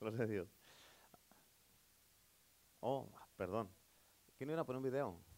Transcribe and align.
Gloria. 0.00 0.46
Oh, 2.80 3.10
perdón. 3.36 3.70
¿Quién 4.36 4.50
iba 4.50 4.62
a 4.62 4.64
poner 4.64 4.78
un 4.78 4.84
video? 4.84 5.29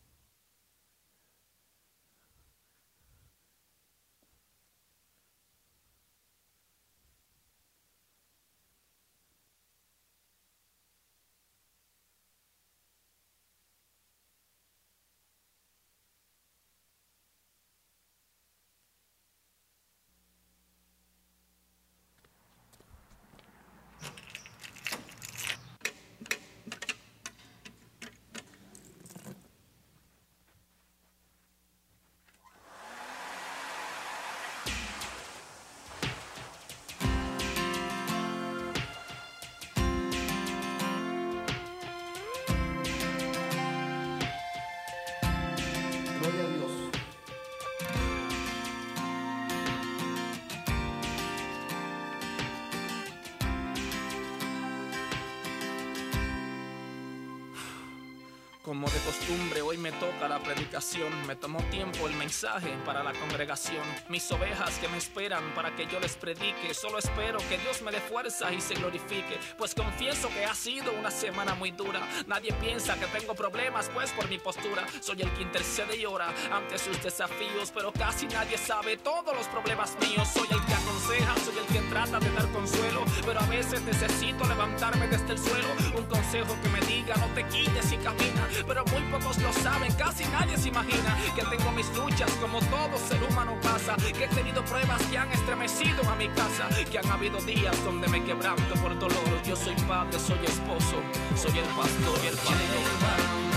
Como 58.72 58.88
de 58.88 59.00
costumbre, 59.00 59.60
hoy 59.60 59.76
me 59.76 59.92
toca 59.92 60.26
la 60.30 60.38
predicación. 60.38 61.26
Me 61.26 61.36
tomó 61.36 61.62
tiempo 61.64 62.08
el 62.08 62.14
mensaje 62.14 62.70
para 62.86 63.02
la 63.02 63.12
congregación. 63.12 63.84
Mis 64.08 64.32
ovejas 64.32 64.78
que 64.78 64.88
me 64.88 64.96
esperan 64.96 65.52
para 65.54 65.76
que 65.76 65.84
yo 65.84 66.00
les 66.00 66.16
predique. 66.16 66.72
Solo 66.72 66.98
espero 66.98 67.36
que 67.50 67.58
Dios 67.58 67.82
me 67.82 67.92
dé 67.92 68.00
fuerza 68.00 68.50
y 68.50 68.62
se 68.62 68.72
glorifique. 68.72 69.38
Pues 69.58 69.74
confieso 69.74 70.30
que 70.30 70.46
ha 70.46 70.54
sido 70.54 70.90
una 70.98 71.10
semana 71.10 71.54
muy 71.54 71.72
dura. 71.72 72.00
Nadie 72.26 72.54
piensa 72.62 72.98
que 72.98 73.04
tengo 73.08 73.34
problemas, 73.34 73.90
pues 73.92 74.10
por 74.12 74.26
mi 74.30 74.38
postura. 74.38 74.86
Soy 75.02 75.20
el 75.20 75.30
que 75.34 75.42
intercede 75.42 75.98
y 75.98 76.06
ora 76.06 76.32
ante 76.50 76.78
sus 76.78 77.02
desafíos. 77.02 77.70
Pero 77.74 77.92
casi 77.92 78.26
nadie 78.26 78.56
sabe 78.56 78.96
todos 78.96 79.36
los 79.36 79.48
problemas 79.48 79.98
míos. 80.00 80.26
Soy 80.32 80.48
el 80.50 80.64
que 80.64 80.72
aconseja, 80.72 81.34
soy 81.44 81.58
el 81.58 81.66
que 81.66 81.90
trata 81.90 82.18
de 82.18 82.30
dar 82.30 82.50
consuelo. 82.52 83.04
Pero 83.26 83.38
a 83.38 83.46
veces 83.48 83.82
necesito 83.82 84.44
levantarme 84.46 85.08
desde 85.08 85.34
el 85.34 85.38
suelo. 85.38 85.68
Un 85.94 86.06
consejo 86.06 86.56
que 86.62 86.68
me 86.70 86.80
diga, 86.86 87.14
no 87.16 87.26
te 87.34 87.46
quites 87.48 87.92
y 87.92 87.98
camina. 87.98 88.48
Pero 88.66 88.84
muy 88.86 89.02
pocos 89.10 89.38
lo 89.38 89.52
saben, 89.52 89.92
casi 89.94 90.24
nadie 90.26 90.56
se 90.56 90.68
imagina 90.68 91.16
que 91.34 91.42
tengo 91.42 91.72
mis 91.72 91.88
luchas 91.96 92.30
como 92.40 92.60
todo 92.60 92.96
ser 93.08 93.22
humano 93.24 93.56
pasa. 93.62 93.96
Que 93.96 94.24
he 94.24 94.28
tenido 94.28 94.64
pruebas 94.64 95.02
que 95.04 95.18
han 95.18 95.30
estremecido 95.32 96.08
a 96.08 96.14
mi 96.16 96.28
casa. 96.28 96.68
Que 96.90 96.98
han 96.98 97.10
habido 97.10 97.38
días 97.40 97.76
donde 97.84 98.08
me 98.08 98.22
quebranto 98.24 98.74
por 98.74 98.98
dolor. 98.98 99.42
Yo 99.44 99.56
soy 99.56 99.74
padre, 99.88 100.18
soy 100.18 100.38
esposo, 100.44 100.96
soy 101.36 101.58
el 101.58 101.66
pastor 101.66 102.18
y 102.22 102.26
el 102.28 102.36
pastor. 102.36 103.51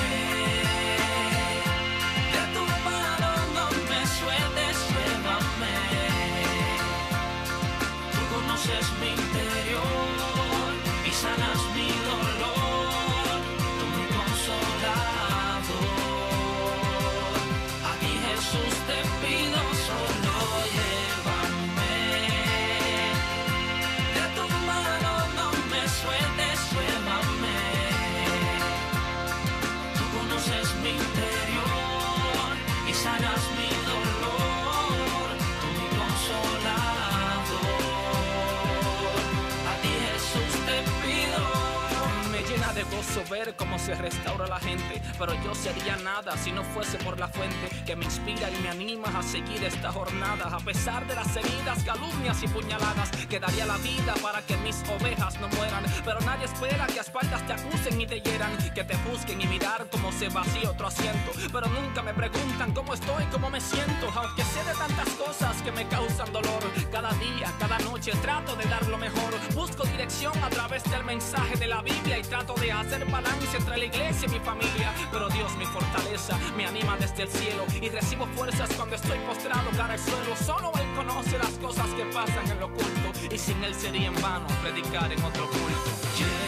Ver 43.23 43.55
cómo 43.55 43.79
se 43.79 43.95
restaura 43.95 44.47
la 44.47 44.59
gente, 44.59 45.01
pero 45.17 45.33
yo 45.43 45.55
sería 45.55 45.95
nada 45.97 46.35
si 46.37 46.51
no 46.51 46.63
fuese 46.63 46.97
por 46.97 47.19
la 47.19 47.27
fuente 47.27 47.69
que 47.85 47.95
me 47.95 48.05
inspira 48.05 48.49
y 48.49 48.61
me 48.63 48.69
anima 48.69 49.07
a 49.15 49.21
seguir 49.21 49.63
esta 49.63 49.91
jornada. 49.91 50.45
A 50.51 50.59
pesar 50.59 51.05
de 51.07 51.13
las 51.13 51.35
heridas, 51.35 51.83
calumnias 51.83 52.41
y 52.41 52.47
puñaladas, 52.47 53.11
que 53.29 53.39
daría 53.39 53.65
la 53.65 53.77
vida 53.77 54.15
para 54.21 54.41
que 54.41 54.57
mis 54.57 54.83
ovejas 54.89 55.39
no 55.39 55.47
mueran. 55.49 55.83
Pero 56.03 56.19
nadie 56.21 56.45
espera 56.45 56.87
que 56.87 56.99
a 56.99 57.01
espaldas 57.01 57.45
te 57.45 57.53
acusen 57.53 58.01
y 58.01 58.07
te 58.07 58.21
hieran, 58.21 58.51
que 58.73 58.83
te 58.83 58.95
busquen 59.09 59.39
y 59.39 59.47
mirar 59.47 59.87
cómo 59.91 60.11
se 60.11 60.29
vacía 60.29 60.71
otro 60.71 60.87
asiento. 60.87 61.31
Pero 61.51 61.67
nunca 61.67 62.01
me 62.01 62.13
preguntan 62.13 62.73
cómo 62.73 62.93
estoy, 62.95 63.23
cómo 63.31 63.49
me 63.49 63.61
siento, 63.61 64.11
aunque 64.15 64.43
sé 64.43 64.63
de 64.63 64.73
tantas 64.73 65.09
cosas 65.09 65.61
que 65.61 65.71
me 65.71 65.87
causan 65.87 66.31
dolor. 66.33 66.63
Cada 66.91 67.11
día, 67.13 67.53
cada 67.59 67.77
noche 67.79 68.11
trato 68.21 68.55
de 68.55 68.65
dar 68.65 68.87
lo 68.87 68.97
mejor. 68.97 69.31
Busco 69.53 69.83
dirección 69.85 70.33
a 70.43 70.49
través 70.49 70.83
del 70.85 71.03
mensaje 71.03 71.55
de 71.57 71.67
la 71.67 71.83
Biblia 71.83 72.17
y 72.17 72.23
trato 72.23 72.55
de 72.55 72.71
hacer 72.71 73.05
balance 73.05 73.57
entre 73.57 73.77
la 73.77 73.85
iglesia 73.85 74.27
y 74.27 74.31
mi 74.31 74.39
familia. 74.39 74.91
Pero 75.11 75.29
Dios, 75.29 75.55
mi 75.57 75.65
fortaleza, 75.65 76.37
me 76.57 76.65
anima 76.65 76.97
desde 76.97 77.23
el 77.23 77.29
cielo 77.29 77.63
y 77.81 77.89
recibo 77.89 78.25
fuerzas 78.27 78.69
cuando 78.75 78.95
estoy 78.95 79.17
postrado 79.19 79.69
cara 79.71 79.93
al 79.93 79.99
suelo. 79.99 80.35
Solo 80.35 80.71
Él 80.79 80.87
conoce 80.95 81.37
las 81.37 81.51
cosas 81.51 81.87
que 81.93 82.05
pasan 82.05 82.49
en 82.49 82.59
lo 82.59 82.67
oculto 82.67 83.11
y 83.31 83.37
sin 83.37 83.63
Él 83.63 83.73
sería 83.75 84.07
en 84.07 84.21
vano 84.21 84.47
predicar 84.61 85.11
en 85.11 85.23
otro 85.23 85.47
culto. 85.49 86.44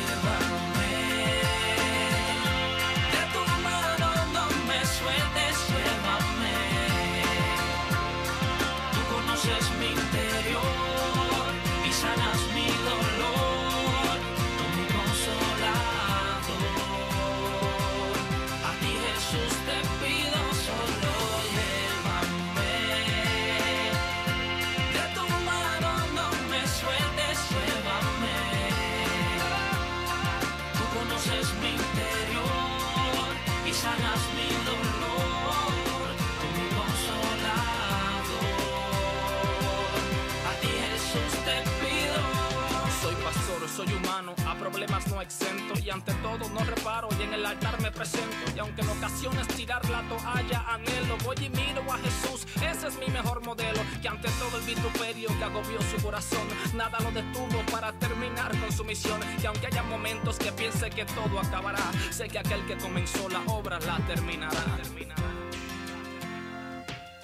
Ante 45.98 46.14
todo 46.22 46.48
no 46.50 46.64
reparo 46.64 47.10
y 47.20 47.24
en 47.24 47.34
el 47.34 47.44
altar 47.44 47.82
me 47.82 47.92
presento 47.92 48.36
y 48.56 48.60
aunque 48.60 48.82
en 48.82 48.90
ocasiones 48.90 49.48
tirar 49.48 49.84
la 49.90 50.04
toalla 50.04 50.64
anhelo, 50.68 51.18
voy 51.24 51.36
y 51.42 51.50
miro 51.50 51.82
a 51.92 51.98
Jesús, 51.98 52.46
ese 52.62 52.88
es 52.90 53.00
mi 53.00 53.08
mejor 53.08 53.44
modelo 53.44 53.80
que 54.00 54.08
ante 54.08 54.30
todo 54.38 54.60
el 54.60 54.66
vituperio 54.66 55.30
que 55.40 55.44
agobió 55.44 55.82
su 55.82 55.98
corazón, 56.04 56.48
nada 56.76 57.00
lo 57.00 57.12
detuvo 57.12 57.64
para 57.72 57.92
terminar 57.94 58.52
con 58.60 58.72
su 58.72 58.84
misión 58.84 59.20
y 59.42 59.46
aunque 59.48 59.68
haya 59.68 59.82
momentos 59.84 60.38
que 60.38 60.52
piense 60.52 60.92
que 60.92 61.06
todo 61.06 61.40
acabará, 61.40 61.92
sé 62.12 62.28
que 62.28 62.38
aquel 62.38 62.64
que 62.68 62.78
comenzó 62.78 63.28
la 63.30 63.42
obra 63.52 63.80
la 63.80 63.98
terminará. 64.06 64.64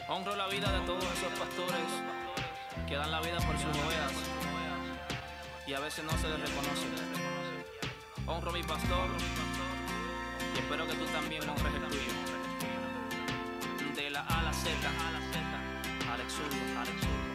Honro 0.07 0.35
la 0.35 0.47
vida 0.47 0.71
de 0.71 0.79
todos 0.87 1.03
esos 1.03 1.39
pastores 1.39 1.89
que 2.87 2.95
dan 2.95 3.11
la 3.11 3.21
vida 3.21 3.37
por 3.37 3.55
sus 3.55 3.65
ovejas 3.65 4.13
y 5.67 5.73
a 5.73 5.79
veces 5.79 6.03
no 6.05 6.11
se 6.17 6.27
les 6.27 6.39
reconoce. 6.39 7.32
Honro 8.25 8.53
mi 8.53 8.63
pastor 8.63 9.09
y 10.55 10.59
espero 10.59 10.87
que 10.87 10.93
tú 10.93 11.05
también 11.07 11.43
honres 11.43 11.73
el 11.73 11.81
tuyo. 11.89 12.01
De 13.95 14.09
la 14.11 14.21
A 14.21 14.39
a 14.39 14.43
la 14.43 14.53
Z, 14.53 14.69
Alex 16.13 16.33
Zurdo, 16.33 16.79
Alex 16.79 17.01
Zurdo. 17.01 17.32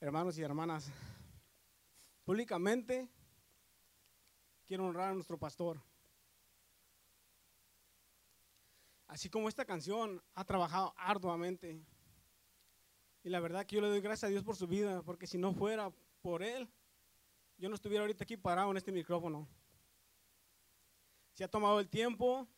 Hermanos 0.00 0.38
y 0.38 0.42
hermanas, 0.42 0.90
públicamente 2.24 3.06
quiero 4.66 4.86
honrar 4.86 5.10
a 5.10 5.14
nuestro 5.14 5.36
pastor. 5.36 5.78
Así 9.06 9.28
como 9.28 9.50
esta 9.50 9.66
canción 9.66 10.22
ha 10.34 10.44
trabajado 10.44 10.94
arduamente. 10.96 11.78
Y 13.22 13.28
la 13.28 13.40
verdad 13.40 13.66
que 13.66 13.76
yo 13.76 13.82
le 13.82 13.88
doy 13.88 14.00
gracias 14.00 14.24
a 14.24 14.30
Dios 14.32 14.42
por 14.42 14.56
su 14.56 14.66
vida, 14.66 15.02
porque 15.02 15.26
si 15.26 15.36
no 15.36 15.52
fuera 15.52 15.92
por 16.22 16.42
él, 16.42 16.66
yo 17.58 17.68
no 17.68 17.74
estuviera 17.74 18.02
ahorita 18.02 18.24
aquí 18.24 18.38
parado 18.38 18.70
en 18.70 18.78
este 18.78 18.92
micrófono. 18.92 19.46
Se 21.34 21.44
ha 21.44 21.48
tomado 21.48 21.80
el 21.80 21.88
tiempo, 21.90 22.48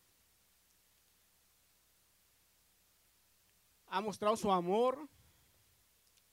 ha 3.88 4.00
mostrado 4.00 4.36
su 4.36 4.52
amor, 4.52 5.08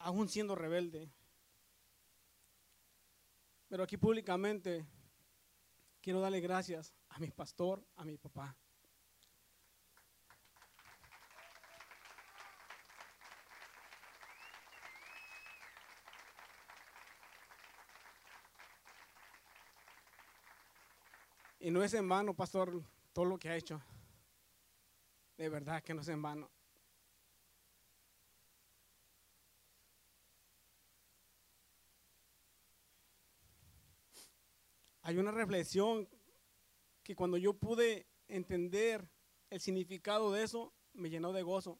aún 0.04 0.28
siendo 0.28 0.54
rebelde. 0.54 1.10
Pero 3.70 3.84
aquí 3.84 3.98
públicamente 3.98 4.86
quiero 6.02 6.20
darle 6.20 6.42
gracias 6.42 6.94
a 7.10 7.20
mi 7.20 7.32
pastor, 7.32 7.84
a 7.96 8.04
mi 8.04 8.18
papá. 8.18 8.56
Y 21.60 21.72
no 21.72 21.82
es 21.82 21.94
en 21.94 22.10
vano, 22.10 22.34
pastor, 22.34 22.84
todo 23.14 23.24
lo 23.24 23.40
que 23.40 23.48
ha 23.48 23.56
hecho. 23.56 23.82
De 25.38 25.48
verdad 25.48 25.82
que 25.82 25.94
no 25.94 26.02
es 26.02 26.10
en 26.10 26.22
vano. 26.22 26.52
Hay 35.04 35.18
una 35.18 35.32
reflexión 35.32 36.08
que 37.04 37.16
cuando 37.16 37.38
yo 37.38 37.54
pude 37.54 38.08
entender 38.28 39.10
el 39.50 39.60
significado 39.60 40.32
de 40.32 40.44
eso, 40.44 40.74
me 40.94 41.10
llenó 41.10 41.34
de 41.34 41.44
gozo. 41.44 41.78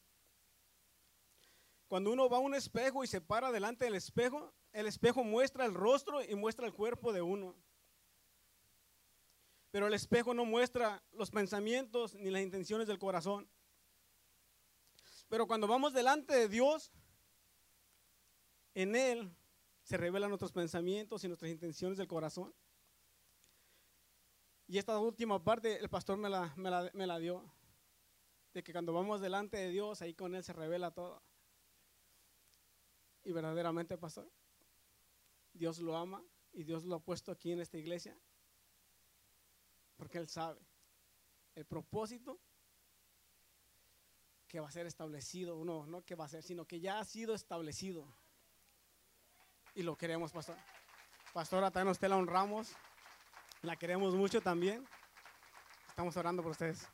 Cuando 1.88 2.12
uno 2.12 2.28
va 2.28 2.36
a 2.36 2.40
un 2.40 2.54
espejo 2.54 3.02
y 3.02 3.06
se 3.06 3.22
para 3.22 3.50
delante 3.50 3.86
del 3.86 3.94
espejo, 3.94 4.52
el 4.72 4.86
espejo 4.86 5.24
muestra 5.24 5.64
el 5.64 5.72
rostro 5.72 6.22
y 6.22 6.34
muestra 6.34 6.66
el 6.66 6.74
cuerpo 6.74 7.12
de 7.14 7.22
uno. 7.22 7.56
Pero 9.70 9.86
el 9.86 9.94
espejo 9.94 10.34
no 10.34 10.44
muestra 10.44 11.02
los 11.12 11.30
pensamientos 11.30 12.14
ni 12.14 12.30
las 12.30 12.42
intenciones 12.42 12.86
del 12.86 12.98
corazón. 12.98 13.48
Pero 15.28 15.46
cuando 15.46 15.66
vamos 15.66 15.94
delante 15.94 16.34
de 16.34 16.48
Dios, 16.48 16.92
en 18.74 18.94
Él 18.94 19.34
se 19.82 19.96
revelan 19.96 20.28
nuestros 20.28 20.52
pensamientos 20.52 21.24
y 21.24 21.28
nuestras 21.28 21.50
intenciones 21.50 21.96
del 21.96 22.06
corazón. 22.06 22.54
Y 24.74 24.78
esta 24.78 24.98
última 24.98 25.40
parte 25.40 25.78
el 25.78 25.88
pastor 25.88 26.18
me 26.18 26.28
la, 26.28 26.52
me 26.56 27.06
la, 27.06 27.18
dio. 27.20 27.44
De 28.52 28.64
que 28.64 28.72
cuando 28.72 28.92
vamos 28.92 29.20
delante 29.20 29.56
de 29.56 29.68
Dios, 29.68 30.02
ahí 30.02 30.14
con 30.14 30.34
Él 30.34 30.42
se 30.42 30.52
revela 30.52 30.90
todo. 30.90 31.22
Y 33.22 33.30
verdaderamente, 33.30 33.96
pastor, 33.96 34.28
Dios 35.52 35.78
lo 35.78 35.96
ama 35.96 36.24
y 36.52 36.64
Dios 36.64 36.82
lo 36.82 36.96
ha 36.96 36.98
puesto 36.98 37.30
aquí 37.30 37.52
en 37.52 37.60
esta 37.60 37.78
iglesia 37.78 38.18
porque 39.94 40.18
Él 40.18 40.26
sabe 40.26 40.60
el 41.54 41.66
propósito 41.66 42.40
que 44.48 44.58
va 44.58 44.66
a 44.66 44.72
ser 44.72 44.86
establecido, 44.86 45.64
no, 45.64 45.86
no 45.86 46.02
que 46.02 46.16
va 46.16 46.24
a 46.24 46.28
ser, 46.28 46.42
sino 46.42 46.66
que 46.66 46.80
ya 46.80 46.98
ha 46.98 47.04
sido 47.04 47.32
establecido. 47.32 48.12
Y 49.76 49.84
lo 49.84 49.96
queremos, 49.96 50.32
pastor. 50.32 50.56
Pastora, 51.32 51.70
también 51.70 51.92
usted 51.92 52.08
la 52.08 52.16
honramos, 52.16 52.74
la 53.64 53.76
queremos 53.76 54.14
mucho 54.14 54.40
también. 54.40 54.86
Estamos 55.88 56.16
orando 56.16 56.42
por 56.42 56.52
ustedes. 56.52 56.86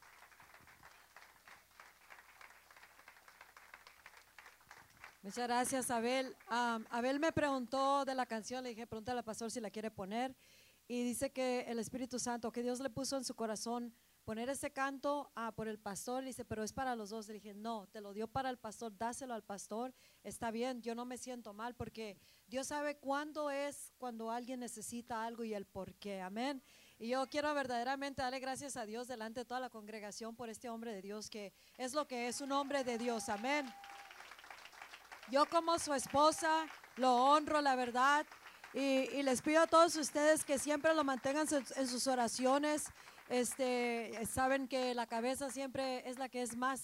Muchas 5.23 5.49
gracias, 5.49 5.91
Abel. 5.91 6.35
Abel 6.49 7.21
me 7.21 7.33
preguntó 7.33 8.05
de 8.05 8.15
la 8.15 8.25
canción, 8.25 8.63
le 8.63 8.71
dije, 8.71 8.87
pregúntale 8.87 9.19
al 9.19 9.25
pastor 9.25 9.51
si 9.51 9.61
la 9.61 9.71
quiere 9.71 9.91
poner 9.91 10.35
y 10.89 11.05
dice 11.05 11.31
que 11.31 11.61
el 11.69 11.79
Espíritu 11.79 12.19
Santo, 12.19 12.51
que 12.51 12.63
Dios 12.63 12.81
le 12.81 12.89
puso 12.89 13.17
en 13.17 13.25
su 13.25 13.35
corazón 13.35 13.95
poner 14.31 14.49
ese 14.49 14.71
canto 14.71 15.33
ah, 15.35 15.51
por 15.51 15.67
el 15.67 15.81
pastor, 15.81 16.23
dice, 16.23 16.45
pero 16.45 16.63
es 16.63 16.73
para 16.73 16.95
los 16.95 17.11
dos. 17.11 17.27
Le 17.27 17.35
dije, 17.35 17.53
no, 17.53 17.89
te 17.89 18.01
lo 18.01 18.13
dio 18.13 18.29
para 18.29 18.49
el 18.49 18.59
pastor, 18.59 18.97
dáselo 18.97 19.35
al 19.35 19.43
pastor, 19.43 19.93
está 20.23 20.53
bien, 20.53 20.81
yo 20.83 20.95
no 20.95 21.05
me 21.05 21.19
siento 21.19 21.53
mal 21.53 21.75
porque 21.75 22.17
Dios 22.47 22.69
sabe 22.69 22.97
cuándo 22.97 23.51
es 23.51 23.93
cuando 23.99 24.31
alguien 24.31 24.61
necesita 24.61 25.25
algo 25.25 25.43
y 25.43 25.53
el 25.53 25.67
por 25.67 25.97
qué, 25.97 26.21
amén. 26.21 26.63
Y 26.97 27.09
yo 27.09 27.27
quiero 27.29 27.53
verdaderamente 27.55 28.23
darle 28.23 28.39
gracias 28.39 28.77
a 28.77 28.87
Dios 28.87 29.09
delante 29.09 29.41
de 29.41 29.47
toda 29.47 29.59
la 29.59 29.69
congregación 29.69 30.37
por 30.37 30.49
este 30.49 30.71
hombre 30.71 30.95
de 30.95 31.03
Dios 31.03 31.29
que 31.29 31.53
es 31.77 31.93
lo 31.93 32.07
que 32.07 32.29
es 32.29 32.41
un 32.41 32.53
hombre 32.53 32.85
de 32.85 32.99
Dios, 32.99 33.29
amén. 33.29 33.67
Yo 35.33 35.45
como 35.47 35.77
su 35.81 35.93
esposa 35.93 36.67
lo 36.95 37.17
honro, 37.17 37.61
la 37.61 37.75
verdad. 37.75 38.25
Y, 38.73 39.25
les 39.25 39.43
pido 39.43 39.63
a 39.63 39.67
todos 39.67 39.97
ustedes 39.97 40.45
que 40.45 40.57
siempre 40.57 40.95
lo 40.95 41.03
mantengan 41.03 41.49
en 41.75 41.89
sus 41.89 42.07
oraciones. 42.07 42.85
Este, 43.31 44.11
saben 44.27 44.67
que 44.67 44.93
la 44.93 45.07
cabeza 45.07 45.51
siempre 45.51 46.03
es 46.11 46.19
la 46.19 46.29
que 46.29 46.43
es 46.43 46.57
más 46.57 46.83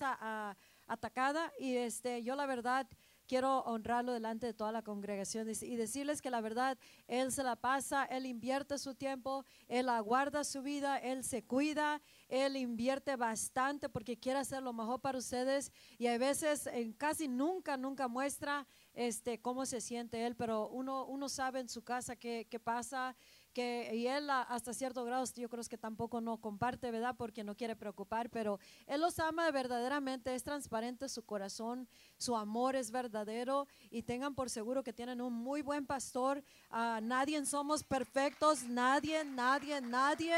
atacada 0.86 1.52
y 1.58 1.74
este, 1.74 2.22
yo 2.22 2.36
la 2.36 2.46
verdad 2.46 2.86
quiero 3.26 3.64
honrarlo 3.64 4.12
delante 4.12 4.46
de 4.46 4.54
toda 4.54 4.70
la 4.70 4.82
congregación 4.82 5.48
y 5.48 5.74
decirles 5.74 6.22
que 6.22 6.30
la 6.30 6.40
verdad, 6.40 6.78
Él 7.08 7.32
se 7.32 7.42
la 7.42 7.56
pasa, 7.56 8.04
Él 8.04 8.26
invierte 8.26 8.78
su 8.78 8.94
tiempo, 8.94 9.44
Él 9.66 9.88
aguarda 9.88 10.44
su 10.44 10.62
vida, 10.62 10.98
Él 10.98 11.24
se 11.24 11.42
cuida, 11.42 12.00
Él 12.28 12.56
invierte 12.56 13.16
bastante 13.16 13.88
porque 13.88 14.16
quiere 14.16 14.38
hacer 14.38 14.62
lo 14.62 14.72
mejor 14.72 15.00
para 15.00 15.18
ustedes 15.18 15.72
y 15.98 16.06
a 16.06 16.16
veces 16.16 16.70
casi 16.96 17.26
nunca, 17.26 17.76
nunca 17.76 18.06
muestra 18.06 18.68
este, 18.94 19.40
cómo 19.40 19.66
se 19.66 19.80
siente 19.80 20.24
Él, 20.24 20.36
pero 20.36 20.68
uno, 20.68 21.06
uno 21.06 21.28
sabe 21.28 21.58
en 21.58 21.68
su 21.68 21.82
casa 21.82 22.14
qué, 22.14 22.46
qué 22.48 22.60
pasa 22.60 23.16
que, 23.56 23.90
y 23.94 24.06
él 24.06 24.28
hasta 24.28 24.74
cierto 24.74 25.02
grado 25.06 25.24
yo 25.34 25.48
creo 25.48 25.64
que 25.64 25.78
tampoco 25.78 26.20
no 26.20 26.36
comparte, 26.36 26.90
¿verdad? 26.90 27.14
Porque 27.16 27.42
no 27.42 27.56
quiere 27.56 27.74
preocupar, 27.74 28.28
pero 28.28 28.60
él 28.86 29.00
los 29.00 29.18
ama 29.18 29.50
verdaderamente, 29.50 30.34
es 30.34 30.42
transparente 30.42 31.08
su 31.08 31.24
corazón, 31.24 31.88
su 32.18 32.36
amor 32.36 32.76
es 32.76 32.90
verdadero 32.90 33.66
y 33.90 34.02
tengan 34.02 34.34
por 34.34 34.50
seguro 34.50 34.82
que 34.82 34.92
tienen 34.92 35.22
un 35.22 35.32
muy 35.32 35.62
buen 35.62 35.86
pastor. 35.86 36.44
Uh, 36.70 37.00
nadie 37.00 37.42
somos 37.46 37.82
perfectos, 37.82 38.64
nadie, 38.64 39.24
nadie, 39.24 39.80
nadie. 39.80 40.34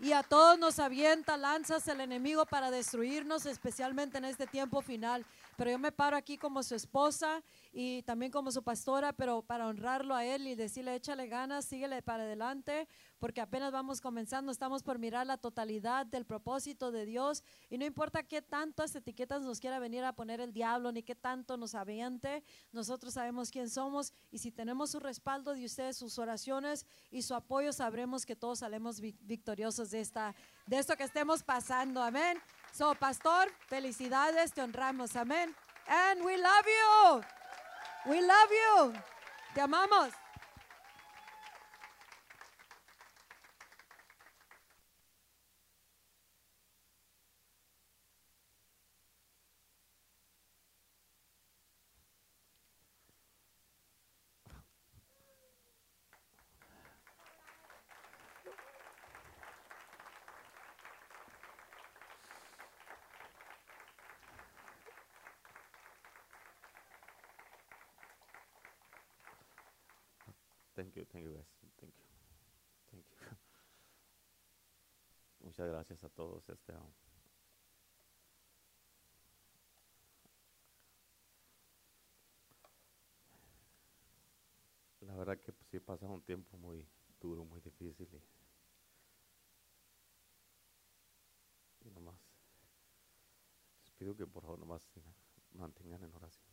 Y 0.00 0.10
a 0.10 0.24
todos 0.24 0.58
nos 0.58 0.80
avienta 0.80 1.36
lanzas 1.36 1.86
el 1.86 2.00
enemigo 2.00 2.44
para 2.44 2.72
destruirnos, 2.72 3.46
especialmente 3.46 4.18
en 4.18 4.24
este 4.24 4.48
tiempo 4.48 4.82
final. 4.82 5.24
Pero 5.56 5.70
yo 5.70 5.78
me 5.78 5.92
paro 5.92 6.16
aquí 6.16 6.36
como 6.36 6.62
su 6.62 6.74
esposa 6.74 7.42
y 7.72 8.02
también 8.02 8.30
como 8.30 8.50
su 8.52 8.62
pastora, 8.62 9.12
pero 9.12 9.42
para 9.42 9.66
honrarlo 9.66 10.14
a 10.14 10.24
él 10.24 10.46
y 10.46 10.54
decirle, 10.54 10.94
échale 10.94 11.26
ganas, 11.28 11.64
síguele 11.64 12.02
para 12.02 12.24
adelante, 12.24 12.88
porque 13.18 13.40
apenas 13.40 13.72
vamos 13.72 14.00
comenzando, 14.00 14.52
estamos 14.52 14.82
por 14.82 14.98
mirar 14.98 15.26
la 15.26 15.38
totalidad 15.38 16.06
del 16.06 16.24
propósito 16.24 16.92
de 16.92 17.06
Dios 17.06 17.42
y 17.70 17.78
no 17.78 17.84
importa 17.84 18.22
qué 18.22 18.42
tantas 18.42 18.94
etiquetas 18.94 19.42
nos 19.42 19.60
quiera 19.60 19.78
venir 19.78 20.04
a 20.04 20.12
poner 20.12 20.40
el 20.40 20.52
diablo, 20.52 20.92
ni 20.92 21.02
qué 21.02 21.14
tanto 21.14 21.56
nos 21.56 21.74
aviente, 21.74 22.42
nosotros 22.72 23.14
sabemos 23.14 23.50
quién 23.50 23.70
somos 23.70 24.12
y 24.30 24.38
si 24.38 24.50
tenemos 24.50 24.90
su 24.90 25.00
respaldo 25.00 25.54
de 25.54 25.64
ustedes, 25.64 25.96
sus 25.96 26.18
oraciones 26.18 26.86
y 27.10 27.22
su 27.22 27.34
apoyo, 27.34 27.72
sabremos 27.72 28.26
que 28.26 28.36
todos 28.36 28.58
salemos 28.58 29.00
victoriosos 29.00 29.90
de, 29.90 30.00
esta, 30.00 30.34
de 30.66 30.78
esto 30.78 30.96
que 30.96 31.04
estemos 31.04 31.42
pasando. 31.42 32.02
Amén. 32.02 32.38
So, 32.76 32.94
pastor, 32.94 33.50
felicidades, 33.68 34.52
te 34.52 34.60
honramos. 34.60 35.16
Amén. 35.16 35.54
And 35.88 36.22
we 36.22 36.36
love 36.36 36.66
you. 36.66 37.22
We 38.04 38.20
love 38.20 38.50
you. 38.50 38.92
Te 39.54 39.62
amamos. 39.62 40.12
you, 70.96 71.04
thank 71.12 71.24
you 71.24 71.44
Muchas 75.40 75.68
gracias 75.68 76.02
a 76.04 76.08
todos. 76.08 76.48
Este, 76.48 76.72
um, 76.72 76.92
la 85.00 85.14
verdad 85.14 85.38
que 85.38 85.52
pues, 85.52 85.68
sí 85.70 85.78
pasa 85.78 86.06
un 86.06 86.22
tiempo 86.22 86.56
muy 86.56 86.86
duro, 87.20 87.44
muy 87.44 87.60
difícil. 87.60 88.08
Y, 91.84 91.88
y 91.88 91.90
nomás 91.90 92.18
les 93.84 93.90
pido 93.92 94.16
que 94.16 94.26
por 94.26 94.42
favor 94.42 94.58
nomás 94.58 94.82
eh, 94.96 95.02
mantengan 95.52 96.02
en 96.02 96.14
oración. 96.14 96.45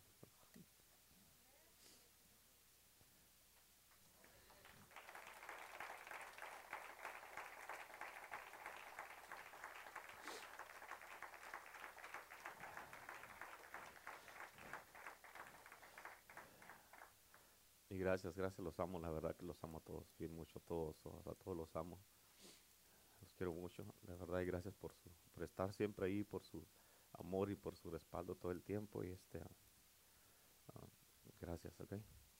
Gracias, 18.03 18.35
gracias, 18.35 18.59
los 18.59 18.77
amo, 18.81 18.99
la 18.99 19.09
verdad 19.09 19.33
que 19.35 19.45
los 19.45 19.63
amo 19.63 19.77
a 19.77 19.81
todos, 19.81 20.05
bien 20.19 20.35
mucho 20.35 20.59
a 20.59 20.61
todos, 20.61 20.97
a 21.25 21.35
todos 21.35 21.55
los 21.55 21.73
amo. 21.75 21.97
Los 23.21 23.31
quiero 23.33 23.53
mucho, 23.53 23.85
la 24.05 24.15
verdad, 24.17 24.41
y 24.41 24.45
gracias 24.45 24.75
por 24.75 24.93
su, 24.93 25.09
por 25.33 25.43
estar 25.43 25.73
siempre 25.73 26.07
ahí, 26.07 26.25
por 26.25 26.43
su 26.43 26.67
amor 27.13 27.49
y 27.49 27.55
por 27.55 27.77
su 27.77 27.89
respaldo 27.89 28.35
todo 28.35 28.51
el 28.51 28.61
tiempo. 28.61 29.05
Y 29.05 29.11
este, 29.11 29.39
ah, 29.39 29.51
ah, 30.73 30.87
gracias, 31.39 31.79
ok. 31.79 31.91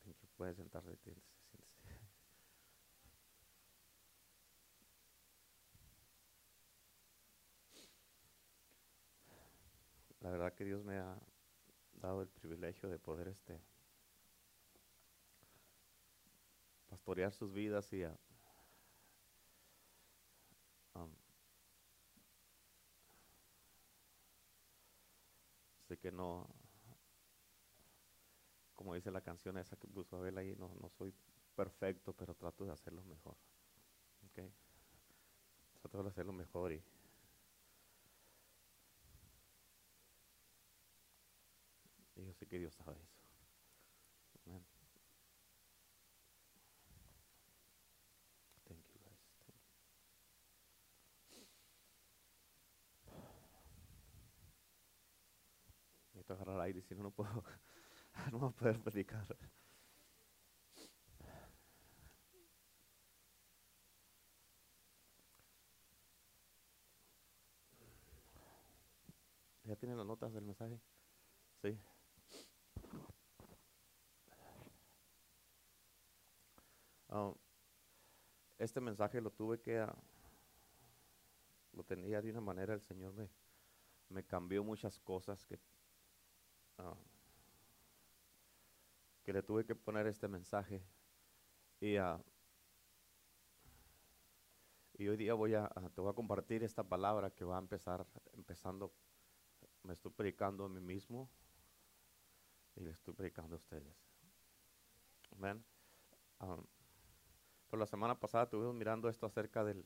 Thank 0.04 0.20
you. 0.20 0.28
Puede 0.36 0.54
sentarse, 0.54 0.94
siéntese, 0.98 1.32
siéntese. 1.50 1.84
La 10.20 10.30
verdad 10.30 10.54
que 10.54 10.66
Dios 10.66 10.84
me 10.84 10.98
ha 10.98 11.18
dado 11.94 12.22
el 12.22 12.28
privilegio 12.28 12.90
de 12.90 13.00
poder 13.00 13.30
este 13.30 13.62
pastorear 17.04 17.34
sus 17.34 17.52
vidas 17.52 17.92
y 17.92 18.02
a, 18.04 18.18
am, 20.94 21.14
sé 25.86 25.98
que 25.98 26.14
no 26.14 26.48
como 28.74 28.96
dice 28.96 29.12
la 29.12 29.20
canción 29.20 29.58
esa 29.58 29.76
que 29.76 29.86
puso 29.90 30.16
Abel 30.16 30.38
ahí 30.38 30.56
no, 30.56 30.74
no 30.80 30.90
soy 30.92 31.14
perfecto 31.58 32.14
pero 32.14 32.36
trato 32.36 32.64
de 32.64 32.72
hacerlo 32.72 33.04
mejor 33.04 33.36
¿ok? 34.30 34.50
trato 35.82 36.04
de 36.04 36.10
hacerlo 36.10 36.32
mejor 36.32 36.72
y 36.72 36.82
y 42.16 42.26
yo 42.26 42.34
sé 42.34 42.48
que 42.48 42.60
Dios 42.60 42.74
sabe 42.76 42.96
eso 43.02 43.24
Amén. 44.46 44.64
Thank 48.68 48.80
you 48.94 49.00
guys. 49.04 49.20
Thank 56.14 56.16
you. 56.16 56.23
Agarrar 56.34 56.60
aire, 56.62 56.82
si 56.82 56.96
no, 56.96 57.04
no 57.04 57.12
puedo, 57.12 57.44
no 58.32 58.40
voy 58.40 58.50
a 58.50 58.52
poder 58.52 58.80
predicar. 58.82 59.26
¿Ya 69.64 69.76
tienen 69.76 69.98
las 69.98 70.06
notas 70.06 70.34
del 70.34 70.44
mensaje? 70.44 70.80
Sí. 71.62 71.78
Ah, 77.10 77.34
este 78.58 78.82
mensaje 78.82 79.22
lo 79.22 79.30
tuve 79.32 79.60
que, 79.62 79.80
ah, 79.80 79.96
lo 81.74 81.84
tenía 81.84 82.22
de 82.22 82.32
una 82.32 82.42
manera, 82.42 82.74
el 82.74 82.82
Señor 82.82 83.14
me, 83.14 83.30
me 84.10 84.26
cambió 84.26 84.64
muchas 84.64 85.00
cosas 85.00 85.46
que, 85.46 85.60
ah, 86.84 86.96
que 89.24 89.34
le 89.34 89.44
tuve 89.44 89.66
que 89.66 89.76
poner 89.76 90.08
este 90.08 90.28
mensaje. 90.28 90.84
Y, 91.82 91.98
ah, 91.98 92.22
hoy 94.98 95.18
día 95.18 95.34
voy 95.36 95.54
a, 95.54 95.66
a- 95.66 95.90
te 95.94 96.02
voy 96.02 96.10
a 96.12 96.14
compartir 96.16 96.64
esta 96.64 96.84
palabra 96.84 97.30
que 97.32 97.44
va 97.46 97.58
a 97.58 97.60
empezar, 97.60 98.06
empezando, 98.34 98.94
me 99.84 99.94
estoy 99.94 100.12
predicando 100.12 100.66
a 100.66 100.70
mí 100.70 100.82
mismo 100.82 101.30
y 102.76 102.82
le 102.82 102.92
estoy 102.92 103.14
predicando 103.16 103.56
a 103.56 103.58
ustedes. 103.58 103.96
Amén. 105.32 105.64
Ah, 106.40 106.58
por 107.70 107.78
la 107.80 107.86
semana 107.86 108.18
pasada 108.20 108.46
estuvimos 108.46 108.74
mirando 108.76 109.10
esto 109.10 109.26
acerca 109.26 109.64
del, 109.66 109.86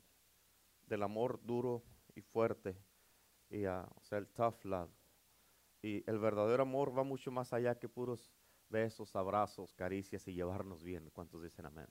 del 0.87 1.03
amor 1.03 1.41
duro 1.45 1.83
y 2.15 2.21
fuerte, 2.21 2.77
y, 3.49 3.65
ah, 3.65 3.87
o 3.95 4.03
sea, 4.03 4.19
el 4.19 4.27
tough 4.29 4.65
love. 4.65 4.91
Y 5.81 6.03
el 6.09 6.19
verdadero 6.19 6.63
amor 6.63 6.97
va 6.97 7.03
mucho 7.03 7.31
más 7.31 7.53
allá 7.53 7.77
que 7.77 7.87
puros 7.87 8.31
besos, 8.69 9.15
abrazos, 9.15 9.73
caricias 9.73 10.27
y 10.27 10.33
llevarnos 10.33 10.83
bien. 10.83 11.09
¿Cuántos 11.11 11.43
dicen 11.43 11.65
amén? 11.65 11.87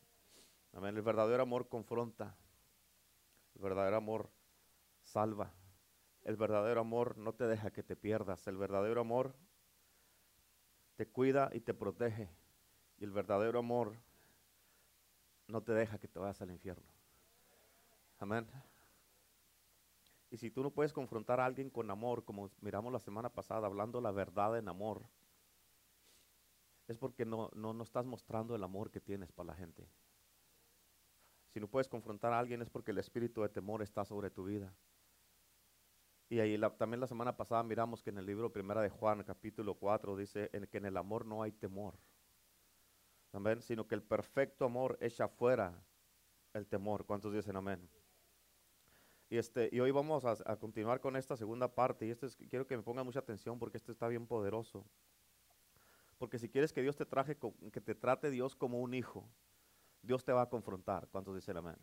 Amén. 0.72 0.96
El 0.96 1.02
verdadero 1.02 1.42
amor 1.42 1.68
confronta. 1.68 2.36
El 3.54 3.62
verdadero 3.62 3.96
amor 3.96 4.30
salva. 5.02 5.52
El 6.22 6.36
verdadero 6.36 6.80
amor 6.80 7.16
no 7.16 7.34
te 7.34 7.46
deja 7.46 7.70
que 7.70 7.82
te 7.82 7.96
pierdas. 7.96 8.46
El 8.46 8.56
verdadero 8.56 9.00
amor 9.00 9.34
te 10.96 11.06
cuida 11.06 11.50
y 11.52 11.60
te 11.60 11.72
protege. 11.72 12.28
Y 12.98 13.04
el 13.04 13.12
verdadero 13.12 13.58
amor 13.58 13.96
no 15.46 15.62
te 15.62 15.72
deja 15.72 15.98
que 15.98 16.08
te 16.08 16.18
vayas 16.18 16.42
al 16.42 16.50
infierno. 16.50 16.86
Amén. 18.18 18.46
Y 20.30 20.38
si 20.38 20.50
tú 20.50 20.62
no 20.62 20.71
puedes 20.71 20.92
confrontar 20.92 21.40
a 21.40 21.45
alguien 21.45 21.71
con 21.71 21.90
amor, 21.90 22.25
como 22.25 22.50
miramos 22.61 22.92
la 22.92 22.99
semana 22.99 23.28
pasada, 23.28 23.66
hablando 23.66 24.00
la 24.00 24.11
verdad 24.11 24.59
en 24.59 24.68
amor, 24.68 25.09
es 26.88 26.99
porque 26.99 27.25
no, 27.25 27.50
no, 27.54 27.73
no 27.73 27.85
estás 27.85 28.06
mostrando 28.06 28.54
el 28.54 28.62
amor 28.62 28.90
que 28.90 29.00
tienes 29.00 29.33
para 29.33 29.49
la 29.49 29.54
gente. 29.54 29.88
Si 31.52 31.61
no 31.61 31.68
puedes 31.68 31.88
confrontar 31.88 32.33
a 32.33 32.38
alguien 32.38 32.61
es 32.61 32.71
porque 32.71 32.90
el 32.90 32.99
espíritu 32.99 33.42
de 33.42 33.49
temor 33.49 33.83
está 33.83 34.04
sobre 34.04 34.30
tu 34.30 34.45
vida. 34.45 34.75
Y 36.28 36.40
ahí 36.40 36.61
también 36.76 37.00
la 37.00 37.06
semana 37.06 37.37
pasada 37.37 37.62
miramos 37.62 38.02
que 38.02 38.11
en 38.11 38.18
el 38.18 38.26
libro 38.26 38.52
Primera 38.52 38.83
de 38.83 38.90
Juan, 38.90 39.23
capítulo 39.23 39.75
4, 39.75 40.16
dice 40.16 40.50
que 40.71 40.78
en 40.78 40.87
el 40.87 40.97
amor 40.97 41.25
no 41.25 41.42
hay 41.42 41.52
temor. 41.52 41.95
Amén. 43.33 43.62
Sino 43.62 43.87
que 43.87 43.95
el 43.95 44.02
perfecto 44.02 44.64
amor 44.64 44.99
echa 45.00 45.28
fuera 45.28 45.80
el 46.52 46.66
temor. 46.66 47.06
¿Cuántos 47.06 47.33
dicen 47.33 47.56
amén? 47.56 47.88
Y, 49.28 49.38
este, 49.38 49.68
y 49.73 49.80
hoy 49.80 49.90
vamos 49.90 50.25
a, 50.25 50.37
a 50.47 50.56
continuar 50.56 51.00
con 51.00 51.16
esta 51.16 51.37
segunda 51.37 51.75
parte. 51.75 52.06
Y 52.06 52.11
esto 52.11 52.26
es, 52.26 52.37
quiero 52.37 52.66
que 52.66 52.76
me 52.76 52.83
pongan 52.83 53.04
mucha 53.04 53.18
atención 53.18 53.59
porque 53.59 53.76
esto 53.76 53.90
está 53.92 54.06
bien 54.09 54.26
poderoso. 54.26 54.87
Porque 56.18 56.38
si 56.38 56.49
quieres 56.49 56.73
que 56.73 56.83
Dios 56.83 56.97
te, 56.97 57.04
traje, 57.04 57.37
que 57.73 57.80
te 57.80 57.95
trate 57.95 58.30
Dios 58.30 58.54
como 58.54 58.80
un 58.80 58.95
hijo, 58.95 59.28
Dios 60.02 60.25
te 60.25 60.33
va 60.33 60.42
a 60.42 60.49
confrontar. 60.49 61.09
¿Cuántos 61.09 61.35
dicen 61.35 61.56
amén? 61.56 61.76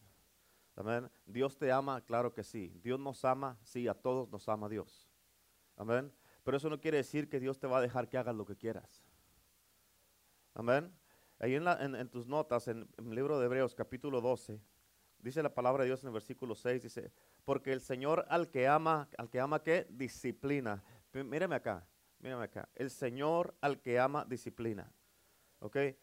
Amén. 0.75 1.11
Dios 1.25 1.57
te 1.57 1.71
ama, 1.71 2.01
claro 2.01 2.33
que 2.33 2.43
sí. 2.43 2.73
Dios 2.81 2.99
nos 2.99 3.23
ama, 3.25 3.59
sí, 3.61 3.87
a 3.87 3.93
todos 3.93 4.29
nos 4.29 4.47
ama 4.49 4.69
Dios. 4.69 5.09
Amén. 5.75 6.11
Pero 6.43 6.57
eso 6.57 6.69
no 6.69 6.79
quiere 6.79 6.97
decir 6.97 7.29
que 7.29 7.39
Dios 7.39 7.59
te 7.59 7.67
va 7.67 7.77
a 7.77 7.81
dejar 7.81 8.09
que 8.09 8.17
hagas 8.17 8.35
lo 8.35 8.45
que 8.45 8.55
quieras. 8.55 9.03
Amén. 10.53 10.91
Ahí 11.39 11.55
en- 11.55 11.95
en 11.95 12.09
tus 12.09 12.27
notas, 12.27 12.67
en, 12.67 12.87
en 12.97 13.07
el 13.09 13.15
libro 13.15 13.37
de 13.39 13.45
Hebreos, 13.45 13.75
capítulo 13.75 14.21
12, 14.21 14.59
dice 15.19 15.43
la 15.43 15.53
palabra 15.53 15.83
de 15.83 15.89
Dios 15.89 16.01
en 16.03 16.07
el 16.07 16.13
versículo 16.13 16.55
6, 16.55 16.81
dice, 16.83 17.11
porque 17.45 17.73
el 17.73 17.81
Señor 17.81 18.25
al 18.29 18.49
que 18.49 18.67
ama, 18.67 19.09
al 19.17 19.29
que 19.29 19.39
ama, 19.39 19.61
¿qué? 19.63 19.87
Disciplina. 19.89 20.83
Mí- 21.13 21.23
Mírame 21.23 21.55
acá, 21.55 21.85
mírame 22.19 22.43
acá. 22.45 22.69
El 22.75 22.89
Señor 22.89 23.53
al 23.61 23.81
que 23.81 23.99
ama, 23.99 24.25
disciplina. 24.25 24.91
¿Ok? 25.59 25.75
Eso 25.77 25.95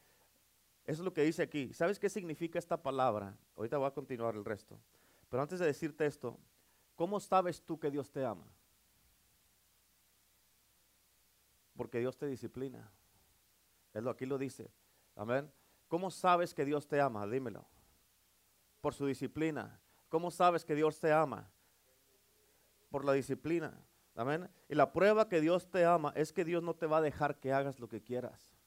es 0.84 1.00
lo 1.00 1.12
que 1.12 1.22
dice 1.22 1.42
aquí. 1.42 1.72
¿Sabes 1.72 1.98
qué 1.98 2.08
significa 2.08 2.58
esta 2.58 2.82
palabra? 2.82 3.36
Ahorita 3.56 3.78
voy 3.78 3.86
a 3.86 3.92
continuar 3.94 4.34
el 4.34 4.44
resto. 4.44 4.78
Pero 5.28 5.42
antes 5.42 5.58
de 5.60 5.66
decirte 5.66 6.06
esto, 6.06 6.38
¿cómo 6.96 7.20
sabes 7.20 7.62
tú 7.62 7.78
que 7.78 7.90
Dios 7.90 8.10
te 8.10 8.24
ama? 8.24 8.46
Porque 11.76 11.98
Dios 12.00 12.16
te 12.16 12.26
disciplina. 12.26 12.90
Es 13.94 14.02
lo 14.02 14.10
aquí 14.10 14.26
lo 14.26 14.38
dice. 14.38 14.70
Amén. 15.16 15.50
¿Cómo 15.88 16.10
sabes 16.10 16.54
que 16.54 16.64
Dios 16.64 16.86
te 16.86 17.00
ama? 17.00 17.26
Dímelo. 17.26 17.66
Por 18.80 18.94
su 18.94 19.06
disciplina. 19.06 19.80
¿Cómo 20.10 20.30
sabes 20.30 20.64
que 20.64 20.74
Dios 20.74 20.98
te 20.98 21.12
ama? 21.12 21.48
Por 22.90 23.04
la 23.04 23.12
disciplina. 23.12 23.72
Amén. 24.16 24.50
Y 24.68 24.74
la 24.74 24.92
prueba 24.92 25.28
que 25.28 25.40
Dios 25.40 25.70
te 25.70 25.84
ama 25.84 26.12
es 26.16 26.32
que 26.32 26.44
Dios 26.44 26.62
no 26.62 26.74
te 26.74 26.86
va 26.86 26.98
a 26.98 27.00
dejar 27.00 27.38
que 27.38 27.52
hagas 27.52 27.78
lo 27.78 27.88
que 27.88 28.02
quieras. 28.02 28.58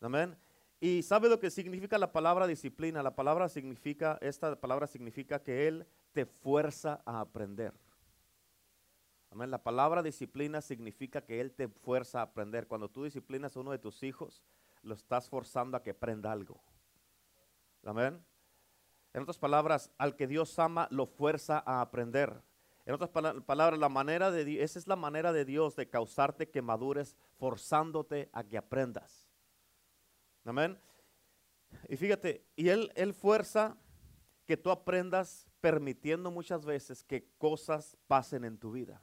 Amén. 0.00 0.38
Y 0.80 1.02
¿sabe 1.02 1.28
lo 1.28 1.40
que 1.40 1.50
significa 1.50 1.98
la 1.98 2.12
palabra 2.12 2.46
disciplina? 2.46 3.02
La 3.02 3.16
palabra 3.16 3.48
significa, 3.48 4.16
esta 4.20 4.54
palabra 4.60 4.86
significa 4.86 5.42
que 5.42 5.66
Él 5.66 5.84
te 6.12 6.24
fuerza 6.24 7.02
a 7.04 7.20
aprender. 7.20 7.74
Amén. 9.32 9.50
La 9.50 9.62
palabra 9.62 10.00
disciplina 10.00 10.60
significa 10.60 11.20
que 11.20 11.40
Él 11.40 11.52
te 11.52 11.66
fuerza 11.66 12.20
a 12.20 12.22
aprender. 12.22 12.68
Cuando 12.68 12.88
tú 12.88 13.02
disciplinas 13.02 13.56
a 13.56 13.60
uno 13.60 13.72
de 13.72 13.80
tus 13.80 14.04
hijos, 14.04 14.44
lo 14.82 14.94
estás 14.94 15.28
forzando 15.28 15.76
a 15.76 15.82
que 15.82 15.90
aprenda 15.90 16.30
algo. 16.30 16.62
Amén. 17.84 18.24
En 19.14 19.22
otras 19.22 19.38
palabras, 19.38 19.90
al 19.98 20.16
que 20.16 20.26
Dios 20.26 20.58
ama 20.58 20.88
lo 20.90 21.06
fuerza 21.06 21.62
a 21.66 21.80
aprender. 21.80 22.42
En 22.84 22.94
otras 22.94 23.10
pala- 23.10 23.40
palabras, 23.40 23.78
la 23.78 23.88
manera 23.88 24.30
de 24.30 24.62
esa 24.62 24.78
es 24.78 24.86
la 24.86 24.96
manera 24.96 25.32
de 25.32 25.44
Dios 25.44 25.76
de 25.76 25.88
causarte 25.88 26.48
que 26.48 26.62
madures, 26.62 27.16
forzándote 27.38 28.28
a 28.32 28.44
que 28.44 28.58
aprendas. 28.58 29.28
Amén. 30.44 30.78
Y 31.88 31.96
fíjate, 31.96 32.46
y 32.56 32.68
él, 32.68 32.90
él 32.94 33.12
fuerza 33.12 33.76
que 34.46 34.56
tú 34.56 34.70
aprendas 34.70 35.46
permitiendo 35.60 36.30
muchas 36.30 36.64
veces 36.64 37.04
que 37.04 37.28
cosas 37.36 37.96
pasen 38.06 38.44
en 38.44 38.56
tu 38.56 38.72
vida. 38.72 39.02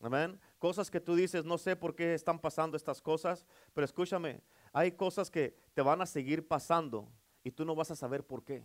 Amén. 0.00 0.38
Cosas 0.58 0.90
que 0.90 1.00
tú 1.00 1.14
dices, 1.14 1.44
no 1.44 1.56
sé 1.56 1.74
por 1.74 1.94
qué 1.94 2.12
están 2.12 2.38
pasando 2.38 2.76
estas 2.76 3.00
cosas, 3.00 3.46
pero 3.72 3.86
escúchame, 3.86 4.42
hay 4.72 4.92
cosas 4.92 5.30
que 5.30 5.56
te 5.72 5.80
van 5.80 6.02
a 6.02 6.06
seguir 6.06 6.46
pasando 6.46 7.10
y 7.46 7.52
tú 7.52 7.64
no 7.64 7.76
vas 7.76 7.92
a 7.92 7.94
saber 7.94 8.26
por 8.26 8.42
qué. 8.42 8.64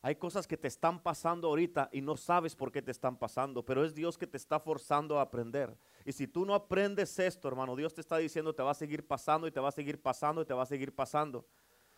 Hay 0.00 0.16
cosas 0.16 0.48
que 0.48 0.56
te 0.56 0.66
están 0.66 1.00
pasando 1.00 1.46
ahorita 1.46 1.88
y 1.92 2.00
no 2.00 2.16
sabes 2.16 2.56
por 2.56 2.72
qué 2.72 2.82
te 2.82 2.90
están 2.90 3.16
pasando, 3.16 3.64
pero 3.64 3.84
es 3.84 3.94
Dios 3.94 4.18
que 4.18 4.26
te 4.26 4.36
está 4.36 4.58
forzando 4.58 5.20
a 5.20 5.22
aprender. 5.22 5.78
Y 6.04 6.10
si 6.10 6.26
tú 6.26 6.44
no 6.44 6.52
aprendes 6.52 7.16
esto, 7.20 7.46
hermano, 7.46 7.76
Dios 7.76 7.94
te 7.94 8.00
está 8.00 8.16
diciendo, 8.16 8.52
te 8.52 8.64
va 8.64 8.72
a 8.72 8.74
seguir 8.74 9.06
pasando 9.06 9.46
y 9.46 9.52
te 9.52 9.60
va 9.60 9.68
a 9.68 9.72
seguir 9.72 10.02
pasando 10.02 10.42
y 10.42 10.44
te 10.44 10.52
va 10.52 10.64
a 10.64 10.66
seguir 10.66 10.92
pasando. 10.92 11.46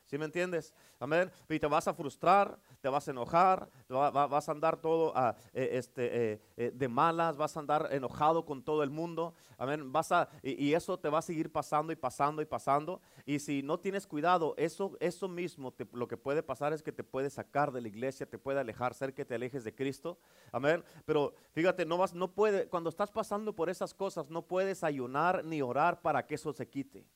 ¿Sí 0.06 0.18
me 0.18 0.26
entiendes? 0.26 0.75
Amén. 1.00 1.30
Y 1.49 1.58
te 1.58 1.66
vas 1.66 1.88
a 1.88 1.94
frustrar, 1.94 2.58
te 2.80 2.88
vas 2.88 3.08
a 3.08 3.11
enojar, 3.11 3.70
vas 3.88 4.49
a 4.49 4.52
andar 4.52 4.76
todo 4.76 5.12
ah, 5.16 5.34
eh, 5.54 5.70
este, 5.73 6.32
eh, 6.32 6.40
eh, 6.56 6.70
de 6.75 6.88
malas, 6.88 7.38
vas 7.38 7.56
a 7.56 7.61
andar 7.61 7.88
enojado 7.90 8.44
con 8.44 8.62
todo 8.62 8.82
el 8.82 8.90
mundo. 8.90 9.34
Amén. 9.56 9.90
Vas 9.92 10.12
a, 10.12 10.28
y, 10.42 10.62
y 10.62 10.75
eso 10.75 10.99
te 10.99 11.08
va 11.08 11.20
a 11.20 11.23
seguir 11.23 11.50
pasando 11.50 11.90
y 11.90 11.96
pasando 11.96 12.42
y 12.42 12.44
pasando. 12.44 13.00
Y 13.25 13.38
si 13.38 13.62
no 13.62 13.80
tienes 13.80 14.06
cuidado, 14.06 14.54
eso, 14.58 14.96
eso 15.00 15.26
mismo 15.26 15.73
te- 15.73 15.88
lo 15.92 16.06
que 16.06 16.18
puede 16.18 16.42
pasar 16.42 16.75
es 16.75 16.82
que 16.82 16.92
te 16.92 17.02
puede 17.02 17.30
sacar 17.30 17.73
de 17.73 17.80
la 17.80 17.88
iglesia, 17.88 18.26
te 18.26 18.38
puede 18.38 18.61
alejar, 18.61 18.92
ser 18.92 19.14
que 19.14 19.25
te 19.25 19.34
alejes 19.34 19.64
de 19.64 19.75
Cristo. 19.75 20.18
Amén. 20.52 20.84
Pero 21.06 21.34
fíjate, 21.52 21.87
no 21.87 21.96
vas, 21.96 22.12
no 22.14 22.30
puede, 22.30 22.68
cuando 22.68 22.90
estás 22.90 23.11
pasando 23.11 23.54
por 23.54 23.70
esas 23.70 23.94
cosas, 23.94 24.28
no 24.28 24.42
puedes 24.42 24.84
ayunar 24.84 25.44
ni 25.44 25.62
orar 25.62 26.02
para 26.02 26.26
que 26.26 26.34
eso 26.34 26.52
se 26.52 26.68
quite 26.68 27.06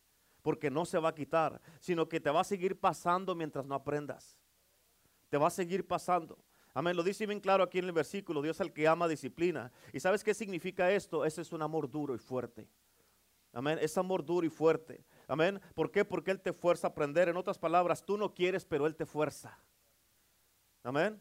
porque 0.43 0.71
no 0.71 0.85
se 0.85 0.99
va 0.99 1.11
a 1.11 1.15
quitar, 1.15 1.61
sino 1.81 2.09
que 2.09 2.21
te 2.21 2.31
va 2.31 2.41
a 2.41 2.45
seguir 2.45 2.79
pasando 2.79 3.35
mientras 3.35 3.65
no 3.67 3.75
aprendas. 3.75 4.37
Te 5.29 5.37
va 5.37 5.49
a 5.49 5.51
seguir 5.51 5.87
pasando. 5.87 6.39
Amén, 6.75 6.97
lo 6.97 7.03
dice 7.03 7.27
bien 7.27 7.41
claro 7.41 7.65
aquí 7.65 7.79
en 7.79 7.87
el 7.87 7.93
versículo, 7.93 8.41
Dios 8.41 8.61
al 8.61 8.73
que 8.73 8.87
ama 8.87 9.09
disciplina. 9.09 9.73
¿Y 9.93 10.01
sabes 10.01 10.23
qué 10.23 10.33
significa 10.33 10.91
esto? 10.91 11.25
Ese 11.25 11.43
es 11.43 11.53
un 11.53 11.63
amor 11.63 11.91
duro 11.91 12.15
y 12.15 12.19
fuerte. 12.19 12.69
Amén, 13.53 13.79
es 13.81 13.97
amor 13.99 14.25
duro 14.25 14.47
y 14.47 14.51
fuerte. 14.51 15.05
Amén, 15.27 15.61
¿por 15.75 15.91
qué? 15.91 16.05
Porque 16.05 16.31
Él 16.31 16.41
te 16.41 16.53
fuerza 16.53 16.87
a 16.87 16.91
aprender. 16.91 17.29
En 17.29 17.37
otras 17.37 17.59
palabras, 17.59 18.05
tú 18.05 18.17
no 18.17 18.33
quieres, 18.35 18.65
pero 18.65 18.87
Él 18.87 18.95
te 18.95 19.07
fuerza. 19.07 19.59
Amén. 20.83 21.21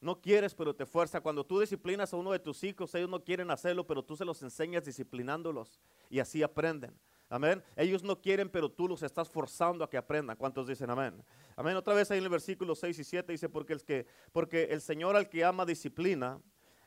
No 0.00 0.20
quieres, 0.20 0.54
pero 0.54 0.74
te 0.74 0.86
fuerza. 0.86 1.20
Cuando 1.20 1.44
tú 1.44 1.60
disciplinas 1.60 2.12
a 2.12 2.16
uno 2.16 2.32
de 2.32 2.38
tus 2.38 2.64
hijos, 2.64 2.94
ellos 2.94 3.10
no 3.10 3.22
quieren 3.22 3.50
hacerlo, 3.50 3.86
pero 3.86 4.02
tú 4.02 4.16
se 4.16 4.24
los 4.24 4.42
enseñas 4.42 4.84
disciplinándolos 4.84 5.78
y 6.08 6.20
así 6.20 6.42
aprenden. 6.42 6.98
Amén. 7.32 7.62
Ellos 7.76 8.02
no 8.02 8.20
quieren, 8.20 8.50
pero 8.50 8.68
tú 8.68 8.88
los 8.88 9.04
estás 9.04 9.28
forzando 9.28 9.84
a 9.84 9.88
que 9.88 9.96
aprendan. 9.96 10.36
¿Cuántos 10.36 10.66
dicen 10.66 10.90
amén? 10.90 11.22
Amén. 11.54 11.76
Otra 11.76 11.94
vez 11.94 12.10
ahí 12.10 12.18
en 12.18 12.24
el 12.24 12.30
versículo 12.30 12.74
6 12.74 12.98
y 12.98 13.04
7 13.04 13.30
dice, 13.30 13.48
porque, 13.48 13.72
el 13.72 13.84
que, 13.84 14.04
porque 14.32 14.64
el 14.64 14.80
Señor 14.80 15.14
al 15.14 15.28
que 15.28 15.44
ama 15.44 15.64
disciplina 15.64 16.40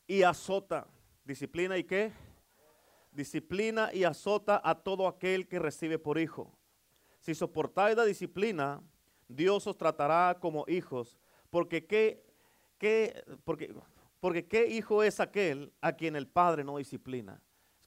y 0.06 0.24
azota. 0.24 0.86
¿Disciplina 1.24 1.78
y 1.78 1.86
qué? 1.86 2.12
Disciplina 3.14 3.90
y 3.94 4.04
azota 4.04 4.62
a 4.62 4.76
todo 4.76 5.08
aquel 5.08 5.48
que 5.48 5.60
recibe 5.60 5.98
por 5.98 6.20
hijo. 6.20 6.54
Si 7.20 7.34
soportáis 7.34 7.96
la 7.96 8.04
disciplina, 8.04 8.84
Dios 9.30 9.66
os 9.66 9.78
tratará 9.78 10.38
como 10.42 10.66
hijos. 10.68 11.18
Porque 11.50 11.88
qué, 11.88 12.22
qué, 12.78 13.24
porque, 13.46 13.74
porque 14.20 14.46
qué 14.46 14.68
hijo 14.68 15.04
es 15.04 15.22
aquel 15.22 15.72
a 15.80 15.94
quien 15.94 16.18
el 16.18 16.28
Padre 16.28 16.66
no 16.66 16.80
disciplina. 16.80 17.42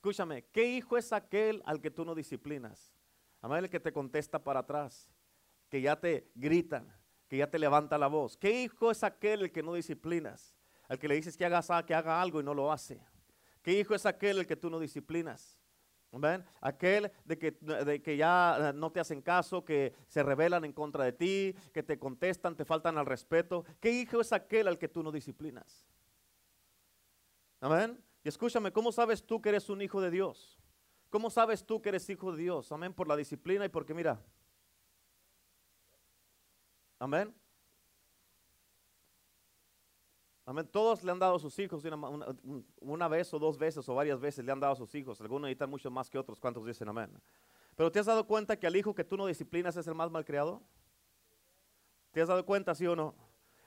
Escúchame, 0.06 0.44
¿qué 0.52 0.64
hijo 0.64 0.96
es 0.96 1.12
aquel 1.12 1.64
al 1.66 1.80
que 1.80 1.90
tú 1.90 2.04
no 2.04 2.14
disciplinas? 2.14 2.94
Amén, 3.40 3.64
el 3.64 3.70
que 3.70 3.80
te 3.80 3.92
contesta 3.92 4.38
para 4.38 4.60
atrás, 4.60 5.08
que 5.68 5.80
ya 5.80 5.98
te 5.98 6.30
gritan, 6.36 6.86
que 7.26 7.38
ya 7.38 7.50
te 7.50 7.58
levanta 7.58 7.98
la 7.98 8.06
voz. 8.06 8.36
¿Qué 8.36 8.62
hijo 8.62 8.92
es 8.92 9.02
aquel 9.02 9.42
el 9.42 9.50
que 9.50 9.64
no 9.64 9.74
disciplinas? 9.74 10.54
Al 10.88 11.00
que 11.00 11.08
le 11.08 11.16
dices 11.16 11.36
que 11.36 11.44
haga, 11.44 11.84
que 11.84 11.92
haga 11.92 12.22
algo 12.22 12.40
y 12.40 12.44
no 12.44 12.54
lo 12.54 12.70
hace. 12.70 13.04
¿Qué 13.62 13.72
hijo 13.72 13.96
es 13.96 14.06
aquel 14.06 14.38
el 14.38 14.46
que 14.46 14.54
tú 14.54 14.70
no 14.70 14.78
disciplinas? 14.78 15.58
Amén. 16.12 16.44
Aquel 16.60 17.10
de 17.24 17.36
que, 17.36 17.50
de 17.50 18.00
que 18.00 18.16
ya 18.16 18.68
eh, 18.68 18.72
no 18.72 18.92
te 18.92 19.00
hacen 19.00 19.20
caso, 19.20 19.64
que 19.64 19.92
se 20.06 20.22
rebelan 20.22 20.64
en 20.64 20.72
contra 20.72 21.02
de 21.02 21.14
ti, 21.14 21.56
que 21.74 21.82
te 21.82 21.98
contestan, 21.98 22.54
te 22.54 22.64
faltan 22.64 22.96
al 22.96 23.06
respeto. 23.06 23.64
¿Qué 23.80 23.90
hijo 23.90 24.20
es 24.20 24.32
aquel 24.32 24.68
al 24.68 24.78
que 24.78 24.86
tú 24.86 25.02
no 25.02 25.10
disciplinas? 25.10 25.84
Amén. 27.60 28.05
Y 28.26 28.28
escúchame, 28.28 28.72
¿cómo 28.72 28.90
sabes 28.90 29.24
tú 29.24 29.40
que 29.40 29.50
eres 29.50 29.70
un 29.70 29.80
hijo 29.80 30.00
de 30.00 30.10
Dios? 30.10 30.58
¿Cómo 31.10 31.30
sabes 31.30 31.64
tú 31.64 31.80
que 31.80 31.90
eres 31.90 32.10
hijo 32.10 32.32
de 32.32 32.42
Dios? 32.42 32.72
Amén, 32.72 32.92
por 32.92 33.06
la 33.06 33.14
disciplina 33.14 33.64
y 33.64 33.68
porque 33.68 33.94
mira. 33.94 34.20
Amén. 36.98 37.32
Amén. 40.44 40.66
Todos 40.72 41.04
le 41.04 41.12
han 41.12 41.20
dado 41.20 41.36
a 41.36 41.38
sus 41.38 41.56
hijos 41.60 41.84
una, 41.84 41.94
una- 41.94 42.26
un- 42.42 42.66
una 42.80 43.06
vez 43.06 43.32
o 43.32 43.38
dos 43.38 43.56
veces 43.56 43.88
o 43.88 43.94
varias 43.94 44.18
veces 44.18 44.44
le 44.44 44.50
han 44.50 44.58
dado 44.58 44.72
a 44.72 44.76
sus 44.76 44.92
hijos. 44.96 45.20
Algunos 45.20 45.42
necesitan 45.42 45.70
mucho 45.70 45.88
más 45.92 46.10
que 46.10 46.18
otros. 46.18 46.40
¿Cuántos 46.40 46.66
dicen 46.66 46.88
amén? 46.88 47.12
Pero 47.76 47.92
¿te 47.92 48.00
has 48.00 48.06
dado 48.06 48.26
cuenta 48.26 48.58
que 48.58 48.66
al 48.66 48.74
hijo 48.74 48.92
que 48.92 49.04
tú 49.04 49.16
no 49.16 49.26
disciplinas 49.28 49.76
es 49.76 49.86
el 49.86 49.94
más 49.94 50.10
malcriado? 50.10 50.60
¿Te 52.10 52.22
has 52.22 52.26
dado 52.26 52.44
cuenta, 52.44 52.74
sí 52.74 52.88
o 52.88 52.96
no? 52.96 53.14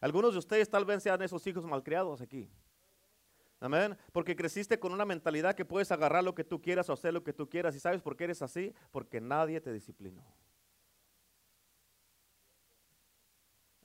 Algunos 0.02 0.34
de 0.34 0.40
ustedes 0.40 0.70
tal 0.70 0.84
vez 0.84 1.02
sean 1.02 1.22
esos 1.22 1.48
hijos 1.48 1.64
malcriados 1.64 2.20
aquí. 2.20 2.52
Amén. 3.60 3.98
Porque 4.14 4.36
creciste 4.36 4.80
con 4.80 4.94
una 4.94 5.06
mentalidad 5.06 5.56
que 5.56 5.66
puedes 5.66 5.92
agarrar 5.92 6.24
lo 6.24 6.34
que 6.34 6.44
tú 6.44 6.62
quieras 6.62 6.90
o 6.90 6.94
hacer 6.94 7.14
lo 7.14 7.24
que 7.24 7.34
tú 7.34 7.50
quieras. 7.50 7.76
¿Y 7.76 7.80
sabes 7.80 8.02
por 8.02 8.16
qué 8.16 8.26
eres 8.26 8.42
así? 8.42 8.74
Porque 8.92 9.20
nadie 9.20 9.60
te 9.60 9.74
disciplinó. 9.74 10.24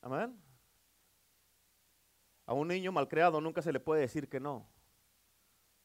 Amén. 0.00 0.38
A 2.46 2.52
un 2.52 2.68
niño 2.68 2.92
malcriado 2.92 3.40
nunca 3.40 3.62
se 3.62 3.72
le 3.72 3.80
puede 3.80 4.02
decir 4.02 4.28
que 4.28 4.38
no, 4.38 4.68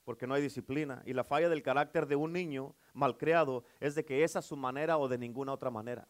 porque 0.04 0.28
no 0.28 0.34
hay 0.34 0.42
disciplina. 0.42 1.02
Y 1.06 1.14
la 1.14 1.24
falla 1.24 1.48
del 1.48 1.64
carácter 1.64 2.06
de 2.06 2.18
un 2.18 2.34
niño 2.34 2.76
malcriado 2.94 3.64
es 3.80 3.96
de 3.96 4.04
que 4.04 4.24
esa 4.24 4.40
es 4.40 4.46
su 4.46 4.58
manera 4.58 4.98
o 4.98 5.08
de 5.08 5.18
ninguna 5.18 5.54
otra 5.54 5.72
manera. 5.72 6.08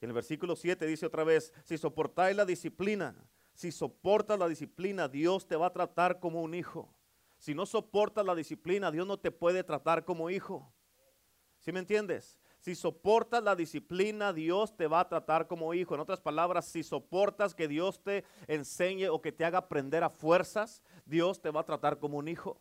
En 0.00 0.10
el 0.10 0.14
versículo 0.14 0.54
7 0.54 0.86
dice 0.86 1.06
otra 1.06 1.24
vez, 1.24 1.52
si 1.64 1.76
soportáis 1.76 2.36
la 2.36 2.44
disciplina, 2.44 3.16
si 3.54 3.70
soportas 3.70 4.38
la 4.38 4.48
disciplina, 4.48 5.08
Dios 5.08 5.46
te 5.46 5.56
va 5.56 5.66
a 5.66 5.72
tratar 5.72 6.18
como 6.18 6.42
un 6.42 6.54
hijo. 6.54 6.92
Si 7.38 7.54
no 7.54 7.66
soportas 7.66 8.26
la 8.26 8.34
disciplina, 8.34 8.90
Dios 8.90 9.06
no 9.06 9.18
te 9.18 9.30
puede 9.30 9.62
tratar 9.62 10.04
como 10.04 10.28
hijo. 10.28 10.72
¿Sí 11.60 11.72
me 11.72 11.78
entiendes? 11.78 12.38
Si 12.58 12.74
soportas 12.74 13.42
la 13.42 13.54
disciplina, 13.54 14.32
Dios 14.32 14.76
te 14.76 14.86
va 14.86 15.00
a 15.00 15.08
tratar 15.08 15.46
como 15.46 15.72
hijo. 15.72 15.94
En 15.94 16.00
otras 16.00 16.20
palabras, 16.20 16.64
si 16.64 16.82
soportas 16.82 17.54
que 17.54 17.68
Dios 17.68 18.02
te 18.02 18.24
enseñe 18.48 19.08
o 19.08 19.20
que 19.20 19.32
te 19.32 19.44
haga 19.44 19.58
aprender 19.58 20.02
a 20.02 20.10
fuerzas, 20.10 20.82
Dios 21.04 21.40
te 21.40 21.50
va 21.50 21.60
a 21.60 21.64
tratar 21.64 21.98
como 21.98 22.18
un 22.18 22.26
hijo. 22.26 22.58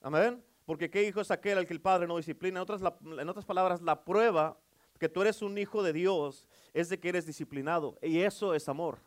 Amén. 0.00 0.42
Porque 0.64 0.90
qué 0.90 1.02
hijo 1.02 1.20
es 1.20 1.30
aquel 1.30 1.58
al 1.58 1.66
que 1.66 1.74
el 1.74 1.80
padre 1.80 2.06
no 2.06 2.16
disciplina. 2.16 2.60
En 2.60 2.62
otras, 2.62 2.80
en 3.02 3.28
otras 3.28 3.44
palabras, 3.44 3.82
la 3.82 4.04
prueba 4.04 4.58
que 4.98 5.08
tú 5.08 5.22
eres 5.22 5.42
un 5.42 5.58
hijo 5.58 5.82
de 5.82 5.92
Dios 5.92 6.46
es 6.72 6.88
de 6.88 6.98
que 6.98 7.10
eres 7.10 7.26
disciplinado. 7.26 7.98
Y 8.00 8.20
eso 8.20 8.54
es 8.54 8.68
amor. 8.68 9.00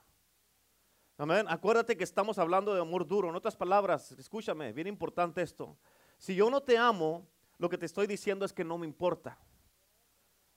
Amén. 1.19 1.45
Acuérdate 1.49 1.97
que 1.97 2.05
estamos 2.05 2.37
hablando 2.37 2.73
de 2.73 2.79
amor 2.79 3.05
duro. 3.05 3.27
En 3.27 3.35
otras 3.35 3.53
palabras, 3.53 4.13
escúchame, 4.13 4.71
bien 4.71 4.87
importante 4.87 5.41
esto. 5.41 5.77
Si 6.17 6.33
yo 6.33 6.49
no 6.49 6.61
te 6.61 6.77
amo, 6.77 7.27
lo 7.57 7.67
que 7.67 7.77
te 7.77 7.85
estoy 7.85 8.07
diciendo 8.07 8.45
es 8.45 8.53
que 8.53 8.63
no 8.63 8.77
me 8.77 8.87
importa. 8.87 9.37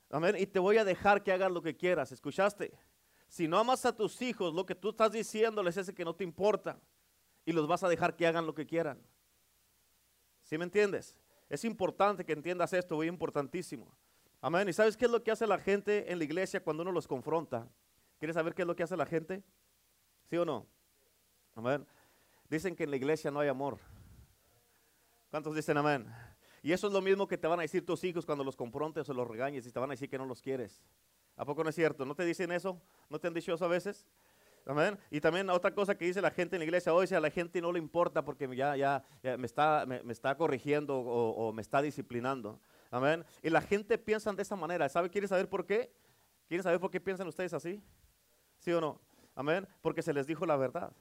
Amén. 0.09 0.37
Y 0.39 0.47
te 0.47 0.61
voy 0.61 0.77
a 0.77 0.85
dejar 0.85 1.25
que 1.25 1.33
hagas 1.33 1.51
lo 1.51 1.63
que 1.63 1.77
quieras. 1.77 2.13
¿Escuchaste? 2.13 2.73
Si 3.27 3.49
no 3.49 3.59
amas 3.59 3.85
a 3.85 3.97
tus 3.97 4.23
hijos, 4.23 4.55
lo 4.55 4.65
que 4.65 4.77
tú 4.77 4.91
estás 4.91 5.11
diciéndoles 5.11 5.77
es 5.77 5.91
que 5.91 6.05
no 6.05 6.15
te 6.15 6.23
importa. 6.23 6.79
Y 7.45 7.51
los 7.51 7.67
vas 7.67 7.83
a 7.83 7.89
dejar 7.89 8.15
que 8.15 8.29
hagan 8.29 8.47
lo 8.47 8.55
que 8.55 8.65
quieran. 8.65 9.03
¿Sí 10.45 10.57
me 10.59 10.65
entiendes? 10.65 11.17
Es 11.49 11.65
importante 11.65 12.25
que 12.25 12.35
entiendas 12.35 12.73
esto, 12.73 12.95
muy 12.95 13.09
importantísimo. 13.09 13.93
Amén. 14.41 14.69
¿Y 14.69 14.73
sabes 14.73 14.97
qué 14.97 15.07
es 15.07 15.11
lo 15.11 15.25
que 15.25 15.33
hace 15.33 15.45
la 15.45 15.59
gente 15.59 16.13
en 16.13 16.19
la 16.19 16.25
iglesia 16.25 16.63
cuando 16.63 16.85
uno 16.85 16.93
los 16.93 17.09
confronta? 17.09 17.69
¿Quieres 18.21 18.35
saber 18.35 18.55
qué 18.55 18.63
es 18.63 18.69
lo 18.69 18.77
que 18.77 18.85
hace 18.85 18.97
la 18.97 19.07
gente? 19.07 19.43
¿Sí 20.33 20.39
o 20.39 20.47
no? 20.47 20.67
Amén. 21.55 21.87
Dicen 22.49 22.75
que 22.75 22.85
en 22.85 22.91
la 22.91 22.97
iglesia 22.97 23.31
no 23.31 23.41
hay 23.41 23.51
amor. 23.51 23.77
¿Cuántos 25.31 25.55
dicen 25.55 25.77
amén? 25.77 26.07
Y 26.63 26.73
eso 26.73 26.87
es 26.87 26.93
lo 26.95 27.03
mismo 27.03 27.29
que 27.29 27.37
te 27.37 27.47
van 27.47 27.59
a 27.59 27.63
decir 27.63 27.85
tus 27.85 28.03
hijos 28.03 28.25
cuando 28.25 28.43
los 28.43 28.57
confrontes 28.57 29.07
o 29.11 29.13
los 29.13 29.29
regañes 29.29 29.67
y 29.67 29.71
te 29.71 29.79
van 29.79 29.91
a 29.91 29.93
decir 29.93 30.09
que 30.09 30.17
no 30.17 30.25
los 30.25 30.41
quieres. 30.41 30.83
¿A 31.37 31.45
poco 31.45 31.63
no 31.63 31.69
es 31.69 31.75
cierto? 31.75 32.07
¿No 32.07 32.15
te 32.15 32.25
dicen 32.25 32.51
eso? 32.51 32.81
¿No 33.11 33.19
te 33.19 33.29
han 33.29 33.35
dicho 33.35 33.53
eso 33.53 33.63
a 33.67 33.69
veces? 33.69 34.07
Amén. 34.65 34.99
Y 35.11 35.21
también 35.21 35.51
otra 35.51 35.75
cosa 35.75 35.99
que 35.99 36.07
dice 36.07 36.23
la 36.23 36.31
gente 36.31 36.57
en 36.57 36.61
la 36.61 36.65
iglesia 36.65 36.95
hoy, 36.95 37.07
si 37.07 37.15
a 37.15 37.21
la 37.21 37.29
gente 37.29 37.61
no 37.61 37.71
le 37.71 37.79
importa 37.79 38.25
porque 38.25 38.49
ya, 38.57 38.75
ya, 38.75 39.05
me, 39.37 39.45
está, 39.45 39.85
me, 39.87 40.01
está 40.11 40.35
corrigiendo 40.35 40.97
o, 40.99 41.53
me 41.53 41.61
está 41.61 41.83
disciplinando. 41.83 42.59
Amén. 42.91 43.23
Y 43.43 43.51
la 43.51 43.61
gente 43.61 43.99
piensa 43.99 44.33
de 44.33 44.41
esa 44.41 44.57
manera. 44.57 44.89
¿Sabe? 44.89 45.11
¿Quieres 45.11 45.29
saber 45.29 45.47
por 45.51 45.67
qué? 45.67 45.93
¿Quieren 46.49 46.63
saber 46.63 46.81
por 46.81 46.91
qué 46.91 47.03
piensan 47.03 47.29
ustedes 47.29 47.53
así? 47.53 47.83
¿Sí 48.61 48.73
o 48.73 48.81
no? 48.81 49.12
Amén. 49.35 49.67
Porque 49.81 50.03
se 50.03 50.13
les 50.13 50.27
dijo 50.27 50.47
la 50.47 50.57
verdad. 50.57 50.93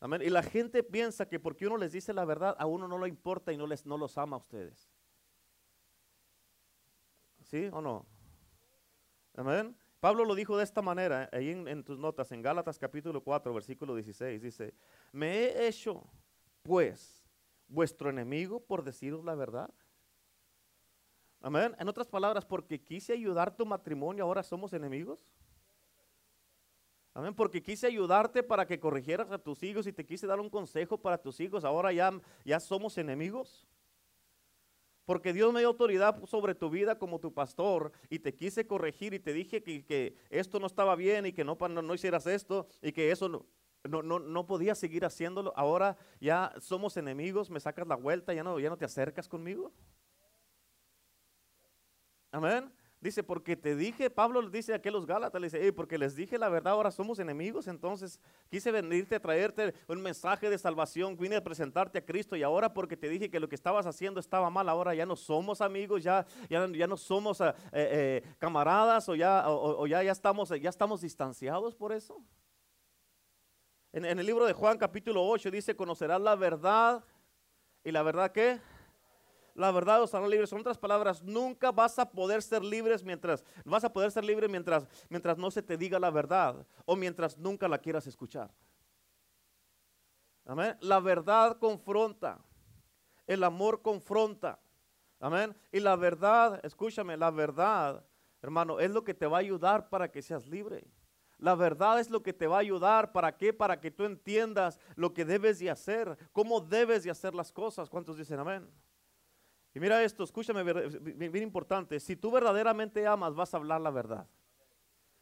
Amén. 0.00 0.22
Y 0.22 0.30
la 0.30 0.42
gente 0.42 0.82
piensa 0.82 1.28
que 1.28 1.40
porque 1.40 1.66
uno 1.66 1.76
les 1.76 1.92
dice 1.92 2.12
la 2.12 2.24
verdad, 2.24 2.54
a 2.58 2.66
uno 2.66 2.86
no 2.86 2.98
le 2.98 3.08
importa 3.08 3.52
y 3.52 3.56
no, 3.56 3.66
les, 3.66 3.86
no 3.86 3.96
los 3.96 4.18
ama 4.18 4.36
a 4.36 4.40
ustedes. 4.40 4.90
¿Sí 7.42 7.68
o 7.72 7.80
no? 7.80 8.04
Amén. 9.34 9.76
Pablo 10.00 10.24
lo 10.24 10.34
dijo 10.34 10.56
de 10.56 10.64
esta 10.64 10.82
manera, 10.82 11.24
eh, 11.24 11.28
ahí 11.32 11.50
en, 11.50 11.82
tus 11.82 11.98
notas, 11.98 12.30
en 12.32 12.42
Gálatas 12.42 12.78
capítulo 12.78 13.22
4, 13.22 13.52
versículo 13.54 13.94
16, 13.94 14.42
dice, 14.42 14.74
me 15.12 15.34
he 15.34 15.66
hecho, 15.66 16.04
pues, 16.62 17.24
vuestro 17.66 18.10
enemigo 18.10 18.60
por 18.60 18.84
deciros 18.84 19.24
la 19.24 19.34
verdad. 19.34 19.70
Amén. 21.40 21.74
En 21.78 21.88
otras 21.88 22.08
palabras, 22.08 22.44
porque 22.44 22.82
quise 22.82 23.14
ayudar 23.14 23.56
tu 23.56 23.64
matrimonio, 23.64 24.24
ahora 24.24 24.42
somos 24.42 24.72
enemigos. 24.72 25.24
Amén. 27.16 27.34
Porque 27.34 27.62
quise 27.62 27.86
ayudarte 27.86 28.42
para 28.42 28.66
que 28.66 28.78
corrigieras 28.78 29.30
a 29.30 29.38
tus 29.38 29.62
hijos 29.62 29.86
y 29.86 29.92
te 29.94 30.04
quise 30.04 30.26
dar 30.26 30.38
un 30.38 30.50
consejo 30.50 30.98
para 30.98 31.16
tus 31.16 31.40
hijos, 31.40 31.64
ahora 31.64 31.90
ya, 31.90 32.12
ya 32.44 32.60
somos 32.60 32.98
enemigos. 32.98 33.66
Porque 35.06 35.32
Dios 35.32 35.50
me 35.50 35.60
dio 35.60 35.68
autoridad 35.68 36.22
sobre 36.26 36.54
tu 36.54 36.68
vida 36.68 36.98
como 36.98 37.18
tu 37.18 37.32
pastor 37.32 37.90
y 38.10 38.18
te 38.18 38.34
quise 38.34 38.66
corregir 38.66 39.14
y 39.14 39.18
te 39.18 39.32
dije 39.32 39.62
que, 39.62 39.82
que 39.82 40.14
esto 40.28 40.60
no 40.60 40.66
estaba 40.66 40.94
bien 40.94 41.24
y 41.24 41.32
que 41.32 41.42
no, 41.42 41.56
no, 41.58 41.80
no 41.80 41.94
hicieras 41.94 42.26
esto 42.26 42.68
y 42.82 42.92
que 42.92 43.10
eso 43.10 43.30
no, 43.30 43.46
no, 43.84 44.02
no, 44.02 44.18
no 44.18 44.46
podías 44.46 44.78
seguir 44.78 45.06
haciéndolo. 45.06 45.54
Ahora 45.56 45.96
ya 46.20 46.52
somos 46.60 46.98
enemigos, 46.98 47.48
me 47.48 47.60
sacas 47.60 47.86
la 47.86 47.96
vuelta, 47.96 48.34
ya 48.34 48.44
no, 48.44 48.60
ya 48.60 48.68
no 48.68 48.76
te 48.76 48.84
acercas 48.84 49.26
conmigo. 49.26 49.72
Amén. 52.30 52.70
Dice, 52.98 53.22
porque 53.22 53.56
te 53.56 53.76
dije, 53.76 54.08
Pablo 54.08 54.40
le 54.40 54.50
dice 54.50 54.72
a 54.72 54.76
aquellos 54.76 55.04
Gálatas, 55.04 55.38
le 55.38 55.48
dice, 55.48 55.62
"Ey, 55.62 55.70
porque 55.70 55.98
les 55.98 56.16
dije 56.16 56.38
la 56.38 56.48
verdad, 56.48 56.72
ahora 56.72 56.90
somos 56.90 57.18
enemigos, 57.18 57.68
entonces 57.68 58.18
quise 58.48 58.70
venirte 58.70 59.16
a 59.16 59.20
traerte 59.20 59.74
un 59.86 60.00
mensaje 60.00 60.48
de 60.48 60.56
salvación, 60.56 61.14
vine 61.16 61.36
a 61.36 61.44
presentarte 61.44 61.98
a 61.98 62.04
Cristo 62.04 62.36
y 62.36 62.42
ahora 62.42 62.72
porque 62.72 62.96
te 62.96 63.10
dije 63.10 63.30
que 63.30 63.38
lo 63.38 63.48
que 63.48 63.54
estabas 63.54 63.84
haciendo 63.86 64.18
estaba 64.18 64.48
mal, 64.48 64.66
ahora 64.68 64.94
ya 64.94 65.04
no 65.04 65.14
somos 65.14 65.60
amigos, 65.60 66.02
ya, 66.02 66.26
ya, 66.48 66.66
ya 66.68 66.86
no 66.86 66.96
somos 66.96 67.40
eh, 67.42 67.52
eh, 67.72 68.22
camaradas 68.38 69.08
o 69.10 69.14
ya, 69.14 69.44
o, 69.46 69.86
ya, 69.86 70.02
ya, 70.02 70.12
estamos, 70.12 70.48
ya 70.48 70.70
estamos 70.70 71.02
distanciados 71.02 71.74
por 71.74 71.92
eso. 71.92 72.22
En, 73.92 74.06
en 74.06 74.18
el 74.18 74.24
libro 74.24 74.46
de 74.46 74.54
Juan 74.54 74.78
capítulo 74.78 75.22
8 75.28 75.50
dice, 75.50 75.76
conocerás 75.76 76.20
la 76.20 76.34
verdad 76.34 77.04
y 77.84 77.92
la 77.92 78.02
verdad 78.02 78.32
qué? 78.32 78.58
La 79.56 79.70
verdad 79.72 80.02
os 80.02 80.14
hará 80.14 80.28
libres. 80.28 80.52
En 80.52 80.60
otras 80.60 80.78
palabras, 80.78 81.22
nunca 81.22 81.72
vas 81.72 81.98
a 81.98 82.10
poder 82.10 82.42
ser 82.42 82.62
libres 82.62 83.02
mientras, 83.02 83.44
vas 83.64 83.84
a 83.84 83.92
poder 83.92 84.10
ser 84.10 84.24
libre 84.24 84.48
mientras, 84.48 84.86
mientras 85.08 85.38
no 85.38 85.50
se 85.50 85.62
te 85.62 85.76
diga 85.76 85.98
la 85.98 86.10
verdad 86.10 86.66
o 86.84 86.94
mientras 86.94 87.36
nunca 87.38 87.66
la 87.66 87.78
quieras 87.78 88.06
escuchar. 88.06 88.50
Amén. 90.44 90.76
La 90.80 91.00
verdad 91.00 91.58
confronta. 91.58 92.38
El 93.26 93.42
amor 93.42 93.82
confronta. 93.82 94.60
Amén. 95.18 95.56
Y 95.72 95.80
la 95.80 95.96
verdad, 95.96 96.60
escúchame, 96.62 97.16
la 97.16 97.30
verdad, 97.30 98.04
hermano, 98.42 98.78
es 98.78 98.90
lo 98.90 99.02
que 99.02 99.14
te 99.14 99.26
va 99.26 99.38
a 99.38 99.40
ayudar 99.40 99.88
para 99.88 100.10
que 100.10 100.22
seas 100.22 100.46
libre. 100.46 100.86
La 101.38 101.54
verdad 101.54 102.00
es 102.00 102.10
lo 102.10 102.22
que 102.22 102.32
te 102.32 102.46
va 102.46 102.56
a 102.56 102.60
ayudar. 102.60 103.12
¿Para 103.12 103.36
qué? 103.36 103.52
Para 103.52 103.80
que 103.80 103.90
tú 103.90 104.04
entiendas 104.04 104.78
lo 104.94 105.12
que 105.12 105.24
debes 105.24 105.58
de 105.58 105.70
hacer, 105.70 106.16
cómo 106.32 106.60
debes 106.60 107.04
de 107.04 107.10
hacer 107.10 107.34
las 107.34 107.52
cosas. 107.52 107.90
¿Cuántos 107.90 108.16
dicen 108.16 108.38
amén? 108.38 108.70
Y 109.76 109.78
mira 109.78 110.02
esto, 110.02 110.24
escúchame, 110.24 110.62
bien, 110.62 111.30
bien 111.30 111.42
importante. 111.42 112.00
Si 112.00 112.16
tú 112.16 112.30
verdaderamente 112.30 113.06
amas, 113.06 113.34
vas 113.34 113.52
a 113.52 113.58
hablar 113.58 113.78
la 113.82 113.90
verdad. 113.90 114.26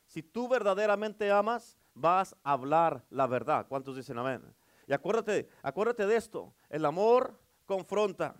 Si 0.06 0.22
tú 0.22 0.46
verdaderamente 0.46 1.28
amas, 1.32 1.76
vas 1.92 2.36
a 2.44 2.52
hablar 2.52 3.04
la 3.10 3.26
verdad. 3.26 3.66
¿Cuántos 3.66 3.96
dicen 3.96 4.16
amén? 4.16 4.44
Y 4.86 4.92
acuérdate, 4.92 5.48
acuérdate 5.60 6.06
de 6.06 6.14
esto. 6.14 6.54
El 6.70 6.84
amor 6.84 7.36
confronta, 7.66 8.36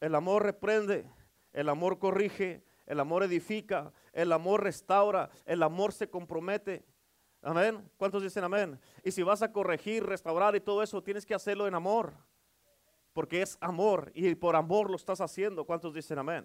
el 0.00 0.16
amor 0.16 0.42
reprende, 0.42 1.08
el 1.52 1.68
amor 1.68 2.00
corrige, 2.00 2.64
el 2.84 2.98
amor 2.98 3.22
edifica, 3.22 3.92
el 4.12 4.32
amor 4.32 4.64
restaura, 4.64 5.30
el 5.46 5.62
amor 5.62 5.92
se 5.92 6.10
compromete. 6.10 6.84
Amén. 7.42 7.88
¿Cuántos 7.96 8.24
dicen 8.24 8.42
amén? 8.42 8.80
Y 9.04 9.12
si 9.12 9.22
vas 9.22 9.40
a 9.40 9.52
corregir, 9.52 10.04
restaurar 10.04 10.56
y 10.56 10.60
todo 10.60 10.82
eso, 10.82 11.00
tienes 11.00 11.24
que 11.24 11.32
hacerlo 11.32 11.68
en 11.68 11.76
amor 11.76 12.12
porque 13.14 13.40
es 13.40 13.56
amor 13.60 14.10
y 14.14 14.34
por 14.34 14.56
amor 14.56 14.90
lo 14.90 14.96
estás 14.96 15.22
haciendo. 15.22 15.64
¿Cuántos 15.64 15.94
dicen 15.94 16.18
amén? 16.18 16.44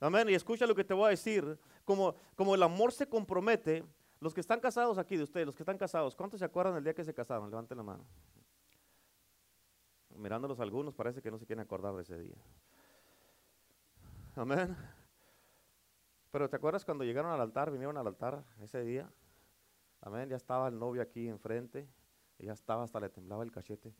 Amén. 0.00 0.28
Y 0.30 0.34
escucha 0.34 0.66
lo 0.66 0.74
que 0.74 0.84
te 0.84 0.94
voy 0.94 1.06
a 1.06 1.10
decir. 1.10 1.58
Como, 1.84 2.14
como 2.36 2.54
el 2.54 2.62
amor 2.62 2.92
se 2.92 3.06
compromete, 3.06 3.84
los 4.20 4.32
que 4.32 4.40
están 4.40 4.60
casados 4.60 4.96
aquí 4.96 5.16
de 5.16 5.24
ustedes, 5.24 5.44
los 5.44 5.56
que 5.56 5.64
están 5.64 5.76
casados, 5.76 6.14
¿cuántos 6.14 6.38
se 6.38 6.46
acuerdan 6.46 6.74
del 6.74 6.84
día 6.84 6.94
que 6.94 7.04
se 7.04 7.12
casaron? 7.12 7.50
Levanten 7.50 7.76
la 7.76 7.82
mano. 7.82 8.06
Mirándolos 10.16 10.60
algunos, 10.60 10.94
parece 10.94 11.20
que 11.20 11.30
no 11.30 11.36
se 11.36 11.44
quieren 11.44 11.64
acordar 11.64 11.94
de 11.94 12.02
ese 12.02 12.16
día. 12.16 12.36
Amén. 14.36 14.74
Pero 16.30 16.48
¿te 16.48 16.56
acuerdas 16.56 16.84
cuando 16.84 17.04
llegaron 17.04 17.32
al 17.32 17.40
altar, 17.40 17.70
vinieron 17.70 17.96
al 17.96 18.06
altar 18.06 18.44
ese 18.62 18.82
día? 18.82 19.12
Amén. 20.00 20.28
Ya 20.28 20.36
estaba 20.36 20.68
el 20.68 20.78
novio 20.78 21.02
aquí 21.02 21.28
enfrente. 21.28 21.88
Ya 22.38 22.52
estaba, 22.52 22.84
hasta 22.84 23.00
le 23.00 23.08
temblaba 23.08 23.42
el 23.42 23.50
cachete. 23.50 23.92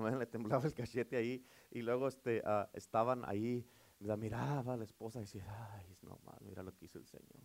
Le 0.18 0.26
temblaba 0.26 0.64
el 0.64 0.74
cachete 0.74 1.16
ahí 1.16 1.44
y 1.70 1.82
luego 1.82 2.08
este, 2.08 2.42
ah, 2.44 2.68
estaban 2.72 3.24
ahí, 3.24 3.66
la 4.00 4.16
miraba 4.16 4.76
la 4.76 4.84
esposa 4.84 5.18
y 5.18 5.22
decía, 5.22 5.44
ay, 5.74 5.96
no 6.02 6.18
más, 6.24 6.40
mira 6.42 6.62
lo 6.62 6.74
que 6.74 6.86
hizo 6.86 6.98
el 6.98 7.06
Señor. 7.06 7.40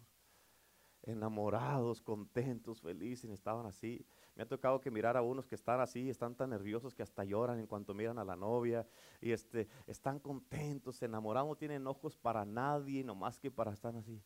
Enamorados, 1.03 2.01
contentos, 2.01 2.81
felices, 2.81 3.29
estaban 3.29 3.65
así. 3.65 4.05
Me 4.35 4.43
ha 4.43 4.47
tocado 4.47 4.81
que 4.81 4.91
mirar 4.91 5.15
a 5.15 5.21
unos 5.21 5.47
que 5.47 5.55
están 5.55 5.79
así, 5.79 6.09
están 6.09 6.35
tan 6.35 6.49
nerviosos 6.49 6.93
que 6.93 7.03
hasta 7.03 7.23
lloran 7.23 7.59
en 7.59 7.67
cuanto 7.67 7.93
miran 7.93 8.19
a 8.19 8.25
la 8.25 8.35
novia 8.35 8.85
y 9.21 9.31
este, 9.31 9.67
están 9.85 10.19
contentos, 10.19 11.01
enamorados, 11.01 11.49
no 11.49 11.55
tienen 11.55 11.87
ojos 11.87 12.17
para 12.17 12.43
nadie, 12.45 13.03
nomás 13.03 13.39
que 13.39 13.51
para 13.51 13.71
estar 13.71 13.95
así. 13.95 14.21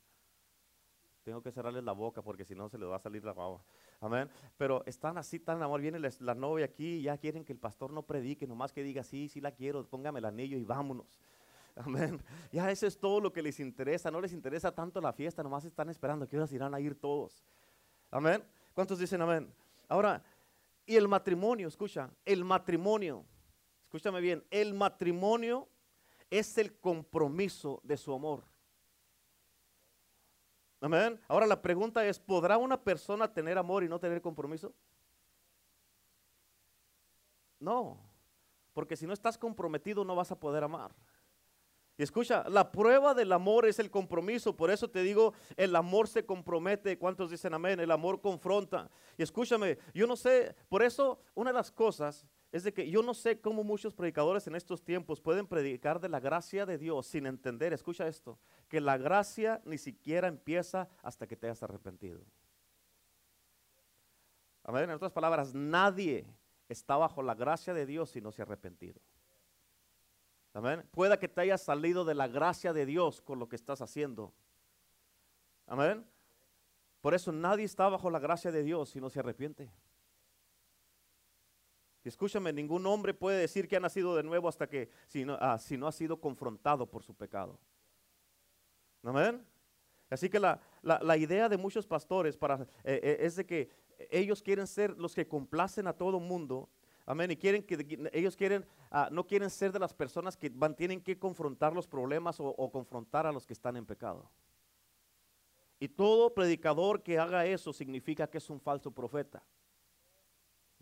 Tengo 1.24 1.42
que 1.42 1.52
cerrarles 1.52 1.84
la 1.84 1.92
boca 1.92 2.22
porque 2.22 2.44
si 2.44 2.56
no 2.56 2.68
se 2.68 2.78
les 2.78 2.90
va 2.90 2.96
a 2.96 3.00
salir 3.00 3.24
la 3.24 3.34
baba. 3.34 3.62
Amén. 4.00 4.30
Pero 4.58 4.84
están 4.86 5.18
así 5.18 5.40
tan 5.40 5.62
amor. 5.62 5.80
Viene 5.82 6.00
la, 6.00 6.36
novia 6.36 6.66
aquí 6.66 7.02
ya 7.02 7.18
quieren 7.18 7.46
que 7.46 7.54
el 7.54 7.60
pastor 7.60 7.94
no 7.94 8.02
predique, 8.02 8.48
nomás 8.48 8.72
que 8.72 8.82
diga, 8.84 9.04
sí, 9.04 9.30
sí 9.30 9.40
la 9.40 9.52
quiero, 9.52 9.86
póngame 9.86 10.20
el 10.20 10.26
anillo 10.26 10.58
y 10.58 10.64
vámonos. 10.64 11.20
Amén. 11.76 12.22
Ya 12.52 12.72
eso 12.72 12.88
es 12.88 12.98
todo 12.98 13.20
lo 13.22 13.32
que 13.32 13.42
les 13.42 13.60
interesa. 13.60 14.10
No 14.10 14.20
les 14.20 14.34
interesa 14.34 14.74
tanto 14.74 15.00
la 15.00 15.14
fiesta, 15.14 15.44
nomás 15.44 15.64
están 15.66 15.90
esperando 15.90 16.28
que 16.28 16.38
horas 16.38 16.52
irán 16.52 16.74
a 16.74 16.80
ir 16.80 16.96
todos. 16.96 17.44
Amén. 18.10 18.44
¿Cuántos 18.74 18.98
dicen 18.98 19.22
amén? 19.22 19.54
Ahora, 19.88 20.24
y 20.86 20.96
el 20.96 21.08
matrimonio, 21.08 21.68
escucha, 21.68 22.10
el 22.26 22.44
matrimonio, 22.44 23.24
escúchame 23.82 24.20
bien, 24.20 24.44
el 24.50 24.74
matrimonio 24.74 25.68
es 26.30 26.58
el 26.58 26.74
compromiso 26.80 27.80
de 27.84 27.98
su 27.98 28.14
amor. 28.14 28.44
Amén. 30.82 31.20
Ahora 31.28 31.46
la 31.46 31.62
pregunta 31.62 32.04
es, 32.06 32.20
¿podrá 32.20 32.58
una 32.58 32.82
persona 32.82 33.32
tener 33.32 33.58
amor 33.58 33.84
y 33.84 33.88
no 33.88 34.00
tener 34.00 34.20
compromiso? 34.20 34.74
No, 37.60 38.00
porque 38.74 38.98
si 38.98 39.06
no 39.06 39.14
estás 39.14 39.38
comprometido 39.38 40.04
no 40.04 40.16
vas 40.16 40.32
a 40.32 40.40
poder 40.40 40.64
amar. 40.64 40.92
Y 41.98 42.04
escucha, 42.04 42.44
la 42.50 42.72
prueba 42.72 43.14
del 43.14 43.32
amor 43.32 43.68
es 43.68 43.78
el 43.78 43.92
compromiso, 43.92 44.58
por 44.58 44.72
eso 44.72 44.90
te 44.90 45.04
digo, 45.04 45.36
el 45.56 45.76
amor 45.76 46.08
se 46.08 46.26
compromete, 46.26 46.98
¿cuántos 46.98 47.30
dicen 47.30 47.54
amén? 47.54 47.80
El 47.80 47.92
amor 47.92 48.20
confronta. 48.20 48.90
Y 49.20 49.22
escúchame, 49.22 49.78
yo 49.94 50.08
no 50.08 50.16
sé, 50.16 50.56
por 50.68 50.82
eso 50.82 51.20
una 51.36 51.52
de 51.52 51.58
las 51.58 51.72
cosas 51.72 52.26
es 52.52 52.64
de 52.64 52.74
que 52.74 52.90
yo 52.90 53.02
no 53.02 53.14
sé 53.14 53.40
cómo 53.40 53.64
muchos 53.64 53.94
predicadores 53.94 54.46
en 54.48 54.56
estos 54.56 54.84
tiempos 54.84 55.22
pueden 55.22 55.48
predicar 55.48 56.02
de 56.02 56.10
la 56.10 56.20
gracia 56.20 56.66
de 56.66 56.78
Dios 56.78 57.08
sin 57.08 57.26
entender, 57.26 57.72
escucha 57.72 58.08
esto, 58.08 58.38
que 58.68 58.82
la 58.82 58.98
gracia 58.98 59.62
ni 59.64 59.78
siquiera 59.78 60.28
empieza 60.28 60.90
hasta 61.02 61.28
que 61.28 61.38
te 61.38 61.48
hayas 61.48 61.64
arrepentido. 61.64 62.20
Amén. 64.64 64.84
En 64.84 64.92
otras 64.92 65.14
palabras, 65.14 65.54
nadie 65.54 66.26
está 66.68 66.98
bajo 66.98 67.24
la 67.24 67.36
gracia 67.36 67.74
de 67.74 67.86
Dios 67.86 68.12
si 68.12 68.22
no 68.22 68.32
se 68.32 68.42
ha 68.42 68.46
arrepentido. 68.46 69.00
Amén. 70.54 70.84
Pueda 70.92 71.18
que 71.18 71.30
te 71.30 71.42
hayas 71.42 71.62
salido 71.62 72.04
de 72.04 72.16
la 72.16 72.28
gracia 72.28 72.74
de 72.74 72.86
Dios 72.86 73.22
con 73.22 73.40
lo 73.40 73.48
que 73.48 73.56
estás 73.56 73.82
haciendo. 73.82 74.34
Amén. 75.68 76.06
Por 77.00 77.14
eso 77.14 77.32
nadie 77.32 77.64
está 77.64 77.88
bajo 77.88 78.10
la 78.10 78.20
gracia 78.20 78.52
de 78.52 78.62
Dios 78.62 78.90
si 78.90 79.00
no 79.00 79.10
se 79.10 79.20
arrepiente. 79.20 79.72
Escúchame, 82.04 82.52
ningún 82.52 82.86
hombre 82.88 83.14
puede 83.14 83.40
decir 83.40 83.68
que 83.68 83.76
ha 83.76 83.80
nacido 83.80 84.16
de 84.16 84.24
nuevo 84.24 84.48
hasta 84.48 84.68
que, 84.68 84.90
si 85.08 85.24
no, 85.24 85.38
ah, 85.40 85.60
no 85.78 85.88
ha 85.88 85.92
sido 85.92 86.20
confrontado 86.20 86.86
por 86.86 87.04
su 87.04 87.14
pecado. 87.14 87.60
Amén. 89.04 89.46
Así 90.10 90.30
que 90.30 90.40
la, 90.40 90.60
idea 91.18 91.48
de 91.48 91.58
muchos 91.58 91.86
pastores 91.88 92.36
eh, 92.36 92.60
eh, 92.84 93.18
es 93.22 93.36
de 93.36 93.46
que 93.46 93.70
ellos 94.10 94.42
quieren 94.42 94.68
ser 94.68 94.98
los 94.98 95.14
que 95.14 95.28
complacen 95.28 95.88
a 95.88 95.94
todo 95.94 96.20
mundo. 96.20 96.70
Amén. 97.06 97.32
Y 97.32 97.38
quieren 97.38 97.64
que 97.64 98.10
ellos 98.12 98.36
quieren, 98.36 98.66
ah, 98.90 99.10
no 99.12 99.26
quieren 99.26 99.50
ser 99.50 99.72
de 99.72 99.80
las 99.80 99.94
personas 99.94 100.36
que 100.36 100.52
tienen 100.76 101.02
que 101.02 101.18
confrontar 101.18 101.74
los 101.74 101.88
problemas 101.88 102.40
o 102.40 102.72
confrontar 102.72 103.28
a 103.28 103.32
los 103.32 103.46
que 103.46 103.54
están 103.54 103.78
en 103.78 103.86
pecado. 103.86 104.30
Y 105.80 105.88
todo 105.88 106.34
predicador 106.34 107.02
que 107.02 107.18
haga 107.18 107.46
eso 107.46 107.74
significa 107.74 108.28
que 108.28 108.38
es 108.38 108.50
un 108.50 108.60
falso 108.60 108.92
profeta. 108.92 109.44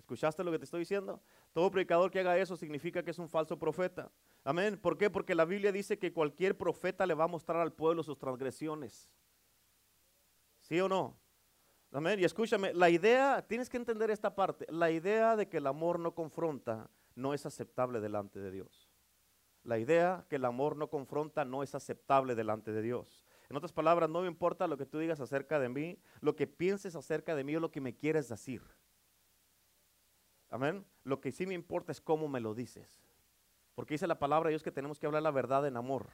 ¿Escuchaste 0.10 0.44
lo 0.44 0.50
que 0.50 0.58
te 0.58 0.66
estoy 0.66 0.80
diciendo? 0.80 1.22
Todo 1.54 1.70
predicador 1.70 2.10
que 2.10 2.20
haga 2.22 2.36
eso 2.36 2.58
significa 2.58 3.04
que 3.04 3.12
es 3.12 3.20
un 3.20 3.30
falso 3.30 3.60
profeta. 3.60 4.12
Amén. 4.44 4.76
¿Por 4.76 4.98
qué? 4.98 5.12
Porque 5.12 5.36
la 5.36 5.46
Biblia 5.46 5.72
dice 5.72 6.00
que 6.00 6.12
cualquier 6.12 6.58
profeta 6.58 7.06
le 7.06 7.14
va 7.14 7.26
a 7.26 7.28
mostrar 7.28 7.62
al 7.62 7.74
pueblo 7.74 8.02
sus 8.02 8.18
transgresiones. 8.18 9.12
¿Sí 10.62 10.80
o 10.80 10.90
no? 10.90 11.16
Amén. 11.92 12.20
Y 12.20 12.24
escúchame, 12.24 12.74
la 12.74 12.90
idea, 12.90 13.46
tienes 13.48 13.70
que 13.70 13.78
entender 13.78 14.10
esta 14.10 14.34
parte, 14.34 14.66
la 14.70 14.90
idea 14.90 15.36
de 15.36 15.48
que 15.48 15.58
el 15.58 15.68
amor 15.68 16.00
no 16.00 16.16
confronta 16.16 16.90
no 17.14 17.36
es 17.36 17.46
aceptable 17.46 18.00
delante 18.00 18.40
de 18.40 18.50
Dios. 18.50 18.90
La 19.64 19.78
idea 19.78 20.26
que 20.28 20.38
el 20.38 20.46
amor 20.46 20.76
no 20.76 20.90
confronta 20.90 21.46
no 21.46 21.62
es 21.62 21.76
aceptable 21.76 22.34
delante 22.34 22.72
de 22.72 22.82
Dios. 22.82 23.28
En 23.48 23.58
otras 23.58 23.74
palabras, 23.74 24.10
no 24.10 24.22
me 24.22 24.28
importa 24.28 24.66
lo 24.66 24.76
que 24.76 24.88
tú 24.88 24.98
digas 24.98 25.20
acerca 25.20 25.60
de 25.60 25.70
mí, 25.70 26.00
lo 26.20 26.36
que 26.36 26.48
pienses 26.48 26.96
acerca 26.96 27.36
de 27.36 27.44
mí 27.44 27.56
o 27.56 27.60
lo 27.60 27.70
que 27.70 27.80
me 27.80 27.96
quieres 27.96 28.28
decir. 28.28 28.64
Amén. 30.50 30.86
Lo 31.04 31.22
que 31.22 31.32
sí 31.32 31.46
me 31.46 31.54
importa 31.54 31.92
es 31.92 32.02
cómo 32.02 32.28
me 32.28 32.40
lo 32.40 32.54
dices. 32.54 33.02
Porque 33.76 33.94
dice 33.94 34.08
la 34.08 34.20
palabra 34.20 34.50
de 34.50 34.54
Dios 34.54 34.64
que 34.64 34.72
tenemos 34.72 35.00
que 35.00 35.06
hablar 35.06 35.24
la 35.24 35.32
verdad 35.32 35.66
en 35.66 35.78
amor, 35.78 36.10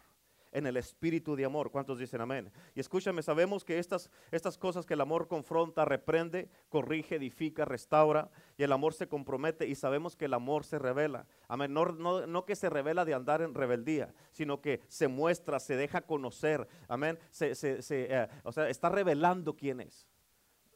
en 0.52 0.68
el 0.68 0.78
espíritu 0.78 1.36
de 1.36 1.46
amor. 1.46 1.72
¿Cuántos 1.72 1.98
dicen 1.98 2.22
amén? 2.22 2.52
Y 2.76 2.80
escúchame, 2.80 3.24
sabemos 3.24 3.66
que 3.66 3.80
estas, 3.80 4.12
estas 4.30 4.58
cosas 4.58 4.86
que 4.86 4.94
el 4.94 5.02
amor 5.02 5.28
confronta, 5.28 5.84
reprende, 5.84 6.50
corrige, 6.70 7.16
edifica, 7.16 7.66
restaura, 7.66 8.30
y 8.58 8.64
el 8.64 8.72
amor 8.72 8.94
se 8.94 9.08
compromete, 9.08 9.68
y 9.68 9.76
sabemos 9.76 10.16
que 10.16 10.26
el 10.26 10.34
amor 10.34 10.64
se 10.64 10.78
revela. 10.78 11.26
Amén. 11.48 11.74
No, 11.74 11.86
no, 11.86 12.28
no 12.28 12.46
que 12.46 12.56
se 12.56 12.70
revela 12.70 13.04
de 13.04 13.14
andar 13.14 13.42
en 13.42 13.54
rebeldía, 13.54 14.14
sino 14.32 14.62
que 14.62 14.82
se 14.88 15.08
muestra, 15.08 15.60
se 15.60 15.76
deja 15.76 16.02
conocer. 16.02 16.68
Amén. 16.88 17.18
Se, 17.32 17.56
se, 17.56 17.82
se, 17.82 18.08
eh, 18.10 18.28
o 18.44 18.52
sea, 18.52 18.70
está 18.70 18.90
revelando 18.90 19.56
quién 19.56 19.82
es. 19.82 20.08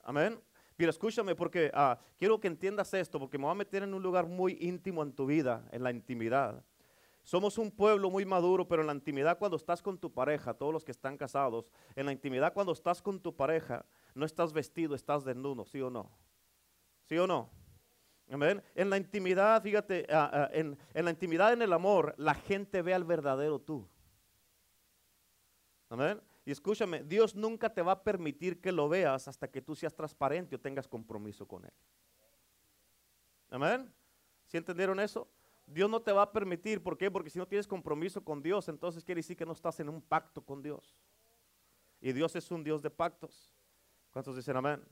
Amén. 0.04 0.42
Pero 0.80 0.92
escúchame 0.92 1.36
porque 1.36 1.70
ah, 1.74 2.00
quiero 2.18 2.40
que 2.40 2.48
entiendas 2.48 2.94
esto, 2.94 3.20
porque 3.20 3.38
me 3.38 3.44
voy 3.44 3.52
a 3.52 3.56
meter 3.56 3.84
en 3.84 3.94
un 3.94 4.02
lugar 4.02 4.26
muy 4.28 4.58
íntimo 4.62 5.04
en 5.04 5.12
tu 5.12 5.26
vida, 5.26 5.68
en 5.74 5.84
la 5.84 5.92
intimidad. 5.92 6.64
Somos 7.22 7.58
un 7.58 7.70
pueblo 7.70 8.10
muy 8.10 8.24
maduro, 8.24 8.66
pero 8.66 8.82
en 8.82 8.88
la 8.88 8.94
intimidad 8.94 9.38
cuando 9.38 9.58
estás 9.58 9.82
con 9.82 9.98
tu 9.98 10.10
pareja, 10.14 10.54
todos 10.54 10.72
los 10.72 10.86
que 10.86 10.92
están 10.92 11.18
casados, 11.18 11.70
en 11.98 12.06
la 12.06 12.14
intimidad 12.14 12.54
cuando 12.54 12.72
estás 12.72 13.02
con 13.02 13.20
tu 13.20 13.36
pareja, 13.36 13.86
no 14.16 14.26
estás 14.26 14.54
vestido, 14.54 14.96
estás 14.96 15.26
desnudo, 15.26 15.66
¿sí 15.66 15.82
o 15.82 15.90
no? 15.90 16.10
¿Sí 17.10 17.18
o 17.18 17.28
no? 17.28 17.50
Amén. 18.32 18.64
En 18.74 18.90
la 18.90 18.96
intimidad, 18.96 19.62
fíjate, 19.62 20.08
ah, 20.10 20.30
ah, 20.32 20.50
en, 20.54 20.78
en 20.94 21.04
la 21.04 21.12
intimidad, 21.12 21.52
en 21.52 21.62
el 21.62 21.74
amor, 21.74 22.16
la 22.18 22.36
gente 22.36 22.82
ve 22.82 22.94
al 22.94 23.04
verdadero 23.04 23.60
tú. 23.60 23.86
Amén. 25.90 26.22
Y 26.46 26.52
escúchame, 26.52 27.04
Dios 27.04 27.36
nunca 27.36 27.74
te 27.74 27.82
va 27.82 27.94
a 27.94 28.04
permitir 28.04 28.60
que 28.60 28.72
lo 28.72 28.90
veas 28.90 29.28
hasta 29.28 29.50
que 29.50 29.62
tú 29.62 29.76
seas 29.76 29.94
transparente 29.94 30.56
o 30.56 30.60
tengas 30.60 30.88
compromiso 30.88 31.48
con 31.48 31.66
Él. 31.66 31.74
Amén. 33.50 33.94
¿Sí 34.46 34.58
entendieron 34.58 35.00
eso? 35.00 35.28
Dios 35.66 35.90
no 35.90 36.02
te 36.02 36.12
va 36.12 36.24
a 36.24 36.32
permitir, 36.32 36.82
¿por 36.82 36.98
qué? 36.98 37.12
Porque 37.12 37.30
si 37.30 37.38
no 37.38 37.48
tienes 37.48 37.68
compromiso 37.68 38.24
con 38.24 38.42
Dios, 38.42 38.68
entonces 38.70 39.04
quiere 39.04 39.20
decir 39.20 39.38
que 39.38 39.46
no 39.46 39.52
estás 39.52 39.80
en 39.80 39.90
un 39.90 40.02
pacto 40.02 40.42
con 40.44 40.64
Dios. 40.64 40.98
Y 42.02 42.14
Dios 42.14 42.36
es 42.36 42.50
un 42.50 42.64
Dios 42.64 42.82
de 42.82 42.90
pactos. 42.90 43.54
¿Cuántos 44.12 44.36
dicen 44.36 44.58
amén? 44.58 44.84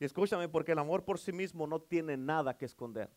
Y 0.00 0.04
escúchame, 0.04 0.48
porque 0.48 0.72
el 0.72 0.78
amor 0.78 1.04
por 1.04 1.18
sí 1.18 1.32
mismo 1.32 1.66
no 1.66 1.80
tiene 1.80 2.16
nada 2.16 2.56
que 2.56 2.64
esconder. 2.64 3.10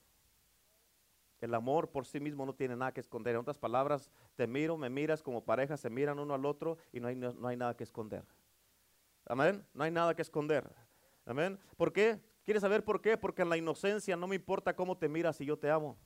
El 1.42 1.56
amor 1.56 1.90
por 1.90 2.06
sí 2.06 2.20
mismo 2.20 2.46
no 2.46 2.54
tiene 2.54 2.76
nada 2.76 2.94
que 2.94 3.00
esconder. 3.00 3.34
En 3.34 3.42
otras 3.42 3.58
palabras, 3.58 4.12
te 4.36 4.46
miro, 4.46 4.78
me 4.78 4.92
miras 4.92 5.24
como 5.24 5.44
pareja, 5.44 5.76
se 5.76 5.90
miran 5.90 6.20
uno 6.20 6.36
al 6.36 6.46
otro 6.46 6.78
y 6.94 7.00
no 7.00 7.08
hay, 7.08 7.16
no, 7.16 7.48
hay 7.48 7.58
nada 7.58 7.76
que 7.76 7.84
esconder. 7.84 8.24
Amén. 9.26 9.66
No 9.74 9.84
hay 9.84 9.90
nada 9.90 10.16
que 10.16 10.22
esconder. 10.22 10.72
Amén. 11.26 11.60
¿Por 11.78 11.92
qué? 11.92 12.20
¿Quieres 12.44 12.62
saber 12.62 12.84
por 12.84 13.02
qué? 13.02 13.18
Porque 13.18 13.42
en 13.42 13.50
la 13.50 13.58
inocencia 13.58 14.16
no 14.16 14.28
me 14.28 14.36
importa 14.36 14.76
cómo 14.76 14.98
te 14.98 15.10
miras 15.10 15.38
si 15.38 15.46
yo 15.46 15.58
te 15.58 15.72
amo. 15.72 15.98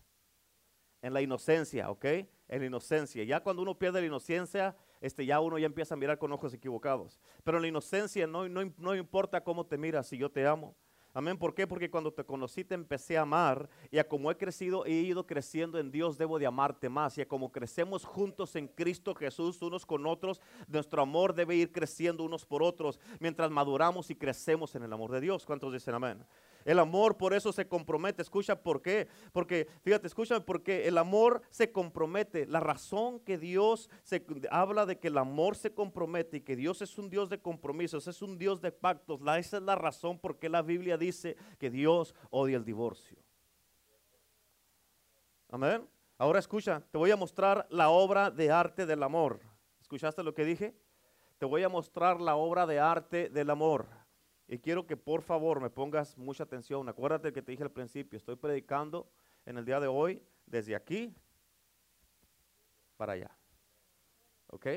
En 1.01 1.13
la 1.13 1.21
inocencia, 1.21 1.89
¿ok? 1.91 2.05
En 2.05 2.59
la 2.61 2.65
inocencia. 2.65 3.23
Ya 3.25 3.41
cuando 3.41 3.61
uno 3.61 3.77
pierde 3.77 3.99
la 3.99 4.07
inocencia, 4.07 4.75
este, 5.01 5.25
ya 5.25 5.41
uno 5.41 5.57
ya 5.57 5.65
empieza 5.65 5.95
a 5.95 5.97
mirar 5.97 6.17
con 6.17 6.31
ojos 6.31 6.53
equivocados. 6.53 7.19
Pero 7.43 7.57
en 7.57 7.63
la 7.63 7.67
inocencia 7.67 8.25
no, 8.25 8.47
no, 8.47 8.61
no 8.77 8.95
importa 8.95 9.43
cómo 9.43 9.65
te 9.65 9.77
miras 9.77 10.07
si 10.07 10.17
yo 10.17 10.31
te 10.31 10.47
amo. 10.47 10.75
Amén. 11.15 11.37
¿Por 11.37 11.55
qué? 11.55 11.65
Porque 11.65 11.89
cuando 11.89 12.11
te 12.11 12.25
conocí 12.25 12.65
te 12.65 12.75
empecé 12.75 13.17
a 13.17 13.21
amar 13.21 13.69
y 13.89 13.99
a 13.99 14.05
como 14.05 14.29
he 14.29 14.35
crecido, 14.35 14.85
he 14.85 14.91
ido 14.91 15.25
creciendo 15.25 15.79
en 15.79 15.89
Dios, 15.89 16.17
debo 16.17 16.37
de 16.37 16.45
amarte 16.45 16.89
más. 16.89 17.17
Y 17.17 17.21
a 17.21 17.25
como 17.25 17.53
crecemos 17.53 18.03
juntos 18.03 18.53
en 18.57 18.67
Cristo 18.67 19.15
Jesús 19.15 19.61
unos 19.61 19.85
con 19.85 20.05
otros, 20.07 20.41
nuestro 20.67 21.01
amor 21.01 21.33
debe 21.33 21.55
ir 21.55 21.71
creciendo 21.71 22.25
unos 22.25 22.45
por 22.45 22.61
otros 22.61 22.99
mientras 23.21 23.49
maduramos 23.49 24.09
y 24.09 24.15
crecemos 24.15 24.75
en 24.75 24.83
el 24.83 24.91
amor 24.91 25.09
de 25.09 25.21
Dios. 25.21 25.45
¿Cuántos 25.45 25.71
dicen 25.71 25.93
amén? 25.93 26.21
El 26.65 26.79
amor 26.79 27.15
por 27.15 27.33
eso 27.35 27.53
se 27.53 27.67
compromete. 27.67 28.23
Escucha 28.23 28.61
por 28.61 28.81
qué. 28.81 29.07
Porque, 29.31 29.67
fíjate, 29.83 30.07
escúchame, 30.07 30.41
porque 30.41 30.87
el 30.87 30.97
amor 30.97 31.43
se 31.51 31.71
compromete. 31.71 32.47
La 32.47 32.59
razón 32.59 33.19
que 33.19 33.37
Dios 33.37 33.89
se 34.03 34.25
habla 34.49 34.87
de 34.87 34.97
que 34.97 35.09
el 35.09 35.19
amor 35.19 35.55
se 35.55 35.73
compromete 35.73 36.37
y 36.37 36.41
que 36.41 36.55
Dios 36.55 36.81
es 36.81 36.97
un 36.97 37.09
Dios 37.11 37.29
de 37.29 37.39
compromisos, 37.39 38.07
es 38.07 38.21
un 38.23 38.39
Dios 38.39 38.61
de 38.61 38.71
pactos. 38.71 39.21
La, 39.21 39.37
esa 39.37 39.57
es 39.57 39.63
la 39.63 39.75
razón 39.75 40.17
por 40.17 40.39
qué 40.39 40.49
la 40.49 40.63
Biblia 40.63 40.97
dice 40.97 41.37
que 41.59 41.69
Dios 41.69 42.15
odia 42.31 42.57
el 42.57 42.65
divorcio. 42.65 43.19
Amén. 45.51 45.87
Ahora 46.17 46.39
escucha, 46.39 46.81
te 46.91 46.97
voy 46.97 47.11
a 47.11 47.15
mostrar 47.15 47.67
la 47.69 47.89
obra 47.89 48.31
de 48.31 48.49
arte 48.49 48.87
del 48.87 49.03
amor. 49.03 49.39
¿Escuchaste 49.81 50.23
lo 50.23 50.33
que 50.33 50.45
dije? 50.45 50.75
Te 51.37 51.45
voy 51.45 51.61
a 51.61 51.69
mostrar 51.69 52.21
la 52.21 52.37
obra 52.37 52.65
de 52.65 52.79
arte 52.79 53.29
del 53.29 53.51
amor. 53.51 53.85
Y 54.47 54.59
quiero 54.59 54.85
que 54.85 54.95
por 54.95 55.21
favor 55.21 55.59
me 55.59 55.69
pongas 55.69 56.17
mucha 56.17 56.43
atención. 56.43 56.87
Acuérdate 56.87 57.33
que 57.33 57.41
te 57.41 57.51
dije 57.51 57.63
al 57.63 57.71
principio, 57.71 58.17
estoy 58.17 58.35
predicando 58.35 59.09
en 59.45 59.57
el 59.57 59.65
día 59.65 59.79
de 59.79 59.87
hoy 59.87 60.21
desde 60.45 60.75
aquí 60.75 61.15
para 62.95 63.13
allá. 63.13 63.35
¿Ok? 64.47 64.67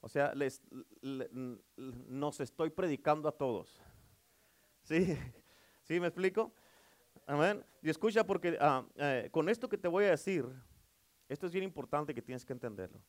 O 0.00 0.08
sea, 0.08 0.34
les, 0.34 0.62
nos 1.82 2.40
estoy 2.40 2.70
predicando 2.70 3.28
a 3.28 3.32
todos. 3.32 3.80
¿Sí? 4.82 5.16
¿Sí 5.82 6.00
me 6.00 6.08
explico? 6.08 6.52
Amén. 7.26 7.64
Y 7.82 7.90
escucha 7.90 8.26
porque 8.26 8.56
ah, 8.60 8.84
eh, 8.96 9.28
con 9.30 9.48
esto 9.48 9.68
que 9.68 9.78
te 9.78 9.86
voy 9.86 10.04
a 10.04 10.10
decir, 10.10 10.44
esto 11.28 11.46
es 11.46 11.52
bien 11.52 11.64
importante 11.64 12.14
que 12.14 12.22
tienes 12.22 12.44
que 12.44 12.52
entenderlo. 12.52 13.00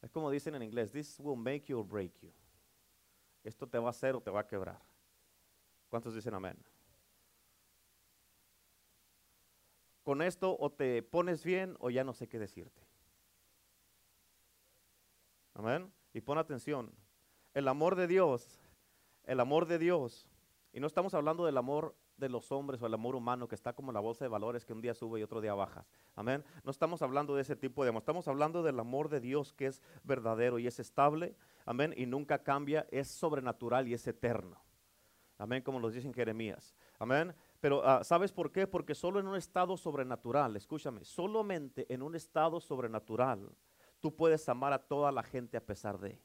Es 0.00 0.10
como 0.10 0.30
dicen 0.30 0.54
en 0.54 0.62
inglés, 0.62 0.92
this 0.92 1.18
will 1.18 1.38
make 1.38 1.64
you 1.66 1.78
or 1.78 1.84
break 1.84 2.12
you 2.20 2.32
esto 3.44 3.66
te 3.66 3.78
va 3.78 3.88
a 3.88 3.90
hacer 3.90 4.14
o 4.14 4.20
te 4.20 4.30
va 4.30 4.40
a 4.40 4.46
quebrar. 4.46 4.80
¿Cuántos 5.88 6.14
dicen 6.14 6.34
amén? 6.34 6.56
Con 10.02 10.22
esto 10.22 10.56
o 10.58 10.70
te 10.70 11.02
pones 11.02 11.44
bien 11.44 11.76
o 11.78 11.90
ya 11.90 12.04
no 12.04 12.12
sé 12.12 12.28
qué 12.28 12.38
decirte. 12.38 12.82
Amén. 15.54 15.92
Y 16.12 16.20
pon 16.20 16.38
atención. 16.38 16.92
El 17.54 17.68
amor 17.68 17.94
de 17.94 18.06
Dios, 18.06 18.60
el 19.24 19.38
amor 19.40 19.66
de 19.66 19.78
Dios, 19.78 20.26
y 20.72 20.80
no 20.80 20.86
estamos 20.86 21.14
hablando 21.14 21.44
del 21.44 21.58
amor 21.58 21.94
de 22.16 22.28
los 22.28 22.52
hombres 22.52 22.80
o 22.82 22.86
el 22.86 22.94
amor 22.94 23.16
humano 23.16 23.48
que 23.48 23.54
está 23.54 23.72
como 23.72 23.92
la 23.92 24.00
bolsa 24.00 24.24
de 24.24 24.28
valores 24.28 24.64
que 24.64 24.72
un 24.72 24.80
día 24.80 24.94
sube 24.94 25.20
y 25.20 25.22
otro 25.22 25.40
día 25.40 25.54
bajas. 25.54 25.90
Amén. 26.14 26.44
No 26.64 26.70
estamos 26.70 27.02
hablando 27.02 27.34
de 27.34 27.42
ese 27.42 27.56
tipo 27.56 27.82
de 27.82 27.90
amor. 27.90 28.02
Estamos 28.02 28.28
hablando 28.28 28.62
del 28.62 28.78
amor 28.78 29.08
de 29.08 29.20
Dios 29.20 29.52
que 29.52 29.66
es 29.66 29.82
verdadero 30.04 30.58
y 30.58 30.66
es 30.66 30.78
estable. 30.78 31.34
Amén. 31.64 31.94
Y 31.96 32.06
nunca 32.06 32.42
cambia. 32.42 32.86
Es 32.90 33.08
sobrenatural 33.08 33.88
y 33.88 33.94
es 33.94 34.06
eterno. 34.06 34.62
Amén. 35.38 35.62
Como 35.62 35.80
nos 35.80 35.94
dice 35.94 36.06
en 36.06 36.14
Jeremías. 36.14 36.74
Amén. 36.98 37.34
Pero 37.60 37.82
ah, 37.84 38.04
¿sabes 38.04 38.32
por 38.32 38.52
qué? 38.52 38.66
Porque 38.66 38.94
solo 38.94 39.20
en 39.20 39.26
un 39.26 39.36
estado 39.36 39.76
sobrenatural, 39.76 40.56
escúchame, 40.56 41.04
solamente 41.04 41.92
en 41.92 42.02
un 42.02 42.14
estado 42.14 42.60
sobrenatural 42.60 43.50
tú 44.02 44.14
puedes 44.14 44.48
amar 44.48 44.72
a 44.72 44.80
toda 44.80 45.12
la 45.12 45.22
gente 45.22 45.56
a 45.56 45.64
pesar 45.64 45.98
de. 45.98 46.20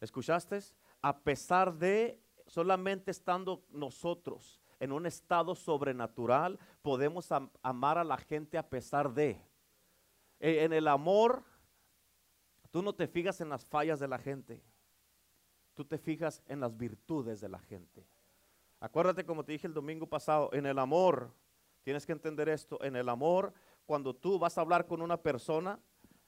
¿Escuchaste? 0.00 0.58
A 1.00 1.18
pesar 1.18 1.74
de 1.74 2.20
solamente 2.52 3.10
estando 3.10 3.64
nosotros 3.70 4.60
en 4.78 4.92
un 4.92 5.06
estado 5.06 5.54
sobrenatural, 5.54 6.58
podemos 6.82 7.30
amar 7.62 7.96
a 7.96 8.04
la 8.04 8.18
gente 8.18 8.58
a 8.58 8.68
pesar 8.68 9.14
de. 9.14 9.40
E, 10.38 10.62
en 10.62 10.74
el 10.74 10.86
amor, 10.86 11.44
tú 12.70 12.82
no 12.82 12.94
te 12.94 13.08
fijas 13.08 13.40
en 13.40 13.48
las 13.48 13.64
fallas 13.64 14.00
de 14.00 14.08
la 14.08 14.18
gente, 14.18 14.62
tú 15.72 15.86
te 15.86 15.96
fijas 15.96 16.42
en 16.46 16.60
las 16.60 16.76
virtudes 16.76 17.40
de 17.40 17.48
la 17.48 17.58
gente. 17.58 18.06
Acuérdate 18.80 19.24
como 19.24 19.46
te 19.46 19.52
dije 19.52 19.66
el 19.66 19.72
domingo 19.72 20.06
pasado, 20.06 20.50
en 20.52 20.66
el 20.66 20.78
amor, 20.78 21.32
tienes 21.84 22.04
que 22.04 22.12
entender 22.12 22.50
esto, 22.50 22.84
en 22.84 22.96
el 22.96 23.08
amor, 23.08 23.54
cuando 23.86 24.14
tú 24.14 24.38
vas 24.38 24.58
a 24.58 24.60
hablar 24.60 24.86
con 24.86 25.00
una 25.00 25.16
persona, 25.16 25.80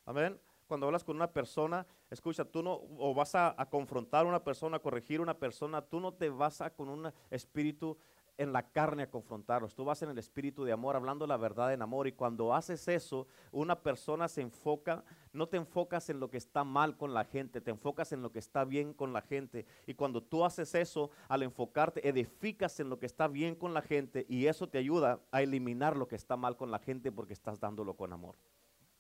amén, 0.07 0.41
cuando 0.67 0.87
hablas 0.87 1.05
con 1.05 1.17
una 1.17 1.31
persona, 1.31 1.87
escucha, 2.11 2.45
tú 2.45 2.63
no, 2.63 2.81
o 2.99 3.15
vas 3.15 3.35
a, 3.35 3.55
confrontar 3.71 4.25
a 4.25 4.29
una 4.29 4.43
persona, 4.43 4.77
a 4.77 4.81
corregir 4.81 5.21
a 5.21 5.23
una 5.23 5.39
persona, 5.39 5.83
tú 5.83 6.01
no 6.01 6.13
te 6.15 6.31
vas 6.31 6.61
a 6.61 6.71
con 6.71 6.89
un 6.89 7.13
espíritu 7.31 7.97
en 8.37 8.53
la 8.53 8.69
carne 8.71 9.05
a 9.05 9.11
confrontarlos, 9.11 9.75
tú 9.75 9.85
vas 9.85 10.03
en 10.03 10.11
el 10.11 10.19
espíritu 10.19 10.65
de 10.65 10.73
amor, 10.73 10.97
hablando 10.97 11.27
la 11.27 11.37
verdad 11.37 11.73
en 11.73 11.83
amor. 11.83 12.09
Y 12.09 12.13
cuando 12.13 12.53
haces 12.53 12.89
eso, 12.89 13.29
una 13.53 13.81
persona 13.81 14.27
se 14.27 14.41
enfoca, 14.41 15.05
no 15.33 15.49
te 15.49 15.57
enfocas 15.57 16.11
en 16.11 16.19
lo 16.19 16.31
que 16.31 16.39
está 16.39 16.65
mal 16.65 16.97
con 16.97 17.15
la 17.15 17.25
gente, 17.25 17.61
te 17.61 17.71
enfocas 17.71 18.13
en 18.13 18.23
lo 18.23 18.33
que 18.33 18.41
está 18.41 18.65
bien 18.65 18.93
con 18.93 19.13
la 19.13 19.23
gente. 19.23 19.67
Y 19.87 19.95
cuando 19.95 20.23
tú 20.23 20.45
haces 20.45 20.75
eso, 20.75 21.11
al 21.29 21.45
enfocarte, 21.45 22.09
edificas 22.09 22.81
en 22.81 22.89
lo 22.89 22.99
que 22.99 23.07
está 23.07 23.29
bien 23.29 23.55
con 23.55 23.73
la 23.73 23.83
gente 23.83 24.27
y 24.29 24.47
eso 24.47 24.69
te 24.69 24.79
ayuda 24.79 25.21
a 25.31 25.43
eliminar 25.43 25.97
lo 25.97 26.09
que 26.09 26.17
está 26.17 26.37
mal 26.37 26.57
con 26.57 26.71
la 26.71 26.81
gente 26.81 27.13
porque 27.13 27.35
estás 27.35 27.61
dándolo 27.61 27.95
con 27.95 28.13
amor. 28.13 28.35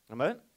Amén. 0.08 0.53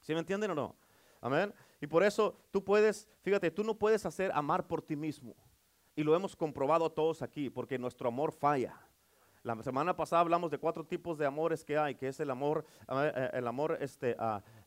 ¿Sí 0.00 0.12
me 0.14 0.20
entienden 0.20 0.50
o 0.52 0.54
no? 0.54 0.76
Amén. 1.20 1.52
Y 1.80 1.86
por 1.86 2.02
eso 2.02 2.36
tú 2.50 2.64
puedes, 2.64 3.08
fíjate, 3.22 3.50
tú 3.50 3.64
no 3.64 3.74
puedes 3.74 4.04
hacer 4.06 4.30
amar 4.34 4.66
por 4.66 4.82
ti 4.82 4.96
mismo. 4.96 5.34
Y 5.96 6.02
lo 6.02 6.14
hemos 6.14 6.36
comprobado 6.36 6.90
todos 6.90 7.22
aquí, 7.22 7.50
porque 7.50 7.78
nuestro 7.78 8.08
amor 8.08 8.32
falla. 8.32 8.80
La 9.42 9.60
semana 9.62 9.96
pasada 9.96 10.20
hablamos 10.20 10.50
de 10.50 10.58
cuatro 10.58 10.84
tipos 10.84 11.16
de 11.16 11.24
amores 11.24 11.64
que 11.64 11.78
hay, 11.78 11.94
que 11.94 12.08
es 12.08 12.20
el 12.20 12.30
amor, 12.30 12.66
eh, 12.88 13.30
el 13.32 13.46
amor, 13.46 13.78
este, 13.80 14.14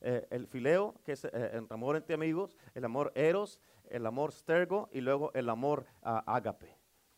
eh, 0.02 0.28
el 0.32 0.48
fileo, 0.48 0.96
que 1.06 1.12
es 1.12 1.26
eh, 1.26 1.30
el 1.54 1.68
amor 1.70 1.96
entre 1.96 2.16
amigos, 2.16 2.58
el 2.74 2.86
amor 2.86 3.12
eros, 3.14 3.60
el 3.90 4.06
amor 4.08 4.32
stergo 4.32 4.90
y 4.92 5.02
luego 5.02 5.32
el 5.36 5.50
amor 5.50 5.86
ah, 6.02 6.24
ágape. 6.26 6.76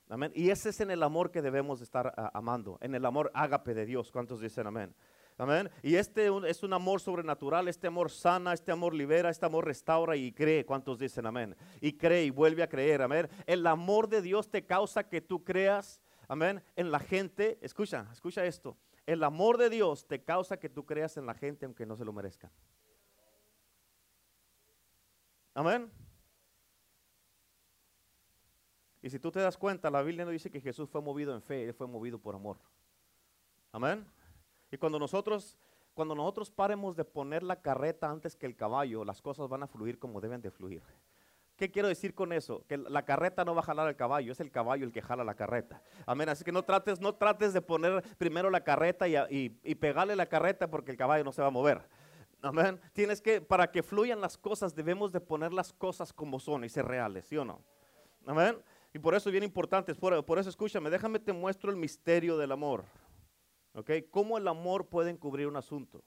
Amén. 0.10 0.34
Y 0.36 0.50
ese 0.50 0.70
es 0.70 0.82
en 0.82 0.92
el 0.92 1.02
amor 1.02 1.32
que 1.32 1.42
debemos 1.42 1.80
estar 1.80 2.14
ah, 2.18 2.30
amando, 2.34 2.78
en 2.82 2.94
el 2.94 3.06
amor 3.06 3.32
ágape 3.34 3.74
de 3.74 3.86
Dios. 3.86 4.12
¿Cuántos 4.12 4.42
dicen 4.42 4.68
amén? 4.68 4.94
Amén. 5.38 5.70
Y 5.84 5.96
este 5.96 6.30
es 6.48 6.64
un 6.64 6.72
amor 6.72 7.02
sobrenatural, 7.02 7.68
este 7.68 7.88
amor 7.88 8.10
sana, 8.10 8.54
este 8.54 8.72
amor 8.72 8.94
libera, 8.94 9.30
este 9.30 9.46
amor 9.46 9.66
restaura 9.66 10.16
y 10.16 10.32
cree. 10.32 10.66
¿Cuántos 10.66 10.98
dicen 10.98 11.26
amén? 11.26 11.56
Y 11.82 11.94
cree 11.94 12.26
y 12.26 12.30
vuelve 12.30 12.64
a 12.64 12.70
creer. 12.70 13.02
Amén. 13.02 13.28
El 13.46 13.68
amor 13.68 14.08
de 14.08 14.22
Dios 14.22 14.50
te 14.50 14.66
causa 14.66 15.10
que 15.10 15.20
tú 15.20 15.44
creas, 15.44 16.02
amén, 16.30 16.64
en 16.78 16.90
la 16.90 17.00
gente. 17.00 17.60
Escucha, 17.62 18.08
escucha 18.14 18.46
esto. 18.46 18.78
El 19.06 19.24
amor 19.24 19.58
de 19.58 19.70
Dios 19.70 20.08
te 20.08 20.24
causa 20.24 20.58
que 20.58 20.70
tú 20.70 20.86
creas 20.86 21.18
en 21.18 21.26
la 21.26 21.34
gente 21.34 21.66
aunque 21.66 21.86
no 21.86 21.98
se 21.98 22.06
lo 22.06 22.14
merezcan. 22.14 22.52
Amén. 25.54 25.92
Y 29.02 29.10
si 29.10 29.20
tú 29.20 29.32
te 29.32 29.40
das 29.40 29.58
cuenta, 29.58 29.92
la 29.92 30.02
Biblia 30.02 30.26
no 30.26 30.32
dice 30.32 30.50
que 30.50 30.62
Jesús 30.62 30.90
fue 30.90 31.02
movido 31.02 31.36
en 31.36 31.42
fe, 31.42 31.66
él 31.66 31.74
fue 31.74 31.88
movido 31.88 32.18
por 32.18 32.36
amor. 32.36 32.58
Amén. 33.72 34.06
Y 34.72 34.78
cuando 34.78 35.00
nosotros, 35.00 35.58
cuando 35.94 36.16
nosotros 36.16 36.52
paremos 36.52 36.96
de 36.96 37.06
poner 37.06 37.44
la 37.44 37.62
carreta 37.62 38.10
antes 38.10 38.36
que 38.36 38.46
el 38.46 38.56
caballo, 38.56 39.06
las 39.06 39.22
cosas 39.22 39.48
van 39.48 39.64
a 39.64 39.68
fluir 39.68 40.00
como 40.00 40.22
deben 40.22 40.42
de 40.42 40.52
fluir. 40.52 40.84
¿Qué 41.56 41.72
quiero 41.72 41.88
decir 41.88 42.14
con 42.14 42.34
eso? 42.34 42.66
Que 42.68 42.78
la 42.78 43.06
carreta 43.06 43.46
no 43.46 43.56
va 43.56 43.62
a 43.62 43.64
jalar 43.64 43.88
al 43.88 43.96
caballo, 43.96 44.34
es 44.34 44.42
el 44.42 44.52
caballo 44.52 44.86
el 44.86 44.92
que 44.92 45.02
jala 45.02 45.24
la 45.24 45.36
carreta. 45.36 45.82
Amén. 46.06 46.28
Así 46.28 46.44
que 46.44 46.52
no 46.52 46.64
trates, 46.64 47.00
no 47.00 47.16
trates 47.16 47.54
de 47.54 47.62
poner 47.62 48.04
primero 48.18 48.50
la 48.50 48.62
carreta 48.62 49.08
y, 49.08 49.50
pegarle 49.76 50.16
la 50.18 50.26
carreta 50.26 50.70
porque 50.70 50.92
el 50.92 50.98
caballo 50.98 51.24
no 51.24 51.32
se 51.32 51.42
va 51.42 51.48
a 51.48 51.52
mover. 51.52 51.88
Amén. 52.42 52.80
Tienes 52.92 53.22
que, 53.22 53.40
para 53.40 53.72
que 53.72 53.84
fluyan 53.84 54.20
las 54.20 54.38
cosas, 54.38 54.76
debemos 54.76 55.14
de 55.14 55.22
poner 55.22 55.54
las 55.54 55.72
cosas 55.72 56.12
como 56.12 56.40
son 56.40 56.66
y 56.66 56.70
ser 56.70 56.86
reales, 56.86 57.26
¿sí 57.26 57.38
o 57.38 57.46
no? 57.46 57.62
Amén. 58.26 58.58
Y 58.94 59.00
por 59.00 59.16
eso 59.16 59.30
es 59.30 59.32
bien 59.32 59.44
importante, 59.44 59.96
por, 59.96 60.24
por 60.26 60.40
eso 60.40 60.50
escúchame, 60.50 60.90
déjame 60.90 61.20
te 61.20 61.32
muestro 61.32 61.72
el 61.72 61.78
misterio 61.78 62.38
del 62.38 62.52
amor. 62.52 62.84
¿Ok? 63.76 63.92
¿Cómo 64.10 64.38
el 64.38 64.48
amor 64.48 64.88
puede 64.88 65.12
encubrir 65.12 65.48
un 65.48 65.58
asunto? 65.58 66.04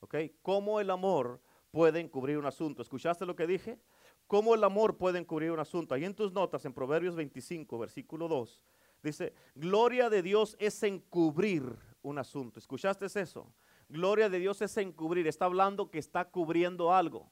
¿Ok? 0.00 0.16
¿Cómo 0.40 0.80
el 0.80 0.90
amor 0.90 1.40
puede 1.70 2.00
encubrir 2.00 2.38
un 2.38 2.46
asunto? 2.46 2.82
¿Escuchaste 2.82 3.26
lo 3.26 3.36
que 3.36 3.46
dije? 3.46 3.78
¿Cómo 4.26 4.54
el 4.54 4.64
amor 4.64 4.96
puede 4.96 5.18
encubrir 5.18 5.50
un 5.50 5.60
asunto? 5.60 5.94
Ahí 5.94 6.06
en 6.06 6.14
tus 6.14 6.32
notas, 6.32 6.64
en 6.64 6.72
Proverbios 6.72 7.14
25, 7.14 7.78
versículo 7.78 8.28
2, 8.28 8.62
dice, 9.02 9.34
gloria 9.54 10.08
de 10.08 10.22
Dios 10.22 10.56
es 10.58 10.82
encubrir 10.82 11.76
un 12.00 12.18
asunto. 12.18 12.58
¿Escuchaste 12.58 13.06
eso? 13.20 13.52
Gloria 13.88 14.30
de 14.30 14.38
Dios 14.38 14.62
es 14.62 14.74
encubrir. 14.78 15.26
Está 15.26 15.44
hablando 15.44 15.90
que 15.90 15.98
está 15.98 16.24
cubriendo 16.30 16.94
algo. 16.94 17.30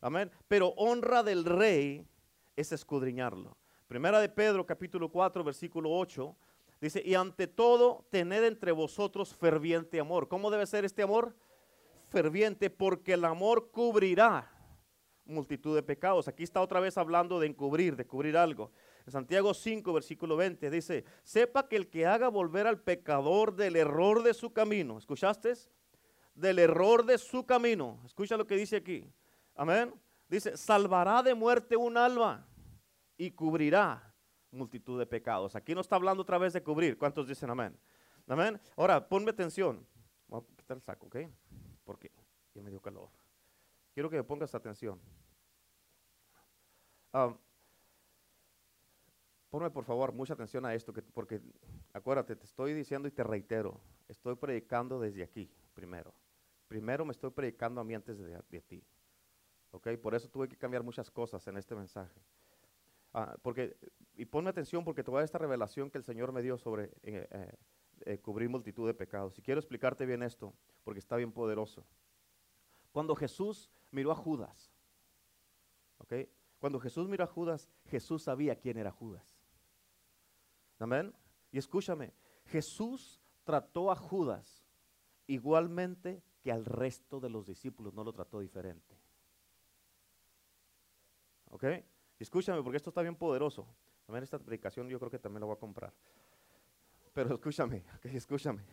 Amén. 0.00 0.30
Pero 0.48 0.74
honra 0.76 1.22
del 1.22 1.44
rey 1.44 2.04
es 2.56 2.72
escudriñarlo. 2.72 3.56
Primera 3.86 4.18
de 4.18 4.28
Pedro, 4.28 4.66
capítulo 4.66 5.08
4, 5.08 5.44
versículo 5.44 5.92
8, 5.92 6.36
Dice, 6.84 7.00
y 7.02 7.14
ante 7.14 7.46
todo, 7.46 8.06
tened 8.10 8.44
entre 8.44 8.70
vosotros 8.70 9.34
ferviente 9.34 9.98
amor. 9.98 10.28
¿Cómo 10.28 10.50
debe 10.50 10.66
ser 10.66 10.84
este 10.84 11.02
amor? 11.02 11.34
Ferviente, 12.10 12.68
porque 12.68 13.14
el 13.14 13.24
amor 13.24 13.70
cubrirá 13.70 14.52
multitud 15.24 15.74
de 15.74 15.82
pecados. 15.82 16.28
Aquí 16.28 16.42
está 16.42 16.60
otra 16.60 16.80
vez 16.80 16.98
hablando 16.98 17.40
de 17.40 17.46
encubrir, 17.46 17.96
de 17.96 18.06
cubrir 18.06 18.36
algo. 18.36 18.70
En 19.06 19.12
Santiago 19.12 19.54
5, 19.54 19.94
versículo 19.94 20.36
20 20.36 20.68
dice, 20.68 21.06
sepa 21.22 21.66
que 21.68 21.76
el 21.76 21.88
que 21.88 22.04
haga 22.04 22.28
volver 22.28 22.66
al 22.66 22.78
pecador 22.78 23.56
del 23.56 23.76
error 23.76 24.22
de 24.22 24.34
su 24.34 24.52
camino, 24.52 24.98
¿escuchaste? 24.98 25.54
Del 26.34 26.58
error 26.58 27.06
de 27.06 27.16
su 27.16 27.46
camino. 27.46 27.98
Escucha 28.04 28.36
lo 28.36 28.46
que 28.46 28.56
dice 28.56 28.76
aquí. 28.76 29.10
Amén. 29.54 29.90
Dice, 30.28 30.54
salvará 30.58 31.22
de 31.22 31.32
muerte 31.32 31.78
un 31.78 31.96
alma 31.96 32.46
y 33.16 33.30
cubrirá 33.30 34.13
multitud 34.54 34.98
de 34.98 35.06
pecados. 35.06 35.56
Aquí 35.56 35.74
no 35.74 35.80
está 35.80 35.96
hablando 35.96 36.22
otra 36.22 36.38
vez 36.38 36.52
de 36.52 36.62
cubrir. 36.62 36.96
¿Cuántos 36.96 37.26
dicen 37.26 37.50
amén? 37.50 37.76
Amén. 38.26 38.60
Ahora, 38.76 39.06
ponme 39.06 39.30
atención. 39.30 39.86
El 40.68 40.80
saco, 40.80 41.06
¿ok? 41.06 41.16
Porque 41.84 42.10
ya 42.54 42.62
me 42.62 42.70
dio 42.70 42.80
calor. 42.80 43.10
Quiero 43.92 44.08
que 44.08 44.16
me 44.16 44.24
pongas 44.24 44.54
atención. 44.54 45.00
Um, 47.12 47.36
ponme 49.50 49.70
por 49.70 49.84
favor 49.84 50.12
mucha 50.12 50.32
atención 50.34 50.64
a 50.66 50.74
esto, 50.74 50.92
que, 50.92 51.02
porque 51.02 51.40
acuérdate, 51.92 52.34
te 52.34 52.44
estoy 52.44 52.74
diciendo 52.74 53.06
y 53.06 53.12
te 53.12 53.22
reitero, 53.22 53.80
estoy 54.08 54.34
predicando 54.34 54.98
desde 54.98 55.22
aquí, 55.22 55.48
primero. 55.74 56.12
Primero 56.66 57.04
me 57.04 57.12
estoy 57.12 57.30
predicando 57.30 57.80
a 57.80 57.84
mí 57.84 57.94
antes 57.94 58.18
de, 58.18 58.42
de 58.48 58.60
ti. 58.62 58.82
¿Ok? 59.70 59.90
Por 60.02 60.14
eso 60.14 60.28
tuve 60.28 60.48
que 60.48 60.56
cambiar 60.56 60.82
muchas 60.82 61.10
cosas 61.10 61.46
en 61.46 61.56
este 61.56 61.76
mensaje. 61.76 62.20
Ah, 63.14 63.36
porque, 63.42 63.76
y 64.16 64.24
ponme 64.24 64.50
atención 64.50 64.84
porque 64.84 65.04
te 65.04 65.10
voy 65.10 65.18
a 65.18 65.20
dar 65.20 65.24
esta 65.24 65.38
revelación 65.38 65.88
que 65.88 65.98
el 65.98 66.04
Señor 66.04 66.32
me 66.32 66.42
dio 66.42 66.58
sobre 66.58 66.86
eh, 67.04 67.28
eh, 67.30 67.52
eh, 68.06 68.18
cubrir 68.18 68.48
multitud 68.48 68.88
de 68.88 68.92
pecados. 68.92 69.38
Y 69.38 69.42
quiero 69.42 69.60
explicarte 69.60 70.04
bien 70.04 70.24
esto, 70.24 70.52
porque 70.82 70.98
está 70.98 71.14
bien 71.16 71.30
poderoso. 71.30 71.86
Cuando 72.90 73.14
Jesús 73.14 73.70
miró 73.92 74.10
a 74.10 74.16
Judas, 74.16 74.74
¿ok? 75.98 76.12
Cuando 76.58 76.80
Jesús 76.80 77.08
miró 77.08 77.22
a 77.22 77.28
Judas, 77.28 77.70
Jesús 77.86 78.24
sabía 78.24 78.56
quién 78.56 78.78
era 78.78 78.90
Judas. 78.90 79.38
Amén. 80.80 81.14
Y 81.52 81.58
escúchame, 81.58 82.12
Jesús 82.46 83.22
trató 83.44 83.92
a 83.92 83.96
Judas 83.96 84.64
igualmente 85.28 86.20
que 86.42 86.50
al 86.50 86.64
resto 86.64 87.20
de 87.20 87.30
los 87.30 87.46
discípulos, 87.46 87.94
no 87.94 88.02
lo 88.02 88.12
trató 88.12 88.40
diferente. 88.40 88.98
¿Ok? 91.50 91.64
Escúchame, 92.24 92.62
porque 92.62 92.78
esto 92.78 92.88
está 92.88 93.02
bien 93.02 93.16
poderoso. 93.16 93.66
También 94.06 94.24
esta 94.24 94.38
predicación 94.38 94.88
yo 94.88 94.98
creo 94.98 95.10
que 95.10 95.18
también 95.18 95.40
la 95.40 95.46
voy 95.46 95.56
a 95.56 95.58
comprar. 95.58 95.92
Pero 97.12 97.34
escúchame, 97.34 97.84
escúchame. 98.02 98.64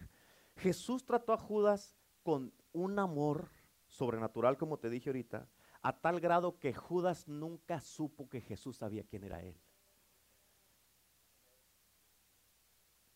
Jesús 0.56 1.04
trató 1.04 1.34
a 1.34 1.38
Judas 1.38 1.98
con 2.24 2.54
un 2.72 2.98
amor 2.98 3.50
sobrenatural, 3.90 4.58
como 4.58 4.80
te 4.80 4.90
dije 4.90 5.10
ahorita, 5.10 5.50
a 5.82 6.00
tal 6.00 6.22
grado 6.22 6.60
que 6.60 6.74
Judas 6.74 7.28
nunca 7.28 7.82
supo 7.82 8.30
que 8.30 8.40
Jesús 8.40 8.78
sabía 8.78 9.04
quién 9.04 9.26
era 9.26 9.42
él. 9.42 9.60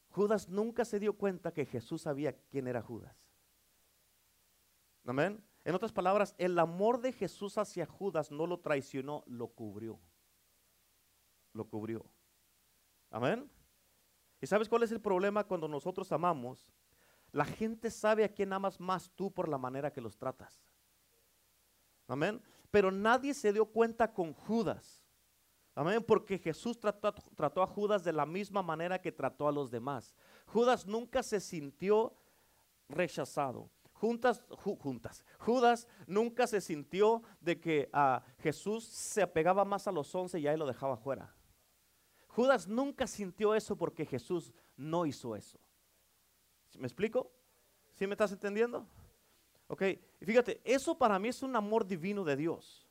Judas 0.10 0.50
nunca 0.50 0.84
se 0.84 1.00
dio 1.00 1.18
cuenta 1.18 1.54
que 1.54 1.66
Jesús 1.66 2.02
sabía 2.02 2.38
quién 2.50 2.68
era 2.68 2.82
Judas. 2.82 3.16
Amén. 5.06 5.42
En 5.64 5.76
otras 5.76 5.94
palabras, 5.94 6.36
el 6.38 6.60
amor 6.60 7.00
de 7.00 7.14
Jesús 7.14 7.58
hacia 7.58 7.86
Judas 7.86 8.32
no 8.32 8.46
lo 8.48 8.60
traicionó, 8.60 9.24
lo 9.28 9.48
cubrió 9.48 9.98
lo 11.56 11.66
cubrió. 11.68 12.06
Amén. 13.10 13.50
¿Y 14.42 14.48
sabes 14.48 14.70
cuál 14.70 14.84
es 14.84 14.92
el 14.92 15.02
problema 15.02 15.44
cuando 15.44 15.68
nosotros 15.68 16.12
amamos? 16.12 16.72
La 17.32 17.46
gente 17.46 17.90
sabe 17.90 18.24
a 18.24 18.34
quién 18.34 18.54
amas 18.54 18.80
más 18.80 19.10
tú 19.16 19.32
por 19.32 19.50
la 19.50 19.58
manera 19.58 19.92
que 19.92 20.02
los 20.02 20.18
tratas. 20.18 20.62
Amén. 22.08 22.42
Pero 22.72 22.92
nadie 22.92 23.34
se 23.34 23.52
dio 23.52 23.66
cuenta 23.66 24.14
con 24.14 24.34
Judas. 24.34 25.04
Amén. 25.74 26.04
Porque 26.06 26.38
Jesús 26.38 26.80
trató, 26.80 27.14
trató, 27.36 27.62
a 27.62 27.68
Judas 27.68 28.04
de 28.04 28.14
la 28.14 28.26
misma 28.26 28.62
manera 28.62 29.02
que 29.02 29.12
trató 29.12 29.48
a 29.48 29.52
los 29.52 29.72
demás. 29.72 30.16
Judas 30.46 30.86
nunca 30.86 31.24
se 31.24 31.40
sintió 31.40 32.16
rechazado. 32.88 33.70
Juntas, 33.94 34.44
juntas. 34.78 35.26
Judas 35.40 35.88
nunca 36.06 36.48
se 36.48 36.62
sintió 36.62 37.24
de 37.40 37.60
que 37.60 37.90
a 37.92 38.24
Jesús 38.40 38.86
se 38.86 39.22
apegaba 39.22 39.66
más 39.66 39.88
a 39.88 39.92
los 39.92 40.14
once 40.14 40.40
y 40.40 40.48
ahí 40.48 40.58
lo 40.58 40.66
dejaba 40.66 40.96
fuera. 40.96 41.35
Judas 42.36 42.68
nunca 42.68 43.08
sintió 43.08 43.56
eso 43.56 43.78
porque 43.78 44.06
Jesús 44.06 44.52
no 44.76 45.06
hizo 45.06 45.38
eso. 45.38 45.58
¿Me 46.78 46.86
explico? 46.86 47.32
¿Sí 47.94 48.06
me 48.06 48.14
estás 48.14 48.34
entendiendo? 48.34 48.86
Ok, 49.68 49.84
y 50.20 50.26
fíjate, 50.26 50.60
eso 50.66 50.98
para 50.98 51.18
mí 51.18 51.30
es 51.30 51.42
un 51.44 51.56
amor 51.56 51.88
divino 51.88 52.26
de 52.26 52.36
Dios. 52.36 52.86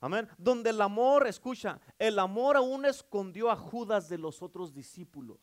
Amén. 0.00 0.28
Donde 0.36 0.70
el 0.70 0.80
amor, 0.80 1.28
escucha, 1.28 1.80
el 1.96 2.18
amor 2.18 2.56
aún 2.56 2.84
escondió 2.84 3.52
a 3.52 3.56
Judas 3.56 4.08
de 4.08 4.18
los 4.18 4.42
otros 4.42 4.74
discípulos. 4.74 5.38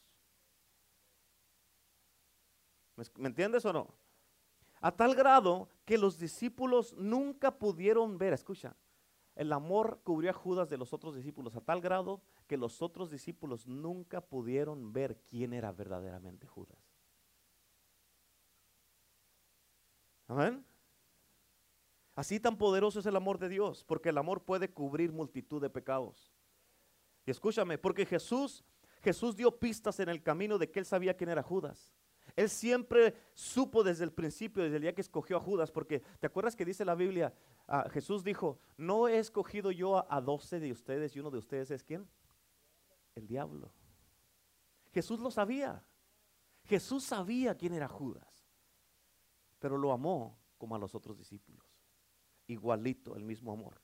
¿Me, 3.15 3.29
entiendes 3.29 3.63
o 3.63 3.71
no? 3.71 3.87
A 4.81 4.91
tal 4.91 5.15
grado 5.15 5.69
que 5.85 5.97
los 5.97 6.19
discípulos 6.19 6.93
nunca 6.97 7.57
pudieron 7.57 8.17
ver, 8.17 8.33
escucha, 8.33 8.75
el 9.39 9.53
amor 9.53 10.01
cubrió 10.03 10.31
a 10.31 10.33
Judas 10.33 10.69
de 10.69 10.77
los 10.77 10.91
otros 10.91 11.15
discípulos 11.15 11.55
a 11.55 11.61
tal 11.61 11.79
grado 11.79 12.21
que 12.45 12.57
los 12.57 12.81
otros 12.81 13.09
discípulos 13.09 13.65
nunca 13.65 14.19
pudieron 14.19 14.91
ver 14.91 15.17
quién 15.29 15.53
era 15.53 15.71
verdaderamente 15.71 16.45
Judas. 16.45 16.77
Amén. 20.27 20.65
Así 22.15 22.41
tan 22.41 22.57
poderoso 22.57 22.99
es 22.99 23.05
el 23.05 23.15
amor 23.15 23.39
de 23.39 23.47
Dios, 23.47 23.85
porque 23.85 24.09
el 24.09 24.17
amor 24.17 24.43
puede 24.43 24.73
cubrir 24.73 25.13
multitud 25.13 25.61
de 25.61 25.69
pecados. 25.69 26.33
Y 27.25 27.31
escúchame, 27.31 27.77
porque 27.77 28.05
Jesús, 28.05 28.65
Jesús 29.01 29.37
dio 29.37 29.57
pistas 29.57 30.01
en 30.01 30.09
el 30.09 30.21
camino 30.21 30.57
de 30.57 30.69
que 30.69 30.79
él 30.79 30.85
sabía 30.85 31.15
quién 31.15 31.29
era 31.29 31.43
Judas. 31.43 31.93
Él 32.35 32.49
siempre 32.49 33.15
supo 33.33 33.83
desde 33.83 34.03
el 34.03 34.11
principio, 34.11 34.63
desde 34.63 34.75
el 34.75 34.81
día 34.81 34.93
que 34.93 35.01
escogió 35.01 35.37
a 35.37 35.39
Judas, 35.39 35.71
porque 35.71 36.01
¿te 36.19 36.27
acuerdas 36.27 36.57
que 36.57 36.65
dice 36.65 36.83
la 36.83 36.95
Biblia? 36.95 37.33
Jesús 37.91 38.24
dijo, 38.24 38.59
no 38.78 39.07
he 39.07 39.20
escogido 39.20 39.72
yo 39.72 40.11
a 40.11 40.22
doce 40.22 40.59
de 40.59 40.72
ustedes 40.72 41.15
y 41.15 41.20
uno 41.20 41.30
de 41.30 41.38
ustedes 41.38 41.70
es 41.70 41.84
quién? 41.84 42.09
El 43.13 43.28
diablo. 43.28 43.72
Jesús 44.91 45.20
lo 45.20 45.30
sabía. 45.30 45.84
Jesús 46.65 47.03
sabía 47.03 47.55
quién 47.55 47.74
era 47.74 47.88
Judas, 47.88 48.47
pero 49.59 49.78
lo 49.78 49.91
amó 49.91 50.38
como 50.57 50.76
a 50.76 50.80
los 50.80 50.95
otros 50.95 51.17
discípulos. 51.17 51.63
Igualito, 52.47 53.15
el 53.15 53.24
mismo 53.24 53.51
amor. 53.51 53.80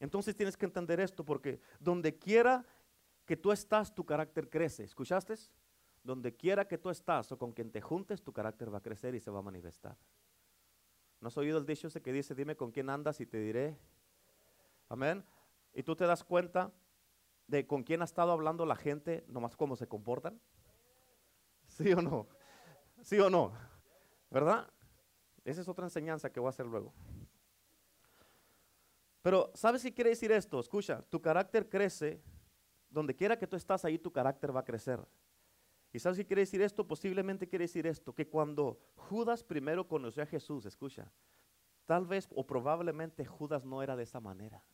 Entonces 0.00 0.34
tienes 0.34 0.56
que 0.56 0.66
entender 0.66 0.98
esto 0.98 1.24
porque 1.24 1.60
donde 1.78 2.18
quiera 2.18 2.64
que 3.24 3.36
tú 3.36 3.52
estás, 3.52 3.94
tu 3.94 4.04
carácter 4.04 4.50
crece. 4.50 4.82
¿Escuchaste? 4.82 5.34
Donde 6.02 6.34
quiera 6.34 6.66
que 6.66 6.78
tú 6.78 6.90
estás 6.90 7.30
o 7.30 7.38
con 7.38 7.52
quien 7.52 7.70
te 7.70 7.80
juntes, 7.80 8.22
tu 8.22 8.32
carácter 8.32 8.72
va 8.72 8.78
a 8.78 8.82
crecer 8.82 9.14
y 9.14 9.20
se 9.20 9.30
va 9.30 9.38
a 9.38 9.42
manifestar. 9.42 9.96
¿No 11.22 11.28
has 11.28 11.38
oído 11.38 11.56
el 11.56 11.64
dicho 11.64 11.86
ese 11.86 12.02
que 12.02 12.12
dice, 12.12 12.34
dime 12.34 12.56
con 12.56 12.72
quién 12.72 12.90
andas 12.90 13.20
y 13.20 13.26
te 13.26 13.38
diré? 13.38 13.78
Amén. 14.88 15.24
Y 15.72 15.84
tú 15.84 15.94
te 15.94 16.04
das 16.04 16.24
cuenta 16.24 16.72
de 17.46 17.64
con 17.64 17.84
quién 17.84 18.02
ha 18.02 18.04
estado 18.04 18.32
hablando 18.32 18.66
la 18.66 18.74
gente, 18.74 19.24
nomás 19.28 19.54
cómo 19.54 19.76
se 19.76 19.86
comportan. 19.86 20.40
¿Sí 21.68 21.92
o 21.92 22.02
no? 22.02 22.26
¿Sí 23.02 23.20
o 23.20 23.30
no? 23.30 23.52
¿Verdad? 24.30 24.68
Esa 25.44 25.60
es 25.60 25.68
otra 25.68 25.86
enseñanza 25.86 26.32
que 26.32 26.40
voy 26.40 26.48
a 26.48 26.50
hacer 26.50 26.66
luego. 26.66 26.92
Pero, 29.22 29.52
¿sabes 29.54 29.84
qué 29.84 29.94
quiere 29.94 30.10
decir 30.10 30.32
esto? 30.32 30.58
Escucha, 30.58 31.02
tu 31.02 31.22
carácter 31.22 31.68
crece, 31.68 32.20
donde 32.90 33.14
quiera 33.14 33.38
que 33.38 33.46
tú 33.46 33.54
estás 33.54 33.84
ahí, 33.84 33.96
tu 33.96 34.10
carácter 34.10 34.54
va 34.54 34.60
a 34.60 34.64
crecer. 34.64 34.98
¿Y 35.92 35.98
sabes 35.98 36.18
qué 36.18 36.26
quiere 36.26 36.42
decir 36.42 36.62
esto? 36.62 36.86
Posiblemente 36.86 37.46
quiere 37.46 37.64
decir 37.64 37.86
esto, 37.86 38.14
que 38.14 38.26
cuando 38.26 38.80
Judas 38.96 39.44
primero 39.44 39.86
conoció 39.86 40.22
a 40.22 40.26
Jesús, 40.26 40.64
escucha, 40.64 41.12
tal 41.84 42.06
vez 42.06 42.28
o 42.34 42.46
probablemente 42.46 43.26
Judas 43.26 43.64
no 43.64 43.82
era 43.82 43.94
de 43.94 44.04
esa 44.04 44.20
manera 44.20 44.64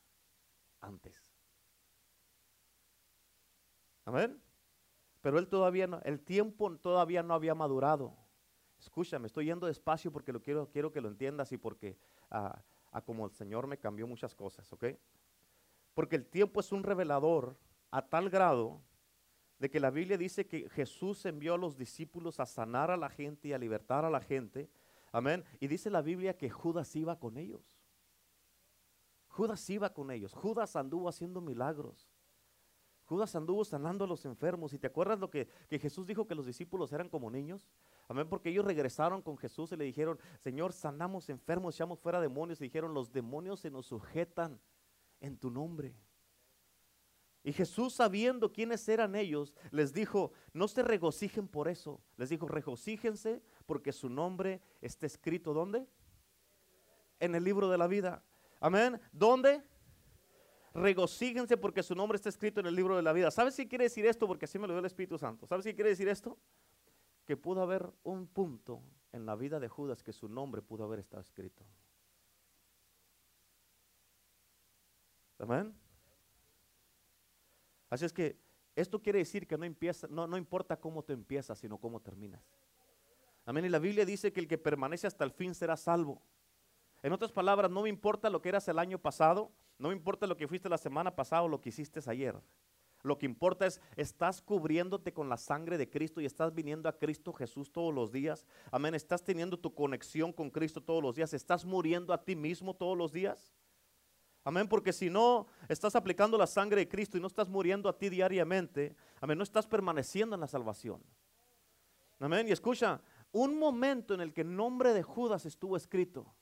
antes. 0.81 1.35
Amén. 4.05 4.41
Pero 5.21 5.39
él 5.39 5.49
todavía 5.49 5.89
no, 5.89 6.01
el 6.05 6.21
tiempo 6.21 6.71
todavía 6.77 7.23
no 7.25 7.35
había 7.35 7.55
madurado. 7.55 8.17
Escúchame, 8.79 9.27
estoy 9.27 9.47
yendo 9.47 9.67
despacio 9.67 10.13
porque 10.13 10.33
lo 10.33 10.41
quiero, 10.41 10.71
quiero 10.71 10.93
que 10.93 11.01
lo 11.01 11.09
entiendas 11.09 11.51
y 11.51 11.59
porque 11.59 11.99
ah, 12.31 12.63
a 12.93 13.03
como 13.03 13.27
el 13.27 13.33
Señor 13.33 13.67
me 13.67 13.79
cambió 13.79 14.07
muchas 14.07 14.37
cosas, 14.37 14.73
¿ok? 14.73 14.85
Porque 15.95 16.15
el 16.15 16.27
tiempo 16.27 16.61
es 16.61 16.71
un 16.71 16.85
revelador 16.85 17.59
a 17.91 18.07
tal 18.09 18.31
grado 18.31 18.81
de 19.59 19.71
que 19.71 19.81
la 19.81 19.91
Biblia 19.91 20.17
dice 20.17 20.47
que 20.47 20.69
Jesús 20.71 21.25
envió 21.27 21.55
a 21.55 21.59
los 21.59 21.77
discípulos 21.77 22.39
a 22.41 22.47
sanar 22.47 22.91
a 22.91 22.97
la 22.97 23.09
gente 23.09 23.49
y 23.49 23.53
a 23.53 23.59
libertar 23.59 24.05
a 24.05 24.11
la 24.11 24.21
gente. 24.21 24.71
Amén. 25.11 25.45
Y 25.61 25.67
dice 25.67 25.91
la 25.91 26.03
Biblia 26.03 26.37
que 26.37 26.51
Judas 26.51 26.95
iba 26.95 27.19
con 27.19 27.39
ellos. 27.39 27.81
Judas 29.27 29.69
iba 29.71 29.93
con 29.93 30.11
ellos. 30.11 30.33
Judas 30.33 30.77
anduvo 30.77 31.09
haciendo 31.09 31.41
milagros. 31.41 32.09
Judas 33.05 33.35
anduvo 33.35 33.65
sanando 33.65 34.05
a 34.05 34.09
los 34.09 34.25
enfermos. 34.27 34.73
¿Y 34.75 34.79
te 34.79 34.87
acuerdas 34.87 35.19
lo 35.19 35.31
que, 35.31 35.49
que 35.69 35.79
Jesús 35.79 36.07
dijo 36.07 36.27
que 36.27 36.35
los 36.35 36.45
discípulos 36.45 36.93
eran 36.93 37.09
como 37.09 37.31
niños? 37.31 37.67
Amén, 38.07 38.29
porque 38.29 38.51
ellos 38.51 38.65
regresaron 38.65 39.23
con 39.23 39.39
Jesús 39.39 39.73
y 39.73 39.77
le 39.77 39.85
dijeron, 39.85 40.19
Señor, 40.41 40.73
sanamos 40.73 41.29
enfermos, 41.31 41.75
echamos 41.75 41.99
fuera 42.01 42.21
demonios. 42.21 42.61
Y 42.61 42.65
dijeron, 42.65 42.95
los 42.95 43.13
demonios 43.13 43.61
se 43.61 43.71
nos 43.71 43.87
sujetan 43.87 44.61
en 45.21 45.39
tu 45.39 45.51
nombre. 45.51 45.95
Y 47.45 47.53
Jesús, 47.53 47.95
sabiendo 47.95 48.53
quiénes 48.53 48.89
eran 48.89 49.15
ellos, 49.15 49.55
les 49.71 49.93
dijo, 49.93 50.33
no 50.53 50.69
se 50.69 50.83
regocijen 50.83 51.49
por 51.49 51.69
eso. 51.69 52.01
Les 52.17 52.29
dijo, 52.29 52.49
regocíjense 52.49 53.43
porque 53.65 53.93
su 53.93 54.09
nombre 54.09 54.61
está 54.81 55.07
escrito, 55.07 55.55
¿dónde? 55.55 55.87
En 57.21 57.35
el 57.35 57.45
libro 57.45 57.71
de 57.71 57.79
la 57.79 57.87
vida. 57.87 58.23
Amén. 58.61 59.01
¿Dónde? 59.13 59.63
Regocíjense 60.75 61.57
porque 61.57 61.83
su 61.83 61.95
nombre 61.95 62.17
está 62.17 62.29
escrito 62.29 62.61
en 62.61 62.67
el 62.67 62.75
libro 62.75 62.97
de 62.97 63.03
la 63.03 63.13
vida. 63.13 63.31
¿Sabes 63.31 63.57
qué 63.57 63.67
quiere 63.67 63.85
decir 63.85 64.07
esto? 64.07 64.27
Porque 64.27 64.45
así 64.45 64.59
me 64.59 64.67
lo 64.67 64.75
dio 64.75 64.81
el 64.81 64.87
Espíritu 64.87 65.17
Santo. 65.19 65.47
¿Sabes 65.47 65.65
qué 65.65 65.75
quiere 65.75 65.91
decir 65.91 66.09
esto? 66.09 66.39
Que 67.25 67.37
pudo 67.37 67.63
haber 67.63 67.91
un 68.03 68.27
punto 68.27 68.83
en 69.13 69.27
la 69.27 69.37
vida 69.37 69.61
de 69.61 69.69
Judas 69.69 70.03
que 70.03 70.13
su 70.13 70.29
nombre 70.29 70.63
pudo 70.63 70.85
haber 70.85 70.99
estado 70.99 71.23
escrito. 71.23 71.65
Amén. 75.39 75.88
Así 77.91 78.05
es 78.05 78.13
que 78.13 78.39
esto 78.77 79.03
quiere 79.03 79.19
decir 79.19 79.47
que 79.47 79.59
no, 79.59 79.65
empieza, 79.65 80.07
no, 80.09 80.37
importa 80.37 80.79
cómo 80.79 81.03
te 81.03 81.13
empiezas, 81.13 81.59
sino 81.59 81.79
cómo 81.79 82.01
terminas. 82.01 82.43
Amén. 83.45 83.65
Y 83.65 83.69
la 83.69 83.79
Biblia 83.79 84.05
dice 84.05 84.33
que 84.33 84.41
el 84.41 84.47
que 84.47 84.59
permanece 84.59 85.07
hasta 85.07 85.25
el 85.25 85.33
fin 85.33 85.55
será 85.55 85.77
salvo. 85.77 86.23
En 87.03 87.13
otras 87.13 87.33
palabras, 87.33 87.71
no 87.71 87.83
me 87.83 87.89
importa 87.89 88.31
lo 88.31 88.43
que 88.43 88.51
eras 88.51 88.69
el 88.69 88.79
año 88.79 88.99
pasado, 88.99 89.51
no 89.79 89.89
me 89.89 89.95
importa 89.95 90.27
lo 90.27 90.37
que 90.37 90.49
fuiste 90.49 90.69
la 90.69 90.79
semana 90.79 91.15
pasada 91.15 91.43
o 91.43 91.49
lo 91.49 91.61
que 91.61 91.71
hiciste 91.71 92.01
ayer. 92.07 92.37
Lo 93.03 93.19
que 93.19 93.27
importa 93.27 93.67
es, 93.67 93.81
estás 93.97 94.43
cubriéndote 94.43 95.13
con 95.13 95.29
la 95.29 95.37
sangre 95.37 95.79
de 95.79 95.89
Cristo 95.89 96.21
y 96.21 96.27
estás 96.27 96.53
viniendo 96.53 96.89
a 96.89 96.99
Cristo 96.99 97.33
Jesús 97.33 97.71
todos 97.71 97.95
los 97.95 98.11
días. 98.11 98.45
Amén. 98.73 98.95
Estás 98.95 99.23
teniendo 99.23 99.59
tu 99.59 99.75
conexión 99.75 100.33
con 100.33 100.51
Cristo 100.51 100.83
todos 100.83 101.03
los 101.03 101.15
días. 101.15 101.33
Estás 101.33 101.65
muriendo 101.65 102.13
a 102.13 102.25
ti 102.25 102.35
mismo 102.35 102.75
todos 102.75 102.99
los 102.99 103.13
días. 103.13 103.53
Amén, 104.49 104.67
porque 104.67 104.95
si 104.95 105.11
no 105.11 105.47
estás 105.69 105.95
aplicando 105.95 106.39
la 106.39 106.47
sangre 106.47 106.81
de 106.81 106.89
Cristo 106.89 107.19
y 107.19 107.21
no 107.21 107.27
estás 107.27 107.51
muriendo 107.51 107.87
a 107.87 107.99
ti 107.99 108.09
diariamente, 108.09 108.97
amén, 109.21 109.37
no 109.37 109.45
estás 109.45 109.67
permaneciendo 109.67 110.35
en 110.35 110.41
la 110.41 110.47
salvación. 110.47 111.03
Amén, 112.19 112.49
y 112.49 112.53
escucha, 112.53 112.99
un 113.31 113.59
momento 113.59 114.15
en 114.15 114.23
el 114.23 114.33
que 114.33 114.41
el 114.41 114.57
nombre 114.57 114.95
de 114.95 115.03
Judas 115.03 115.45
estuvo 115.45 115.77
escrito. 115.77 116.35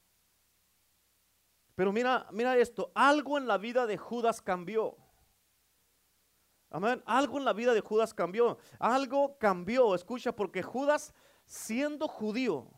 Pero 1.74 1.92
mira, 1.92 2.28
mira 2.30 2.57
esto, 2.57 2.92
algo 2.94 3.38
en 3.38 3.48
la 3.48 3.59
vida 3.59 3.86
de 3.86 3.96
Judas 3.96 4.40
cambió. 4.40 4.96
Amén, 6.70 7.02
algo 7.07 7.38
en 7.38 7.44
la 7.44 7.54
vida 7.54 7.74
de 7.74 7.80
Judas 7.80 8.14
cambió. 8.14 8.57
Algo 8.78 9.36
cambió, 9.36 9.96
escucha, 9.96 10.30
porque 10.30 10.62
Judas 10.62 11.12
siendo 11.44 12.07
judío, 12.07 12.70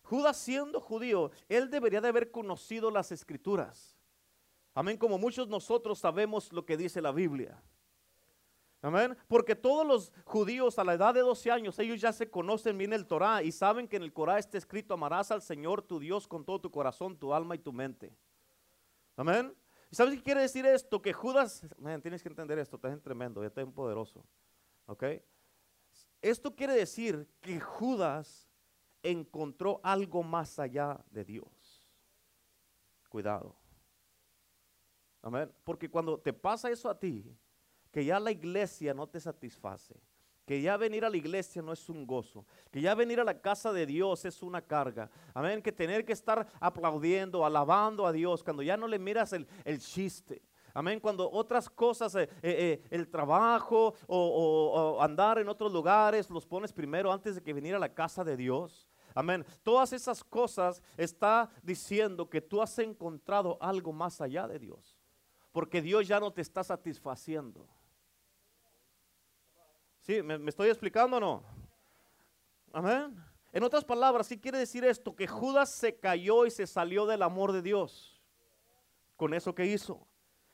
Judas 0.00 0.38
siendo 0.38 0.80
judío, 0.80 1.30
él 1.46 1.68
debería 1.68 2.00
de 2.00 2.08
haber 2.08 2.30
conocido 2.30 2.90
las 2.90 3.12
escrituras. 3.12 3.95
Amén, 4.76 4.98
como 4.98 5.16
muchos 5.16 5.48
nosotros 5.48 5.98
sabemos 5.98 6.52
lo 6.52 6.66
que 6.66 6.76
dice 6.76 7.00
la 7.00 7.10
Biblia. 7.10 7.58
Amén, 8.82 9.16
porque 9.26 9.56
todos 9.56 9.86
los 9.86 10.12
judíos 10.26 10.78
a 10.78 10.84
la 10.84 10.92
edad 10.92 11.14
de 11.14 11.20
12 11.20 11.50
años, 11.50 11.78
ellos 11.78 11.98
ya 11.98 12.12
se 12.12 12.28
conocen 12.28 12.76
bien 12.76 12.92
el 12.92 13.06
Torah 13.06 13.42
y 13.42 13.52
saben 13.52 13.88
que 13.88 13.96
en 13.96 14.02
el 14.02 14.12
Corán 14.12 14.36
está 14.36 14.58
escrito, 14.58 14.92
amarás 14.92 15.30
al 15.30 15.40
Señor 15.40 15.80
tu 15.80 15.98
Dios 15.98 16.28
con 16.28 16.44
todo 16.44 16.60
tu 16.60 16.70
corazón, 16.70 17.16
tu 17.16 17.32
alma 17.32 17.54
y 17.54 17.58
tu 17.58 17.72
mente. 17.72 18.14
Amén. 19.16 19.56
¿Y 19.90 19.96
sabes 19.96 20.14
qué 20.16 20.22
quiere 20.22 20.42
decir 20.42 20.66
esto? 20.66 21.00
Que 21.00 21.14
Judas, 21.14 21.66
tienes 22.02 22.22
que 22.22 22.28
entender 22.28 22.58
esto, 22.58 22.76
está 22.76 22.94
tremendo, 22.98 23.40
ya 23.40 23.46
está 23.46 23.62
bien 23.62 23.72
poderoso. 23.72 24.26
¿Ok? 24.84 25.04
Esto 26.20 26.54
quiere 26.54 26.74
decir 26.74 27.26
que 27.40 27.58
Judas 27.60 28.46
encontró 29.02 29.80
algo 29.82 30.22
más 30.22 30.58
allá 30.58 31.02
de 31.10 31.24
Dios. 31.24 31.88
Cuidado. 33.08 33.56
Amén. 35.26 35.52
Porque 35.64 35.90
cuando 35.90 36.16
te 36.16 36.32
pasa 36.32 36.70
eso 36.70 36.88
a 36.88 36.96
ti, 36.96 37.36
que 37.90 38.04
ya 38.04 38.20
la 38.20 38.30
iglesia 38.30 38.94
no 38.94 39.08
te 39.08 39.18
satisface, 39.18 40.00
que 40.44 40.62
ya 40.62 40.76
venir 40.76 41.04
a 41.04 41.10
la 41.10 41.16
iglesia 41.16 41.60
no 41.60 41.72
es 41.72 41.88
un 41.88 42.06
gozo, 42.06 42.46
que 42.70 42.80
ya 42.80 42.94
venir 42.94 43.18
a 43.18 43.24
la 43.24 43.40
casa 43.40 43.72
de 43.72 43.86
Dios 43.86 44.24
es 44.24 44.40
una 44.40 44.62
carga. 44.62 45.10
Amén. 45.34 45.60
Que 45.62 45.72
tener 45.72 46.04
que 46.04 46.12
estar 46.12 46.46
aplaudiendo, 46.60 47.44
alabando 47.44 48.06
a 48.06 48.12
Dios, 48.12 48.44
cuando 48.44 48.62
ya 48.62 48.76
no 48.76 48.86
le 48.86 49.00
miras 49.00 49.32
el, 49.32 49.48
chiste. 49.80 50.42
Amén. 50.72 51.00
Cuando 51.00 51.28
otras 51.28 51.68
cosas, 51.68 52.14
eh, 52.14 52.28
eh, 52.40 52.80
eh, 52.80 52.82
el 52.90 53.08
trabajo 53.08 53.94
o, 54.06 54.96
o, 54.96 55.02
andar 55.02 55.40
en 55.40 55.48
otros 55.48 55.72
lugares, 55.72 56.30
los 56.30 56.46
pones 56.46 56.72
primero 56.72 57.12
antes 57.12 57.34
de 57.34 57.42
que 57.42 57.52
venir 57.52 57.74
a 57.74 57.80
la 57.80 57.92
casa 57.92 58.22
de 58.22 58.36
Dios. 58.36 58.88
Amén. 59.12 59.44
Todas 59.64 59.92
esas 59.92 60.22
cosas 60.22 60.80
está 60.96 61.50
diciendo 61.64 62.30
que 62.30 62.40
tú 62.40 62.62
has 62.62 62.78
encontrado 62.78 63.58
algo 63.60 63.92
más 63.92 64.20
allá 64.20 64.46
de 64.46 64.60
Dios 64.60 64.95
porque 65.56 65.80
Dios 65.80 66.06
ya 66.06 66.20
no 66.20 66.30
te 66.30 66.42
está 66.42 66.62
satisfaciendo. 66.62 67.66
¿Sí? 70.02 70.22
¿Me, 70.22 70.50
estoy 70.50 70.68
explicando 70.68 71.16
o 71.16 71.20
no? 71.20 71.42
Amén. 72.74 73.16
En 73.54 73.62
otras 73.62 73.82
palabras, 73.82 74.26
sí 74.26 74.38
quiere 74.38 74.58
decir 74.58 74.84
esto, 74.84 75.16
que 75.16 75.26
Judas 75.26 75.70
se 75.70 75.98
cayó 75.98 76.44
y 76.44 76.50
se 76.50 76.66
salió 76.66 77.06
del 77.06 77.22
amor 77.22 77.52
de 77.52 77.62
Dios 77.62 78.22
con 79.16 79.32
eso 79.32 79.54
que 79.54 79.64
hizo. 79.64 80.06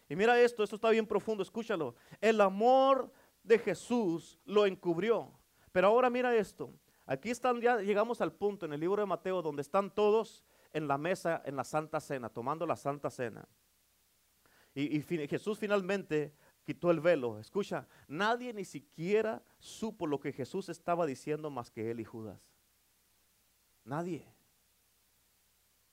Y 0.09 0.15
mira 0.15 0.41
esto, 0.41 0.63
esto 0.63 0.77
está 0.77 0.91
bien 0.91 1.09
profundo, 1.09 1.43
escúchalo. 1.43 1.97
El 2.21 2.41
amor 2.41 3.13
de 3.43 3.59
Jesús 3.59 4.39
lo 4.45 4.67
encubrió. 4.67 5.33
Pero 5.73 5.89
ahora 5.89 6.11
mira 6.11 6.33
esto. 6.37 6.73
Aquí 7.07 7.31
están, 7.31 7.61
ya 7.61 7.79
llegamos 7.79 8.21
al 8.21 8.33
punto 8.35 8.67
en 8.67 8.73
el 8.73 8.79
libro 8.79 9.03
de 9.03 9.07
Mateo 9.07 9.43
donde 9.43 9.63
están 9.63 9.91
todos 9.93 10.45
en 10.73 10.87
la 10.87 10.97
mesa, 10.97 11.43
en 11.45 11.57
la 11.57 11.65
Santa 11.65 11.99
Cena, 11.99 12.29
tomando 12.29 12.65
la 12.67 12.77
Santa 12.77 13.11
Cena. 13.11 13.49
Y, 14.75 15.03
Jesús 15.03 15.59
finalmente 15.59 16.33
quitó 16.65 16.91
el 16.91 17.01
velo. 17.01 17.39
Escucha, 17.39 17.87
nadie 18.09 18.53
ni 18.55 18.65
siquiera 18.65 19.43
supo 19.59 20.07
lo 20.07 20.19
que 20.19 20.33
Jesús 20.33 20.69
estaba 20.69 21.07
diciendo 21.07 21.51
más 21.51 21.71
que 21.71 21.91
él 21.91 22.01
y 22.01 22.05
Judas. 22.05 22.41
Nadie. 23.85 24.27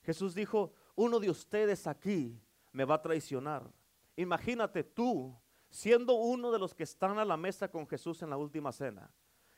Jesús 0.02 0.34
dijo, 0.34 0.72
uno 0.94 1.20
de 1.20 1.28
ustedes 1.28 1.86
aquí 1.86 2.40
me 2.72 2.84
va 2.84 2.96
a 2.96 3.02
traicionar. 3.02 3.70
Imagínate 4.16 4.82
tú 4.82 5.36
siendo 5.68 6.14
uno 6.14 6.50
de 6.50 6.58
los 6.58 6.74
que 6.74 6.84
están 6.84 7.18
a 7.18 7.24
la 7.24 7.36
mesa 7.36 7.70
con 7.70 7.86
Jesús 7.86 8.22
en 8.22 8.30
la 8.30 8.36
última 8.36 8.72
cena. 8.72 9.10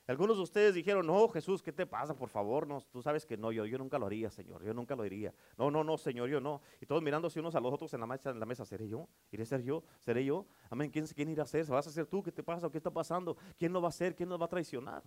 Algunos 0.09 0.37
de 0.37 0.43
ustedes 0.43 0.75
dijeron, 0.75 1.07
no, 1.07 1.29
Jesús, 1.29 1.63
¿qué 1.63 1.73
te 1.73 1.87
pasa? 1.87 2.15
Por 2.15 2.29
favor, 2.29 2.67
no, 2.67 2.81
tú 2.81 3.01
sabes 3.03 3.25
que 3.25 3.37
no, 3.37 3.53
yo, 3.53 3.67
yo 3.67 3.79
nunca 3.79 3.99
lo 3.99 4.07
haría, 4.07 4.31
Señor, 4.31 4.65
yo 4.65 4.75
nunca 4.75 4.97
lo 4.97 5.05
haría. 5.05 5.33
No, 5.57 5.71
no, 5.71 5.85
no, 5.85 5.97
Señor, 5.97 6.29
yo 6.29 6.41
no. 6.41 6.61
Y 6.81 6.87
todos 6.87 7.01
mirándose 7.03 7.39
unos 7.39 7.55
a 7.55 7.61
los 7.61 7.73
otros 7.73 7.95
en 7.95 8.01
la 8.01 8.07
mesa, 8.07 8.31
en 8.31 8.41
la 8.41 8.47
mesa 8.47 8.65
¿seré 8.65 8.89
yo? 8.89 9.09
¿Iré 9.31 9.45
a 9.45 9.47
ser 9.47 9.63
yo? 9.63 9.85
¿Seré 10.01 10.25
yo? 10.25 10.47
Amén, 10.71 10.91
¿quién, 10.91 11.07
quién 11.07 11.29
irá 11.29 11.45
a 11.45 11.47
ser? 11.47 11.65
¿Vas 11.67 11.87
a 11.87 11.91
ser 11.91 12.07
tú? 12.07 12.21
¿Qué 12.21 12.33
te 12.33 12.43
pasa? 12.43 12.69
¿Qué 12.69 12.79
está 12.79 12.91
pasando? 12.91 13.37
¿Quién 13.57 13.73
lo 13.73 13.81
va 13.81 13.89
a 13.89 13.91
hacer? 13.91 14.17
¿Quién 14.17 14.29
nos 14.29 14.41
va 14.41 14.47
a 14.47 14.49
traicionar? 14.49 15.05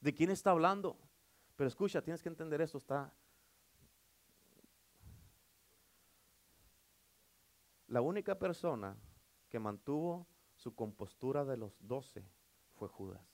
¿De 0.00 0.12
quién 0.12 0.30
está 0.30 0.50
hablando? 0.50 0.98
Pero 1.56 1.68
escucha, 1.68 2.02
tienes 2.02 2.22
que 2.22 2.28
entender 2.28 2.60
esto, 2.60 2.76
está... 2.76 3.12
La 7.86 8.02
única 8.02 8.38
persona 8.38 8.96
que 9.48 9.58
mantuvo 9.58 10.26
su 10.56 10.74
compostura 10.74 11.44
de 11.44 11.56
los 11.56 11.76
doce 11.86 12.24
fue 12.74 12.88
Judas. 12.88 13.33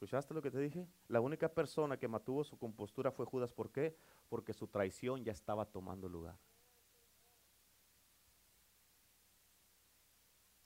¿Escuchaste 0.00 0.32
lo 0.32 0.40
que 0.40 0.50
te 0.50 0.58
dije? 0.58 0.88
La 1.08 1.20
única 1.20 1.46
persona 1.52 1.98
que 1.98 2.08
mantuvo 2.08 2.42
su 2.42 2.56
compostura 2.56 3.12
fue 3.12 3.26
Judas. 3.26 3.52
¿Por 3.52 3.70
qué? 3.70 3.94
Porque 4.30 4.54
su 4.54 4.66
traición 4.66 5.22
ya 5.22 5.32
estaba 5.32 5.66
tomando 5.66 6.08
lugar. 6.08 6.38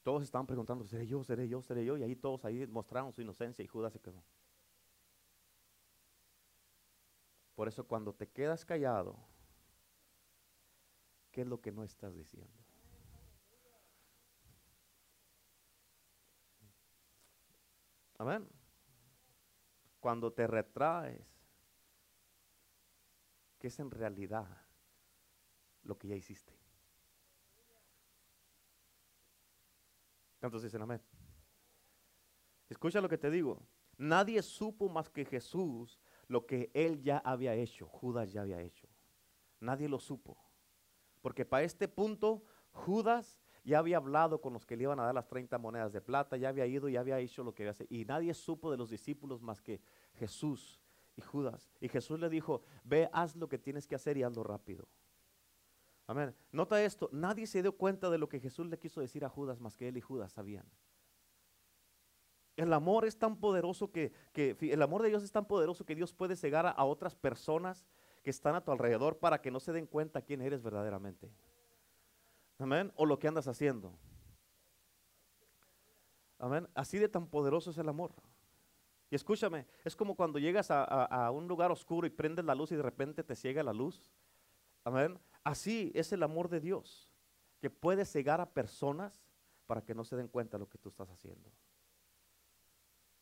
Todos 0.05 0.23
estaban 0.23 0.47
preguntando, 0.47 0.85
¿seré 0.85 1.05
yo, 1.09 1.25
seré 1.25 1.49
yo, 1.49 1.61
seré 1.63 1.85
yo? 1.85 1.97
Y 1.97 2.05
ahí 2.05 2.15
todos 2.15 2.45
ahí 2.45 2.65
mostraron 2.69 3.13
su 3.13 3.23
inocencia 3.23 3.65
y 3.65 3.67
Judas 3.67 3.93
se 3.93 3.99
quedó. 3.99 4.23
Por 7.57 7.67
eso 7.67 7.85
cuando 7.89 8.15
te 8.15 8.29
quedas 8.29 8.65
callado, 8.65 9.19
¿qué 11.33 11.41
es 11.41 11.49
lo 11.49 11.61
que 11.61 11.73
no 11.73 11.83
estás 11.83 12.15
diciendo? 12.15 12.55
Amén. 18.17 18.49
Cuando 20.05 20.31
te 20.31 20.47
retraes, 20.47 21.27
¿qué 23.59 23.69
es 23.69 23.79
en 23.79 23.91
realidad 23.91 24.47
lo 25.83 25.97
que 25.97 26.09
ya 26.09 26.15
hiciste? 26.15 26.53
¿Cuántos 30.39 30.63
dicen 30.63 30.83
amén? 30.83 31.01
Escucha 32.69 33.01
lo 33.01 33.09
que 33.09 33.17
te 33.17 33.31
digo. 33.31 33.67
Nadie 33.97 34.43
supo 34.43 34.91
más 34.91 35.09
que 35.09 35.25
Jesús 35.25 35.99
lo 36.29 36.45
que 36.45 36.71
él 36.75 37.01
ya 37.01 37.17
había 37.17 37.55
hecho, 37.55 37.87
Judas 37.87 38.31
ya 38.31 38.43
había 38.43 38.61
hecho. 38.61 38.87
Nadie 39.59 39.89
lo 39.89 39.99
supo. 39.99 40.37
Porque 41.23 41.47
para 41.47 41.65
este 41.65 41.89
punto, 41.89 42.45
Judas 42.73 43.41
ya 43.65 43.79
había 43.79 43.97
hablado 43.97 44.41
con 44.41 44.53
los 44.53 44.67
que 44.67 44.77
le 44.77 44.85
iban 44.85 45.01
a 45.01 45.05
dar 45.05 45.15
las 45.15 45.27
30 45.27 45.59
monedas 45.59 45.93
de 45.93 46.01
plata, 46.03 46.37
ya 46.37 46.51
había 46.51 46.67
ido, 46.67 46.89
ya 46.89 47.01
había 47.01 47.19
hecho 47.19 47.43
lo 47.43 47.55
que 47.55 47.63
había 47.63 47.73
hecho. 47.73 47.87
Y 47.89 48.05
nadie 48.05 48.35
supo 48.35 48.71
de 48.71 48.77
los 48.77 48.91
discípulos 48.91 49.41
más 49.41 49.63
que 49.63 49.81
Jesús 50.15 50.81
y 51.17 51.23
Judas. 51.23 51.73
Y 51.81 51.89
Jesús 51.89 52.21
le 52.21 52.29
dijo, 52.29 52.63
ve, 52.85 53.09
haz 53.13 53.37
lo 53.37 53.49
que 53.49 53.59
tienes 53.59 53.87
que 53.87 53.95
hacer 53.95 54.19
y 54.19 54.23
hazlo 54.23 54.45
rápido. 54.45 54.87
Amén. 56.07 56.35
Nota 56.53 56.83
esto, 56.85 57.09
nadie 57.13 57.47
se 57.47 57.63
dio 57.63 57.73
cuenta 57.77 58.11
de 58.11 58.19
lo 58.19 58.29
que 58.29 58.39
Jesús 58.39 58.67
le 58.67 58.79
quiso 58.79 59.01
decir 59.01 59.25
a 59.25 59.31
Judas 59.31 59.61
más 59.61 59.77
que 59.77 59.89
él 59.89 59.97
y 59.97 60.03
Judas 60.03 60.33
sabían. 60.33 60.67
El 62.57 62.73
amor 62.73 63.07
es 63.07 63.19
tan 63.19 63.37
poderoso 63.37 63.91
que, 63.91 64.13
el 64.35 64.83
amor 64.83 65.03
de 65.03 65.09
Dios 65.09 65.23
es 65.25 65.33
tan 65.33 65.47
poderoso 65.47 65.87
que 65.87 65.95
Dios 65.95 66.13
puede 66.13 66.37
cegar 66.37 66.67
a, 66.67 66.71
a 66.71 66.85
otras 66.85 67.17
personas 67.17 67.87
que 68.23 68.31
están 68.31 68.55
a 68.55 68.63
tu 68.63 68.71
alrededor 68.71 69.19
para 69.19 69.41
que 69.41 69.51
no 69.51 69.59
se 69.59 69.73
den 69.73 69.87
cuenta 69.87 70.23
quién 70.23 70.43
eres 70.43 70.63
verdaderamente. 70.63 71.33
Amén. 72.59 72.93
O 72.97 73.07
lo 73.07 73.19
que 73.19 73.29
andas 73.29 73.49
haciendo. 73.49 73.93
Amén. 76.39 76.69
Así 76.75 76.99
de 76.99 77.09
tan 77.09 77.27
poderoso 77.27 77.71
es 77.71 77.79
el 77.79 77.89
amor. 77.89 78.13
Y 79.11 79.15
escúchame, 79.15 79.67
es 79.85 79.95
como 79.95 80.17
cuando 80.17 80.39
llegas 80.39 80.69
a, 80.71 81.31
un 81.31 81.47
lugar 81.47 81.71
oscuro 81.71 82.07
y 82.07 82.11
prendes 82.11 82.45
la 82.45 82.55
luz 82.55 82.73
y 82.73 82.77
de 82.77 82.83
repente 82.83 83.23
te 83.23 83.37
ciega 83.37 83.63
la 83.63 83.73
luz. 83.73 84.13
Amén. 84.83 85.19
Así 85.43 85.93
es 85.95 86.13
el 86.13 86.23
amor 86.23 86.49
de 86.49 86.61
Dios, 86.61 87.11
que 87.61 87.71
puede 87.71 88.05
cegar 88.05 88.41
a 88.41 88.51
personas 88.51 89.25
para 89.67 89.83
que 89.83 89.95
no 89.95 90.05
se 90.05 90.17
den 90.17 90.29
cuenta 90.29 90.57
de 90.57 90.61
lo 90.61 90.69
que 90.69 90.79
tú 90.79 90.89
estás 90.89 91.11
haciendo. 91.11 91.51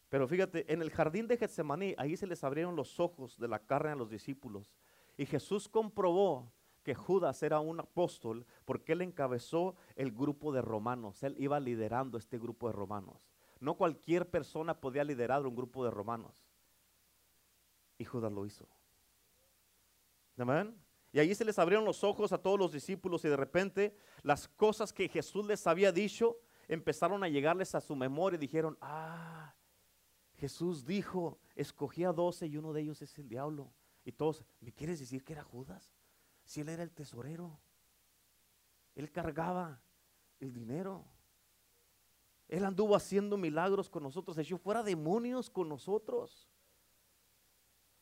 Pero 0.09 0.29
fíjate, 0.29 0.71
en 0.73 0.83
el 0.83 0.91
jardín 0.91 1.27
de 1.27 1.37
Getsemaní, 1.37 1.95
ahí 1.97 2.17
se 2.17 2.27
les 2.27 2.45
abrieron 2.45 2.77
los 2.77 3.01
ojos 3.01 3.39
de 3.39 3.49
la 3.49 3.59
carne 3.59 3.91
a 3.91 3.97
los 3.97 4.11
discípulos. 4.11 4.75
Y 5.17 5.27
Jesús 5.27 5.69
comprobó 5.69 6.53
que 6.83 6.95
Judas 6.95 7.43
era 7.43 7.61
un 7.61 7.81
apóstol 7.81 8.47
porque 8.65 8.93
él 8.93 9.03
encabezó 9.03 9.77
el 9.97 10.13
grupo 10.13 10.53
de 10.53 10.63
romanos. 10.63 11.23
Él 11.23 11.37
iba 11.39 11.61
liderando 11.61 12.19
este 12.19 12.39
grupo 12.39 12.69
de 12.69 12.73
romanos. 12.75 13.29
No 13.61 13.77
cualquier 13.77 14.29
persona 14.29 14.81
podía 14.81 15.05
liderar 15.05 15.47
un 15.47 15.55
grupo 15.55 15.85
de 15.85 15.91
romanos. 15.91 16.45
Y 17.99 18.05
Judas 18.05 18.33
lo 18.33 18.45
hizo. 18.45 18.67
Amén. 20.37 20.77
Y 21.13 21.21
allí 21.21 21.35
se 21.35 21.45
les 21.45 21.59
abrieron 21.59 21.85
los 21.85 22.03
ojos 22.03 22.33
a 22.33 22.39
todos 22.39 22.59
los 22.59 22.73
discípulos 22.73 23.25
y 23.25 23.29
de 23.29 23.37
repente 23.37 23.97
las 24.23 24.49
cosas 24.49 24.93
que 24.93 25.09
Jesús 25.09 25.47
les 25.47 25.67
había 25.67 25.93
dicho 25.93 26.39
empezaron 26.69 27.23
a 27.23 27.29
llegarles 27.29 27.75
a 27.75 27.81
su 27.81 27.95
memoria 27.95 28.37
y 28.37 28.41
dijeron, 28.41 28.79
ah, 28.81 29.55
Jesús 30.37 30.85
dijo, 30.85 31.39
escogí 31.55 32.03
a 32.03 32.13
doce 32.13 32.47
y 32.47 32.57
uno 32.57 32.73
de 32.73 32.81
ellos 32.81 33.03
es 33.03 33.17
el 33.19 33.29
diablo. 33.29 33.73
Y 34.05 34.13
todos, 34.13 34.45
¿me 34.61 34.73
quieres 34.73 34.99
decir 34.99 35.23
que 35.23 35.35
era 35.35 35.45
Judas? 35.45 35.93
Si 36.53 36.61
él 36.61 36.69
era 36.69 36.83
el 36.83 36.91
tesorero. 36.91 37.59
Él 38.95 39.11
cargaba 39.11 39.81
el 40.39 40.53
dinero. 40.53 41.03
Él 42.47 42.67
anduvo 42.67 42.95
haciendo 42.95 43.39
milagros 43.39 43.89
con 43.89 44.03
nosotros, 44.03 44.37
echó 44.37 44.59
fuera 44.59 44.83
demonios 44.83 45.49
con 45.49 45.67
nosotros. 45.71 46.47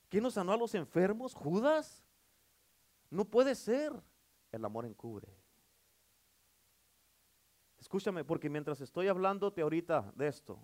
¿Quién 0.09 0.25
nos 0.25 0.35
sanó 0.35 0.51
a 0.51 0.57
los 0.57 0.75
enfermos? 0.75 1.33
¿Judas? 1.33 2.03
No 3.09 3.25
puede 3.25 3.55
ser. 3.55 3.93
El 4.51 4.65
amor 4.65 4.85
encubre. 4.85 5.33
Escúchame, 7.79 8.25
porque 8.25 8.51
mientras 8.51 8.81
estoy 8.81 9.07
hablándote 9.07 9.61
ahorita 9.63 10.13
de 10.17 10.27
esto, 10.27 10.59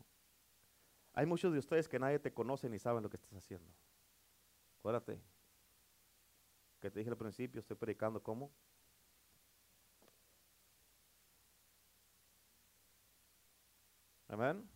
hay 1.13 1.25
muchos 1.25 1.53
de 1.53 1.61
ustedes 1.61 1.89
que 1.89 2.01
nadie 2.01 2.19
te 2.19 2.35
conoce 2.35 2.69
ni 2.69 2.81
saben 2.81 3.05
lo 3.05 3.11
que 3.11 3.17
estás 3.17 3.33
haciendo. 3.33 3.73
Acuérdate 4.81 5.36
te 6.91 6.99
dije 7.01 7.11
al 7.11 7.17
principio, 7.17 7.61
estoy 7.61 7.77
predicando 7.77 8.23
cómo. 8.23 8.53
Amén. 14.29 14.69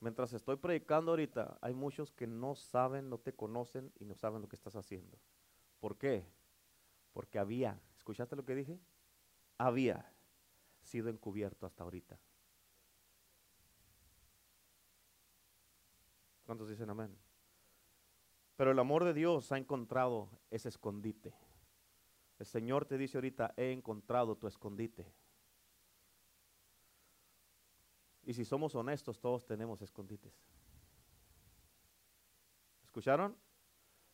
Mientras 0.00 0.32
estoy 0.32 0.56
predicando 0.56 1.12
ahorita, 1.12 1.58
hay 1.60 1.72
muchos 1.72 2.12
que 2.12 2.26
no 2.26 2.54
saben, 2.54 3.08
no 3.08 3.18
te 3.18 3.34
conocen 3.34 3.92
y 3.98 4.04
no 4.04 4.14
saben 4.14 4.42
lo 4.42 4.48
que 4.48 4.56
estás 4.56 4.76
haciendo. 4.76 5.18
¿Por 5.80 5.96
qué? 5.96 6.26
Porque 7.12 7.38
había, 7.38 7.80
¿escuchaste 7.96 8.36
lo 8.36 8.44
que 8.44 8.54
dije? 8.54 8.78
Había 9.58 10.12
sido 10.82 11.08
encubierto 11.08 11.66
hasta 11.66 11.84
ahorita. 11.84 12.18
¿Cuántos 16.44 16.68
dicen 16.68 16.90
amén? 16.90 17.25
Pero 18.56 18.70
el 18.70 18.78
amor 18.78 19.04
de 19.04 19.12
Dios 19.12 19.52
ha 19.52 19.58
encontrado 19.58 20.30
ese 20.50 20.68
escondite. 20.68 21.34
El 22.38 22.46
Señor 22.46 22.86
te 22.86 22.98
dice 22.98 23.18
ahorita, 23.18 23.54
he 23.56 23.72
encontrado 23.72 24.36
tu 24.36 24.46
escondite. 24.46 25.12
Y 28.24 28.34
si 28.34 28.44
somos 28.44 28.74
honestos, 28.74 29.20
todos 29.20 29.46
tenemos 29.46 29.80
escondites. 29.82 30.34
¿Escucharon? 32.82 33.36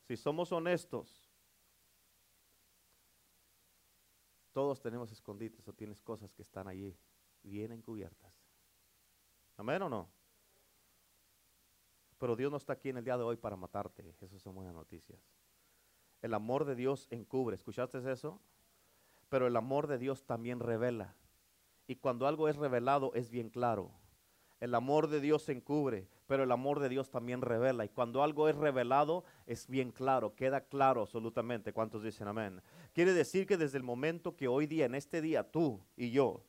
Si 0.06 0.16
somos 0.16 0.52
honestos, 0.52 1.30
todos 4.52 4.80
tenemos 4.80 5.10
escondites 5.12 5.66
o 5.66 5.72
tienes 5.72 6.02
cosas 6.02 6.34
que 6.34 6.42
están 6.42 6.68
allí 6.68 6.96
bien 7.42 7.72
encubiertas. 7.72 8.34
¿Amén 9.56 9.82
o 9.82 9.88
no? 9.88 10.21
Pero 12.22 12.36
Dios 12.36 12.52
no 12.52 12.56
está 12.56 12.74
aquí 12.74 12.88
en 12.88 12.98
el 12.98 13.04
día 13.04 13.16
de 13.18 13.24
hoy 13.24 13.36
para 13.36 13.56
matarte. 13.56 14.08
Esas 14.20 14.40
son 14.40 14.54
buenas 14.54 14.72
noticias. 14.72 15.18
El 16.20 16.34
amor 16.34 16.64
de 16.64 16.76
Dios 16.76 17.08
encubre. 17.10 17.56
¿Escuchaste 17.56 17.98
eso? 18.12 18.40
Pero 19.28 19.48
el 19.48 19.56
amor 19.56 19.88
de 19.88 19.98
Dios 19.98 20.24
también 20.24 20.60
revela. 20.60 21.16
Y 21.88 21.96
cuando 21.96 22.28
algo 22.28 22.48
es 22.48 22.54
revelado 22.54 23.12
es 23.14 23.28
bien 23.28 23.50
claro. 23.50 23.90
El 24.60 24.76
amor 24.76 25.08
de 25.08 25.20
Dios 25.20 25.48
encubre, 25.48 26.06
pero 26.28 26.44
el 26.44 26.52
amor 26.52 26.78
de 26.78 26.90
Dios 26.90 27.10
también 27.10 27.42
revela. 27.42 27.84
Y 27.84 27.88
cuando 27.88 28.22
algo 28.22 28.48
es 28.48 28.54
revelado 28.54 29.24
es 29.44 29.66
bien 29.66 29.90
claro, 29.90 30.36
queda 30.36 30.60
claro 30.60 31.00
absolutamente. 31.00 31.72
¿Cuántos 31.72 32.04
dicen 32.04 32.28
amén? 32.28 32.62
Quiere 32.92 33.14
decir 33.14 33.48
que 33.48 33.56
desde 33.56 33.78
el 33.78 33.82
momento 33.82 34.36
que 34.36 34.46
hoy 34.46 34.68
día, 34.68 34.86
en 34.86 34.94
este 34.94 35.20
día, 35.22 35.50
tú 35.50 35.80
y 35.96 36.12
yo, 36.12 36.44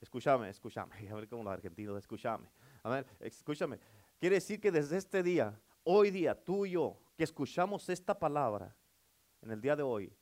escúchame, 0.00 0.48
escúchame, 0.48 0.92
a 1.08 1.14
ver 1.14 1.28
cómo 1.28 1.44
los 1.44 1.52
argentinos, 1.52 1.96
escúchame, 1.98 2.48
a 2.82 2.90
ver, 2.90 3.06
escúchame. 3.20 3.78
Quiere 4.18 4.36
decir 4.36 4.60
que 4.60 4.70
desde 4.70 4.96
este 4.96 5.22
día, 5.22 5.60
hoy 5.82 6.10
día, 6.10 6.34
tú 6.34 6.66
y 6.66 6.72
yo, 6.72 6.98
que 7.16 7.24
escuchamos 7.24 7.88
esta 7.88 8.18
palabra, 8.18 8.76
en 9.42 9.50
el 9.50 9.60
día 9.60 9.76
de 9.76 9.82
hoy, 9.82 10.12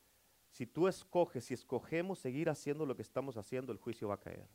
si 0.51 0.67
tú 0.67 0.89
escoges, 0.89 1.45
si 1.45 1.55
escogemos 1.55 2.19
seguir 2.19 2.51
haciendo 2.51 2.85
lo 2.85 2.95
que 2.95 3.03
estamos 3.03 3.37
haciendo, 3.37 3.73
el 3.73 3.79
juicio 3.79 4.09
va 4.09 4.15
a 4.15 4.21
caer. 4.21 4.49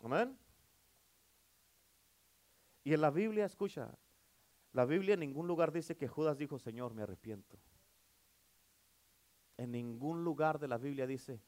Amén. 0.00 0.36
Y 2.84 2.94
en 2.94 3.00
la 3.00 3.10
Biblia, 3.10 3.44
escucha, 3.44 3.96
la 4.72 4.84
Biblia 4.84 5.14
en 5.14 5.20
ningún 5.20 5.46
lugar 5.46 5.72
dice 5.72 5.96
que 5.96 6.08
Judas 6.08 6.38
dijo, 6.38 6.58
Señor, 6.58 6.94
me 6.94 7.02
arrepiento. 7.02 7.58
En 9.56 9.72
ningún 9.72 10.24
lugar 10.24 10.58
de 10.58 10.68
la 10.68 10.78
Biblia 10.78 11.06
dice, 11.06 11.40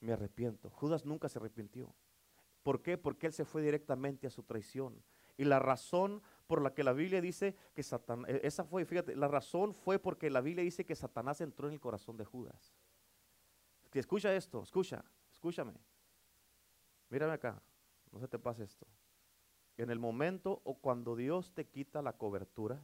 me 0.00 0.12
arrepiento. 0.12 0.70
Judas 0.70 1.04
nunca 1.04 1.28
se 1.28 1.38
arrepintió. 1.38 1.94
¿Por 2.64 2.82
qué? 2.82 2.96
Porque 2.98 3.26
él 3.28 3.32
se 3.34 3.44
fue 3.44 3.62
directamente 3.62 4.26
a 4.26 4.30
su 4.30 4.42
traición. 4.42 5.00
Y 5.36 5.44
la 5.44 5.58
razón 5.58 6.22
por 6.46 6.62
la 6.62 6.72
que 6.72 6.82
la 6.82 6.94
Biblia 6.94 7.20
dice 7.20 7.54
que 7.74 7.82
Satanás, 7.82 8.30
e, 8.30 8.40
esa 8.42 8.64
fue, 8.64 8.86
fíjate, 8.86 9.14
la 9.14 9.28
razón 9.28 9.74
fue 9.74 9.98
porque 9.98 10.30
la 10.30 10.40
Biblia 10.40 10.64
dice 10.64 10.86
que 10.86 10.96
Satanás 10.96 11.42
entró 11.42 11.68
en 11.68 11.74
el 11.74 11.80
corazón 11.80 12.16
de 12.16 12.24
Judas. 12.24 12.74
Escucha 13.92 14.34
esto, 14.34 14.62
escucha, 14.62 15.04
escúchame. 15.30 15.74
Mírame 17.10 17.34
acá, 17.34 17.62
no 18.10 18.18
se 18.18 18.28
te 18.28 18.38
pase 18.38 18.64
esto. 18.64 18.86
En 19.76 19.90
el 19.90 19.98
momento 19.98 20.62
o 20.64 20.74
cuando 20.78 21.14
Dios 21.16 21.52
te 21.52 21.66
quita 21.66 22.00
la 22.00 22.14
cobertura, 22.14 22.82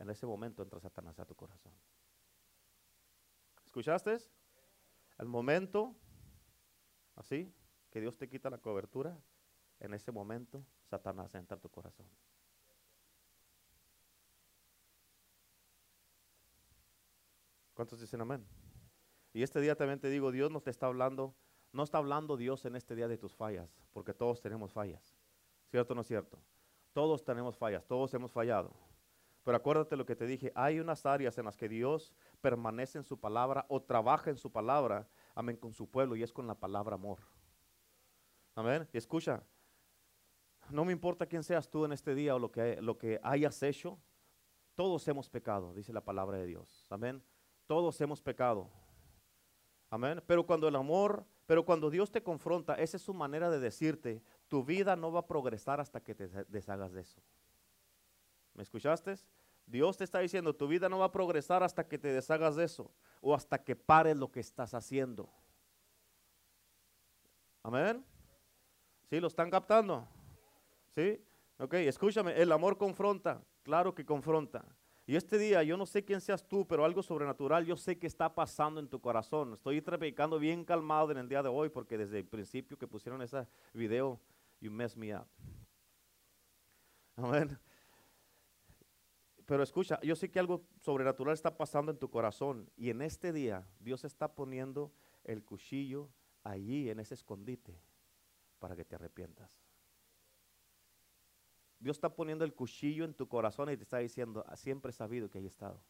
en 0.00 0.10
ese 0.10 0.26
momento 0.26 0.62
entra 0.62 0.80
Satanás 0.80 1.20
a 1.20 1.24
tu 1.24 1.36
corazón. 1.36 1.72
¿Escuchaste? 3.64 4.18
El 5.18 5.28
momento, 5.28 5.94
así, 7.14 7.54
que 7.90 8.00
Dios 8.00 8.16
te 8.16 8.28
quita 8.28 8.50
la 8.50 8.58
cobertura, 8.58 9.16
en 9.80 9.94
ese 9.94 10.12
momento 10.12 10.64
Satanás 10.84 11.34
entra 11.34 11.56
a 11.56 11.60
tu 11.60 11.68
corazón. 11.68 12.06
¿Cuántos 17.74 18.00
dicen 18.00 18.20
amén? 18.20 18.46
Y 19.32 19.42
este 19.42 19.60
día 19.60 19.74
también 19.74 20.00
te 20.00 20.10
digo, 20.10 20.32
Dios 20.32 20.50
nos 20.50 20.62
te 20.62 20.70
está 20.70 20.86
hablando 20.86 21.34
no 21.72 21.84
está 21.84 21.98
hablando 21.98 22.36
Dios 22.36 22.64
en 22.64 22.74
este 22.74 22.96
día 22.96 23.06
de 23.06 23.16
tus 23.16 23.34
fallas, 23.34 23.70
porque 23.92 24.12
todos 24.12 24.40
tenemos 24.40 24.72
fallas. 24.72 25.14
¿Cierto 25.70 25.92
o 25.92 25.94
no 25.94 26.00
es 26.00 26.08
cierto? 26.08 26.38
Todos 26.92 27.24
tenemos 27.24 27.56
fallas, 27.56 27.86
todos 27.86 28.12
hemos 28.14 28.32
fallado. 28.32 28.72
Pero 29.44 29.56
acuérdate 29.56 29.96
lo 29.96 30.04
que 30.04 30.16
te 30.16 30.26
dije, 30.26 30.52
hay 30.56 30.80
unas 30.80 31.06
áreas 31.06 31.38
en 31.38 31.44
las 31.44 31.56
que 31.56 31.68
Dios 31.68 32.12
permanece 32.40 32.98
en 32.98 33.04
su 33.04 33.18
palabra 33.18 33.66
o 33.68 33.80
trabaja 33.80 34.30
en 34.30 34.36
su 34.36 34.50
palabra, 34.50 35.08
amén, 35.34 35.56
con 35.56 35.72
su 35.72 35.88
pueblo 35.88 36.16
y 36.16 36.24
es 36.24 36.32
con 36.32 36.46
la 36.46 36.56
palabra 36.56 36.96
amor. 36.96 37.20
Amén. 38.60 38.86
Y 38.92 38.98
escucha, 38.98 39.42
no 40.68 40.84
me 40.84 40.92
importa 40.92 41.24
quién 41.24 41.42
seas 41.42 41.68
tú 41.68 41.84
en 41.84 41.92
este 41.92 42.14
día 42.14 42.34
o 42.34 42.38
lo 42.38 42.52
que, 42.52 42.80
lo 42.82 42.98
que 42.98 43.18
hayas 43.22 43.62
hecho, 43.62 43.98
todos 44.74 45.06
hemos 45.08 45.30
pecado, 45.30 45.72
dice 45.72 45.92
la 45.92 46.04
palabra 46.04 46.36
de 46.36 46.46
Dios. 46.46 46.86
Amén. 46.90 47.22
Todos 47.66 47.98
hemos 48.00 48.20
pecado. 48.20 48.70
Amén. 49.88 50.22
Pero 50.26 50.44
cuando 50.44 50.68
el 50.68 50.76
amor 50.76 51.24
pero 51.50 51.64
cuando 51.64 51.90
Dios 51.90 52.12
te 52.12 52.22
confronta, 52.22 52.76
esa 52.76 52.96
es 52.96 53.02
su 53.02 53.12
manera 53.12 53.50
de 53.50 53.58
decirte, 53.58 54.22
tu 54.46 54.62
vida 54.64 54.94
no 54.94 55.10
va 55.10 55.18
a 55.18 55.26
progresar 55.26 55.80
hasta 55.80 56.00
que 56.00 56.14
te 56.14 56.28
deshagas 56.28 56.92
de 56.92 57.00
eso. 57.00 57.20
¿Me 58.54 58.62
escuchaste? 58.62 59.16
Dios 59.66 59.96
te 59.96 60.04
está 60.04 60.20
diciendo, 60.20 60.54
tu 60.54 60.68
vida 60.68 60.88
no 60.88 61.00
va 61.00 61.06
a 61.06 61.10
progresar 61.10 61.64
hasta 61.64 61.88
que 61.88 61.98
te 61.98 62.12
deshagas 62.12 62.54
de 62.54 62.62
eso 62.62 62.92
o 63.20 63.34
hasta 63.34 63.64
que 63.64 63.74
pares 63.74 64.16
lo 64.16 64.30
que 64.30 64.38
estás 64.38 64.74
haciendo. 64.74 65.28
Amén. 67.64 68.04
¿Sí? 69.10 69.18
¿Lo 69.18 69.26
están 69.26 69.50
captando? 69.50 70.06
¿Sí? 70.94 71.20
Ok, 71.58 71.74
escúchame, 71.74 72.40
el 72.40 72.52
amor 72.52 72.78
confronta, 72.78 73.42
claro 73.64 73.92
que 73.92 74.06
confronta. 74.06 74.64
Y 75.04 75.16
este 75.16 75.36
día, 75.36 75.64
yo 75.64 75.76
no 75.76 75.84
sé 75.84 76.04
quién 76.04 76.20
seas 76.20 76.46
tú, 76.46 76.64
pero 76.64 76.84
algo 76.84 77.02
sobrenatural 77.02 77.66
yo 77.66 77.76
sé 77.76 77.98
que 77.98 78.06
está 78.06 78.32
pasando 78.32 78.78
en 78.78 78.88
tu 78.88 79.00
corazón. 79.00 79.54
Estoy 79.54 79.80
predicando 79.80 80.38
bien 80.38 80.64
calmado 80.64 81.10
en 81.10 81.18
el 81.18 81.28
día 81.28 81.42
de 81.42 81.48
hoy 81.48 81.68
porque 81.70 81.98
desde 81.98 82.20
el 82.20 82.26
principio 82.26 82.78
que 82.78 82.86
pusieron 82.86 83.20
ese 83.20 83.48
video, 83.74 84.20
you 84.60 84.70
mess 84.70 84.96
me 84.96 85.12
up. 85.12 85.26
Amén. 87.16 87.58
Pero 89.44 89.64
escucha, 89.64 89.98
yo 90.02 90.14
sé 90.14 90.30
que 90.30 90.38
algo 90.38 90.62
sobrenatural 90.78 91.34
está 91.34 91.56
pasando 91.56 91.90
en 91.90 91.98
tu 91.98 92.08
corazón 92.08 92.70
y 92.76 92.90
en 92.90 93.02
este 93.02 93.32
día 93.32 93.66
Dios 93.80 94.04
está 94.04 94.32
poniendo 94.32 94.92
el 95.24 95.42
cuchillo 95.42 96.08
allí 96.44 96.88
en 96.88 97.00
ese 97.00 97.14
escondite 97.14 97.89
para 98.60 98.76
que 98.76 98.84
te 98.84 98.94
arrepientas. 98.94 99.50
Dios 101.80 101.96
está 101.96 102.14
poniendo 102.14 102.44
el 102.44 102.54
cuchillo 102.54 103.04
en 103.04 103.14
tu 103.14 103.26
corazón 103.26 103.70
y 103.70 103.76
te 103.76 103.82
está 103.82 103.98
diciendo, 103.98 104.44
ah, 104.46 104.56
siempre 104.56 104.90
he 104.90 104.92
sabido 104.92 105.28
que 105.30 105.38
hay 105.38 105.46
estado. 105.46 105.82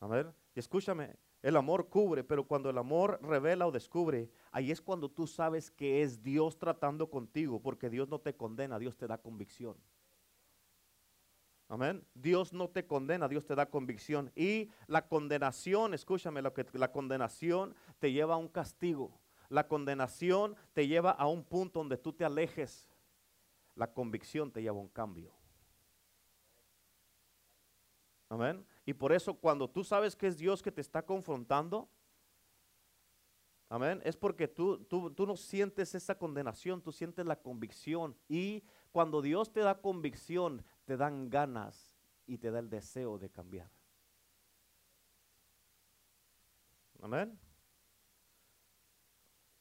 A 0.00 0.06
ver, 0.06 0.32
y 0.54 0.60
escúchame, 0.60 1.16
el 1.42 1.56
amor 1.56 1.88
cubre, 1.88 2.22
pero 2.22 2.46
cuando 2.46 2.70
el 2.70 2.78
amor 2.78 3.18
revela 3.22 3.66
o 3.66 3.72
descubre, 3.72 4.30
ahí 4.52 4.70
es 4.70 4.80
cuando 4.80 5.10
tú 5.10 5.26
sabes 5.26 5.70
que 5.70 6.02
es 6.02 6.22
Dios 6.22 6.58
tratando 6.58 7.10
contigo, 7.10 7.60
porque 7.60 7.90
Dios 7.90 8.08
no 8.08 8.20
te 8.20 8.36
condena, 8.36 8.78
Dios 8.78 8.96
te 8.96 9.06
da 9.06 9.18
convicción. 9.18 9.76
Amén. 11.68 12.06
Dios 12.14 12.52
no 12.52 12.68
te 12.70 12.86
condena, 12.86 13.26
Dios 13.26 13.44
te 13.44 13.56
da 13.56 13.66
convicción. 13.66 14.30
Y 14.36 14.70
la 14.86 15.08
condenación, 15.08 15.94
escúchame, 15.94 16.40
lo 16.40 16.52
que, 16.52 16.64
la 16.72 16.92
condenación 16.92 17.74
te 17.98 18.12
lleva 18.12 18.34
a 18.34 18.38
un 18.38 18.48
castigo. 18.48 19.18
La 19.48 19.68
condenación 19.68 20.56
te 20.72 20.86
lleva 20.86 21.10
a 21.10 21.26
un 21.26 21.44
punto 21.44 21.80
donde 21.80 21.96
tú 21.96 22.12
te 22.12 22.24
alejes 22.24 22.88
la 23.76 23.92
convicción 23.92 24.50
te 24.50 24.62
lleva 24.62 24.76
a 24.76 24.80
un 24.80 24.88
cambio. 24.88 25.32
Amén. 28.28 28.66
Y 28.84 28.94
por 28.94 29.12
eso 29.12 29.34
cuando 29.34 29.70
tú 29.70 29.84
sabes 29.84 30.16
que 30.16 30.26
es 30.26 30.36
Dios 30.36 30.62
que 30.62 30.72
te 30.72 30.80
está 30.80 31.04
confrontando, 31.04 31.88
amén, 33.68 34.00
es 34.04 34.16
porque 34.16 34.48
tú, 34.48 34.78
tú, 34.84 35.12
tú 35.12 35.26
no 35.26 35.36
sientes 35.36 35.94
esa 35.94 36.18
condenación, 36.18 36.82
tú 36.82 36.90
sientes 36.90 37.24
la 37.24 37.40
convicción. 37.40 38.16
Y 38.28 38.64
cuando 38.90 39.22
Dios 39.22 39.52
te 39.52 39.60
da 39.60 39.80
convicción, 39.80 40.64
te 40.86 40.96
dan 40.96 41.30
ganas 41.30 41.94
y 42.26 42.38
te 42.38 42.50
da 42.50 42.58
el 42.58 42.70
deseo 42.70 43.18
de 43.18 43.30
cambiar. 43.30 43.70
Amén. 47.02 47.38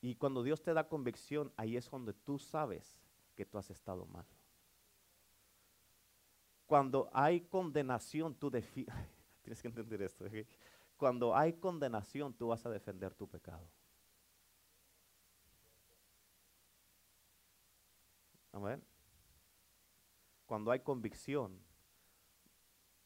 Y 0.06 0.14
cuando 0.14 0.44
Dios 0.44 0.62
te 0.62 0.72
da 0.72 0.88
convicción, 0.88 1.52
ahí 1.58 1.78
es 1.78 1.90
donde 1.90 2.14
tú 2.14 2.38
sabes 2.38 2.96
que 3.34 3.44
tú 3.44 3.58
has 3.58 3.72
estado 3.72 4.06
mal. 4.06 4.28
Cuando 6.68 7.10
hay 7.12 7.42
condenación, 7.42 8.36
tú 8.36 8.52
tienes 9.42 9.62
que 9.64 9.68
entender 9.68 10.04
esto. 10.04 10.26
Cuando 10.96 11.36
hay 11.36 11.54
condenación, 11.54 12.36
tú 12.36 12.50
vas 12.50 12.64
a 12.68 12.70
defender 12.70 13.16
tu 13.16 13.28
pecado. 13.28 13.68
Amén. 18.52 18.84
Cuando 20.46 20.70
hay 20.70 20.82
convicción, 20.82 21.60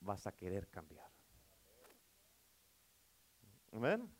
vas 0.01 0.27
a 0.27 0.33
querer 0.33 0.67
cambiar. 0.67 1.09
Amén. 3.71 4.18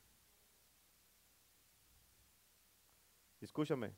Escúchame, 3.42 3.96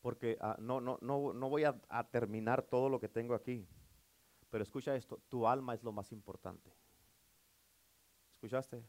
porque 0.00 0.38
ah, 0.40 0.56
no, 0.58 0.80
no, 0.80 0.98
no, 1.00 1.32
no 1.32 1.48
voy 1.48 1.64
a, 1.64 1.74
terminar 2.10 2.62
todo 2.62 2.88
lo 2.88 2.98
que 3.00 3.08
tengo 3.08 3.34
aquí. 3.34 3.66
Pero 4.50 4.62
escucha 4.62 4.96
esto, 4.96 5.20
tu 5.28 5.46
alma 5.46 5.74
es 5.74 5.82
lo 5.82 5.92
más 5.92 6.10
importante. 6.12 6.72
¿Escuchaste? 8.32 8.82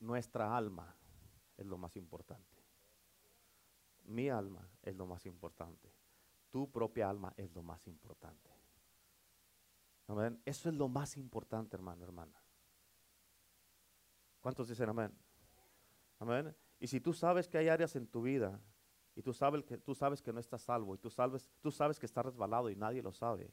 Nuestra 0.00 0.56
alma 0.56 0.96
es 1.56 1.66
lo 1.66 1.76
más 1.76 1.96
importante. 1.96 2.56
Mi 4.04 4.30
alma 4.30 4.66
es 4.82 4.96
lo 4.96 5.06
más 5.06 5.26
importante. 5.26 5.92
Tu 6.50 6.70
propia 6.70 7.10
alma 7.10 7.34
es 7.36 7.52
lo 7.52 7.62
más 7.62 7.86
importante. 7.86 8.50
Amén. 10.06 10.40
Eso 10.44 10.68
es 10.68 10.74
lo 10.74 10.88
más 10.88 11.16
importante, 11.16 11.76
hermano, 11.76 12.04
hermana. 12.04 12.40
¿Cuántos 14.40 14.68
dicen 14.68 14.88
amén? 14.88 15.12
Amén. 16.20 16.56
Y 16.78 16.86
si 16.88 17.00
tú 17.00 17.12
sabes 17.12 17.48
que 17.48 17.58
hay 17.58 17.68
áreas 17.68 17.96
en 17.96 18.06
tu 18.06 18.22
vida 18.22 18.60
y 19.14 19.22
tú 19.22 19.32
sabes 19.32 19.64
que, 19.64 19.78
tú 19.78 19.94
sabes 19.94 20.20
que 20.22 20.32
no 20.32 20.40
estás 20.40 20.62
salvo 20.62 20.94
y 20.94 20.98
tú 20.98 21.10
sabes, 21.10 21.50
tú 21.60 21.70
sabes 21.70 21.98
que 21.98 22.06
estás 22.06 22.24
resbalado 22.24 22.68
y 22.70 22.76
nadie 22.76 23.02
lo 23.02 23.12
sabe, 23.12 23.50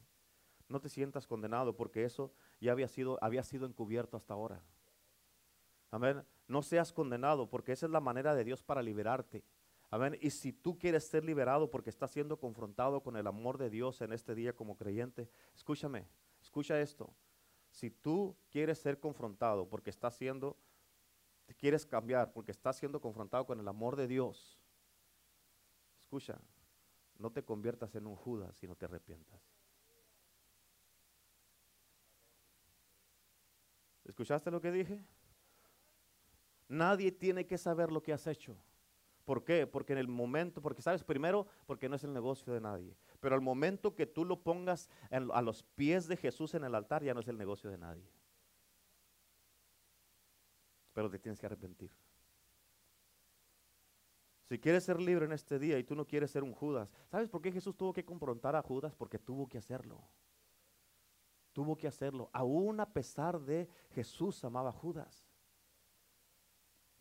no 0.68 0.80
te 0.80 0.90
sientas 0.90 1.28
condenado 1.28 1.76
porque 1.76 2.04
eso 2.04 2.34
ya 2.60 2.72
había 2.72 2.88
sido, 2.88 3.18
había 3.22 3.44
sido 3.44 3.66
encubierto 3.66 4.18
hasta 4.18 4.34
ahora. 4.34 4.64
Amén. 5.92 6.26
No 6.48 6.64
seas 6.64 6.92
condenado 6.92 7.50
porque 7.50 7.72
esa 7.72 7.86
es 7.86 7.92
la 7.92 8.00
manera 8.00 8.34
de 8.36 8.44
Dios 8.44 8.64
para 8.64 8.82
liberarte. 8.82 9.44
Amén. 9.92 10.18
Y 10.22 10.32
si 10.32 10.52
tú 10.52 10.78
quieres 10.80 11.08
ser 11.08 11.24
liberado 11.24 11.70
porque 11.70 11.92
estás 11.92 12.12
siendo 12.12 12.40
confrontado 12.40 13.04
con 13.04 13.16
el 13.16 13.28
amor 13.28 13.60
de 13.60 13.70
Dios 13.70 14.02
en 14.02 14.12
este 14.12 14.34
día 14.34 14.56
como 14.56 14.76
creyente, 14.76 15.30
escúchame, 15.54 16.08
escucha 16.42 16.82
esto. 16.82 17.14
Si 17.70 17.92
tú 17.92 18.36
quieres 18.50 18.80
ser 18.80 19.00
confrontado 19.00 19.70
porque 19.70 19.92
estás 19.92 20.16
siendo, 20.16 20.58
te 21.46 21.54
quieres 21.54 21.86
cambiar 21.86 22.32
porque 22.32 22.52
estás 22.52 22.78
siendo 22.78 23.02
confrontado 23.02 23.46
con 23.46 23.60
el 23.60 23.68
amor 23.68 23.96
de 23.96 24.08
Dios, 24.08 24.60
escucha, 26.00 26.40
no 27.18 27.32
te 27.32 27.44
conviertas 27.44 27.96
en 27.96 28.08
un 28.08 28.16
Judas 28.16 28.56
si 28.58 28.68
no 28.68 28.76
te 28.76 28.86
arrepientas. 28.86 29.42
¿Escuchaste 34.06 34.52
lo 34.52 34.60
que 34.60 34.72
dije? 34.72 35.04
Nadie 36.68 37.12
tiene 37.12 37.46
que 37.46 37.58
saber 37.58 37.92
lo 37.92 38.02
que 38.02 38.14
has 38.14 38.28
hecho. 38.28 38.58
¿Por 39.26 39.44
qué? 39.46 39.66
Porque 39.66 39.94
en 39.94 40.00
el 40.00 40.08
momento, 40.08 40.62
porque 40.62 40.82
sabes, 40.82 41.04
primero, 41.04 41.48
porque 41.66 41.88
no 41.88 41.96
es 41.96 42.04
el 42.04 42.14
negocio 42.14 42.54
de 42.54 42.60
nadie. 42.60 42.98
Pero 43.22 43.36
al 43.36 43.42
momento 43.42 43.96
que 43.96 44.06
tú 44.06 44.26
lo 44.26 44.42
pongas 44.42 44.90
a 45.10 45.42
los 45.42 45.64
pies 45.64 46.08
de 46.08 46.18
Jesús 46.18 46.54
en 46.56 46.66
el 46.66 46.76
altar, 46.76 47.04
ya 47.04 47.14
no 47.14 47.22
es 47.22 47.28
el 47.28 47.38
negocio 47.38 47.70
de 47.70 47.78
nadie. 47.78 48.10
Pero 50.94 51.10
te 51.10 51.20
tienes 51.20 51.40
que 51.40 51.46
arrepentir. 51.46 51.92
Si 54.48 54.60
quieres 54.60 54.84
ser 54.84 55.00
libre 55.00 55.26
en 55.26 55.32
este 55.32 55.58
día 55.58 55.80
y 55.80 55.84
tú 55.84 55.96
no 55.96 56.06
quieres 56.06 56.30
ser 56.30 56.44
un 56.44 56.54
Judas, 56.54 56.90
¿sabes 57.10 57.30
por 57.30 57.42
qué 57.42 57.52
Jesús 57.52 57.76
tuvo 57.76 57.94
que 57.94 58.06
confrontar 58.06 58.56
a 58.56 58.62
Judas? 58.62 58.94
Porque 58.96 59.18
tuvo 59.18 59.48
que 59.48 59.58
hacerlo. 59.58 60.02
Tuvo 61.54 61.76
que 61.76 61.88
hacerlo. 61.88 62.30
Aún 62.34 62.80
a 62.80 62.92
pesar 62.92 63.40
de 63.40 63.68
Jesús 63.92 64.44
amaba 64.44 64.70
a 64.70 64.74
Judas. 64.74 65.26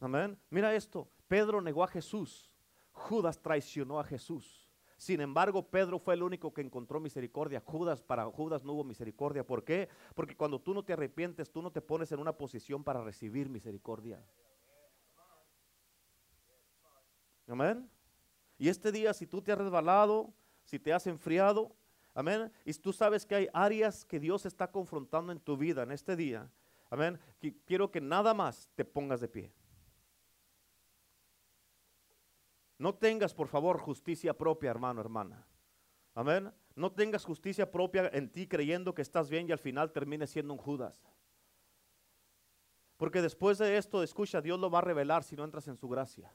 Amén. 0.00 0.38
Mira 0.50 0.74
esto. 0.74 1.08
Pedro 1.28 1.60
negó 1.60 1.84
a 1.84 1.88
Jesús. 1.88 2.50
Judas 2.92 3.40
traicionó 3.40 3.98
a 3.98 4.04
Jesús. 4.04 4.61
Sin 5.02 5.20
embargo, 5.20 5.68
Pedro 5.68 5.98
fue 5.98 6.14
el 6.14 6.22
único 6.22 6.54
que 6.54 6.60
encontró 6.60 7.00
misericordia. 7.00 7.60
Judas, 7.66 8.00
para 8.00 8.24
Judas 8.26 8.62
no 8.62 8.72
hubo 8.74 8.84
misericordia. 8.84 9.44
¿Por 9.44 9.64
qué? 9.64 9.88
Porque 10.14 10.36
cuando 10.36 10.60
tú 10.60 10.72
no 10.72 10.84
te 10.84 10.92
arrepientes, 10.92 11.50
tú 11.50 11.60
no 11.60 11.72
te 11.72 11.80
pones 11.80 12.12
en 12.12 12.20
una 12.20 12.32
posición 12.38 12.84
para 12.84 13.02
recibir 13.02 13.48
misericordia. 13.48 14.24
Amén. 17.48 17.90
Y 18.56 18.68
este 18.68 18.92
día, 18.92 19.12
si 19.12 19.26
tú 19.26 19.42
te 19.42 19.50
has 19.50 19.58
resbalado, 19.58 20.32
si 20.62 20.78
te 20.78 20.92
has 20.92 21.04
enfriado, 21.08 21.74
amén. 22.14 22.52
Y 22.64 22.72
tú 22.74 22.92
sabes 22.92 23.26
que 23.26 23.34
hay 23.34 23.48
áreas 23.52 24.04
que 24.04 24.20
Dios 24.20 24.46
está 24.46 24.70
confrontando 24.70 25.32
en 25.32 25.40
tu 25.40 25.56
vida 25.56 25.82
en 25.82 25.90
este 25.90 26.14
día, 26.14 26.48
amén. 26.90 27.18
qui- 27.40 27.56
Quiero 27.66 27.90
que 27.90 28.00
nada 28.00 28.34
más 28.34 28.68
te 28.76 28.84
pongas 28.84 29.20
de 29.20 29.26
pie. 29.26 29.52
No 32.82 32.96
tengas, 32.96 33.32
por 33.32 33.46
favor, 33.46 33.78
justicia 33.78 34.36
propia, 34.36 34.72
hermano, 34.72 35.00
hermana. 35.00 35.46
Amén. 36.16 36.52
No 36.74 36.90
tengas 36.90 37.24
justicia 37.24 37.70
propia 37.70 38.10
en 38.12 38.28
ti 38.28 38.48
creyendo 38.48 38.92
que 38.92 39.02
estás 39.02 39.30
bien 39.30 39.48
y 39.48 39.52
al 39.52 39.60
final 39.60 39.92
termines 39.92 40.30
siendo 40.30 40.52
un 40.52 40.58
Judas. 40.58 41.00
Porque 42.96 43.22
después 43.22 43.58
de 43.58 43.76
esto, 43.76 44.02
escucha, 44.02 44.40
Dios 44.40 44.58
lo 44.58 44.68
va 44.68 44.78
a 44.78 44.82
revelar 44.82 45.22
si 45.22 45.36
no 45.36 45.44
entras 45.44 45.68
en 45.68 45.76
su 45.76 45.88
gracia. 45.88 46.34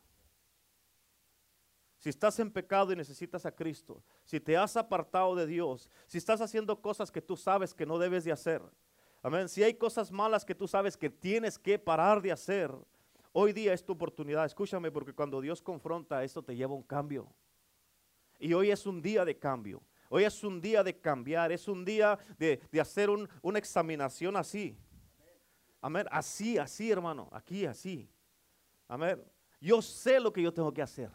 Si 1.97 2.07
estás 2.07 2.39
en 2.39 2.49
pecado 2.49 2.93
y 2.93 2.95
necesitas 2.95 3.45
a 3.45 3.53
Cristo, 3.53 4.01
si 4.23 4.39
te 4.39 4.55
has 4.55 4.77
apartado 4.77 5.35
de 5.35 5.47
Dios, 5.47 5.89
si 6.05 6.17
estás 6.17 6.39
haciendo 6.39 6.81
cosas 6.81 7.11
que 7.11 7.21
tú 7.21 7.35
sabes 7.35 7.73
que 7.73 7.85
no 7.85 7.99
debes 7.99 8.23
de 8.23 8.31
hacer, 8.31 8.61
amén, 9.21 9.49
si 9.49 9.63
hay 9.63 9.73
cosas 9.73 10.13
malas 10.13 10.45
que 10.45 10.55
tú 10.55 10.65
sabes 10.65 10.95
que 10.95 11.09
tienes 11.09 11.59
que 11.59 11.77
parar 11.77 12.21
de 12.21 12.31
hacer, 12.31 12.71
hoy 13.39 13.53
día 13.53 13.71
es 13.73 13.85
tu 13.85 13.93
oportunidad. 13.93 14.45
Escúchame, 14.45 14.91
porque 14.91 15.13
cuando 15.13 15.39
Dios 15.41 15.61
confronta, 15.61 16.23
esto 16.23 16.41
te 16.43 16.55
lleva 16.55 16.73
a 16.73 16.77
un 16.77 16.83
cambio. 16.83 17.31
Y 18.39 18.53
hoy 18.53 18.71
es 18.71 18.85
un 18.87 18.99
día 19.01 19.23
de 19.25 19.37
cambio. 19.37 19.81
Hoy 20.09 20.23
es 20.23 20.43
un 20.43 20.59
día 20.59 20.83
de 20.83 20.99
cambiar, 20.99 21.51
es 21.51 21.67
un 21.67 21.83
día 21.85 22.17
de, 22.39 22.59
de 22.71 22.81
hacer 22.81 23.09
un- 23.09 23.29
una 23.41 23.59
examinación 23.59 24.35
así. 24.37 24.75
Amén. 25.81 26.07
Así, 26.09 26.57
así, 26.57 26.89
hermano. 26.91 27.29
Aquí, 27.31 27.65
así. 27.65 28.09
Amén. 28.87 29.23
Yo 29.59 29.81
sé 29.81 30.19
lo 30.19 30.31
que 30.33 30.41
yo 30.41 30.51
tengo 30.53 30.73
que 30.73 30.81
hacer. 30.81 31.11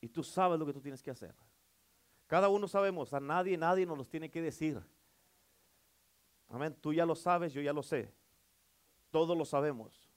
Y 0.00 0.08
tú 0.08 0.22
sabes 0.22 0.58
lo 0.58 0.66
que 0.66 0.72
tú 0.72 0.80
tienes 0.80 1.02
que 1.02 1.10
hacer. 1.10 1.34
Cada 2.26 2.48
uno 2.48 2.66
sabemos, 2.68 3.12
a 3.14 3.20
nadie, 3.20 3.56
nadie 3.56 3.86
nos 3.86 3.98
los 3.98 4.08
tiene 4.08 4.30
que 4.30 4.40
decir. 4.42 4.80
Amén. 6.52 6.76
Tú 6.82 6.92
ya 6.92 7.06
lo 7.06 7.14
sabes, 7.14 7.54
yo 7.54 7.62
ya 7.62 7.72
lo 7.72 7.82
sé. 7.82 8.12
Todos 9.10 9.36
lo 9.36 9.46
sabemos. 9.46 10.10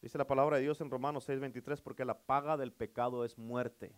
Dice 0.00 0.16
la 0.16 0.26
palabra 0.26 0.56
de 0.56 0.62
Dios 0.62 0.80
en 0.80 0.88
Romanos 0.88 1.28
6:23, 1.28 1.82
porque 1.82 2.04
la 2.04 2.16
paga 2.16 2.56
del 2.56 2.72
pecado 2.72 3.24
es 3.24 3.36
muerte, 3.36 3.92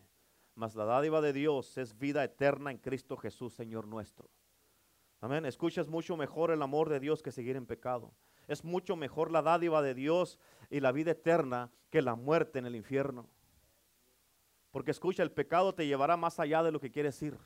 mas 0.54 0.74
la 0.74 0.86
dádiva 0.86 1.20
de 1.20 1.34
Dios 1.34 1.76
es 1.76 1.98
vida 1.98 2.24
eterna 2.24 2.70
en 2.70 2.78
Cristo 2.78 3.18
Jesús, 3.18 3.52
Señor 3.52 3.86
nuestro. 3.86 4.30
Amén. 5.20 5.44
Escucha, 5.44 5.82
es 5.82 5.88
mucho 5.88 6.16
mejor 6.16 6.50
el 6.50 6.62
amor 6.62 6.88
de 6.88 6.98
Dios 6.98 7.22
que 7.22 7.30
seguir 7.30 7.56
en 7.56 7.66
pecado. 7.66 8.14
Es 8.48 8.64
mucho 8.64 8.96
mejor 8.96 9.30
la 9.30 9.42
dádiva 9.42 9.82
de 9.82 9.92
Dios 9.92 10.38
y 10.70 10.80
la 10.80 10.92
vida 10.92 11.10
eterna 11.10 11.70
que 11.90 12.00
la 12.00 12.14
muerte 12.14 12.58
en 12.58 12.64
el 12.64 12.74
infierno. 12.74 13.28
Porque 14.70 14.92
escucha, 14.92 15.22
el 15.22 15.30
pecado 15.30 15.74
te 15.74 15.86
llevará 15.86 16.16
más 16.16 16.40
allá 16.40 16.62
de 16.62 16.72
lo 16.72 16.80
que 16.80 16.90
quieres 16.90 17.20
ir. 17.20 17.36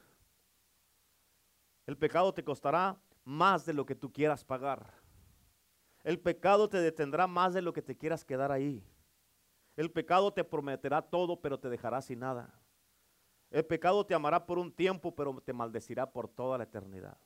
El 1.86 1.96
pecado 1.96 2.32
te 2.32 2.44
costará 2.44 2.98
más 3.24 3.66
de 3.66 3.74
lo 3.74 3.84
que 3.84 3.94
tú 3.94 4.12
quieras 4.12 4.44
pagar. 4.44 4.94
El 6.02 6.18
pecado 6.18 6.68
te 6.68 6.78
detendrá 6.78 7.26
más 7.26 7.54
de 7.54 7.62
lo 7.62 7.72
que 7.72 7.82
te 7.82 7.96
quieras 7.96 8.24
quedar 8.24 8.52
ahí. 8.52 8.84
El 9.76 9.90
pecado 9.90 10.32
te 10.32 10.44
prometerá 10.44 11.02
todo, 11.02 11.40
pero 11.40 11.58
te 11.58 11.68
dejará 11.68 12.00
sin 12.00 12.20
nada. 12.20 12.54
El 13.50 13.64
pecado 13.64 14.04
te 14.04 14.14
amará 14.14 14.46
por 14.46 14.58
un 14.58 14.72
tiempo, 14.72 15.14
pero 15.14 15.40
te 15.40 15.52
maldecirá 15.52 16.10
por 16.10 16.28
toda 16.28 16.58
la 16.58 16.64
eternidad. 16.64 17.18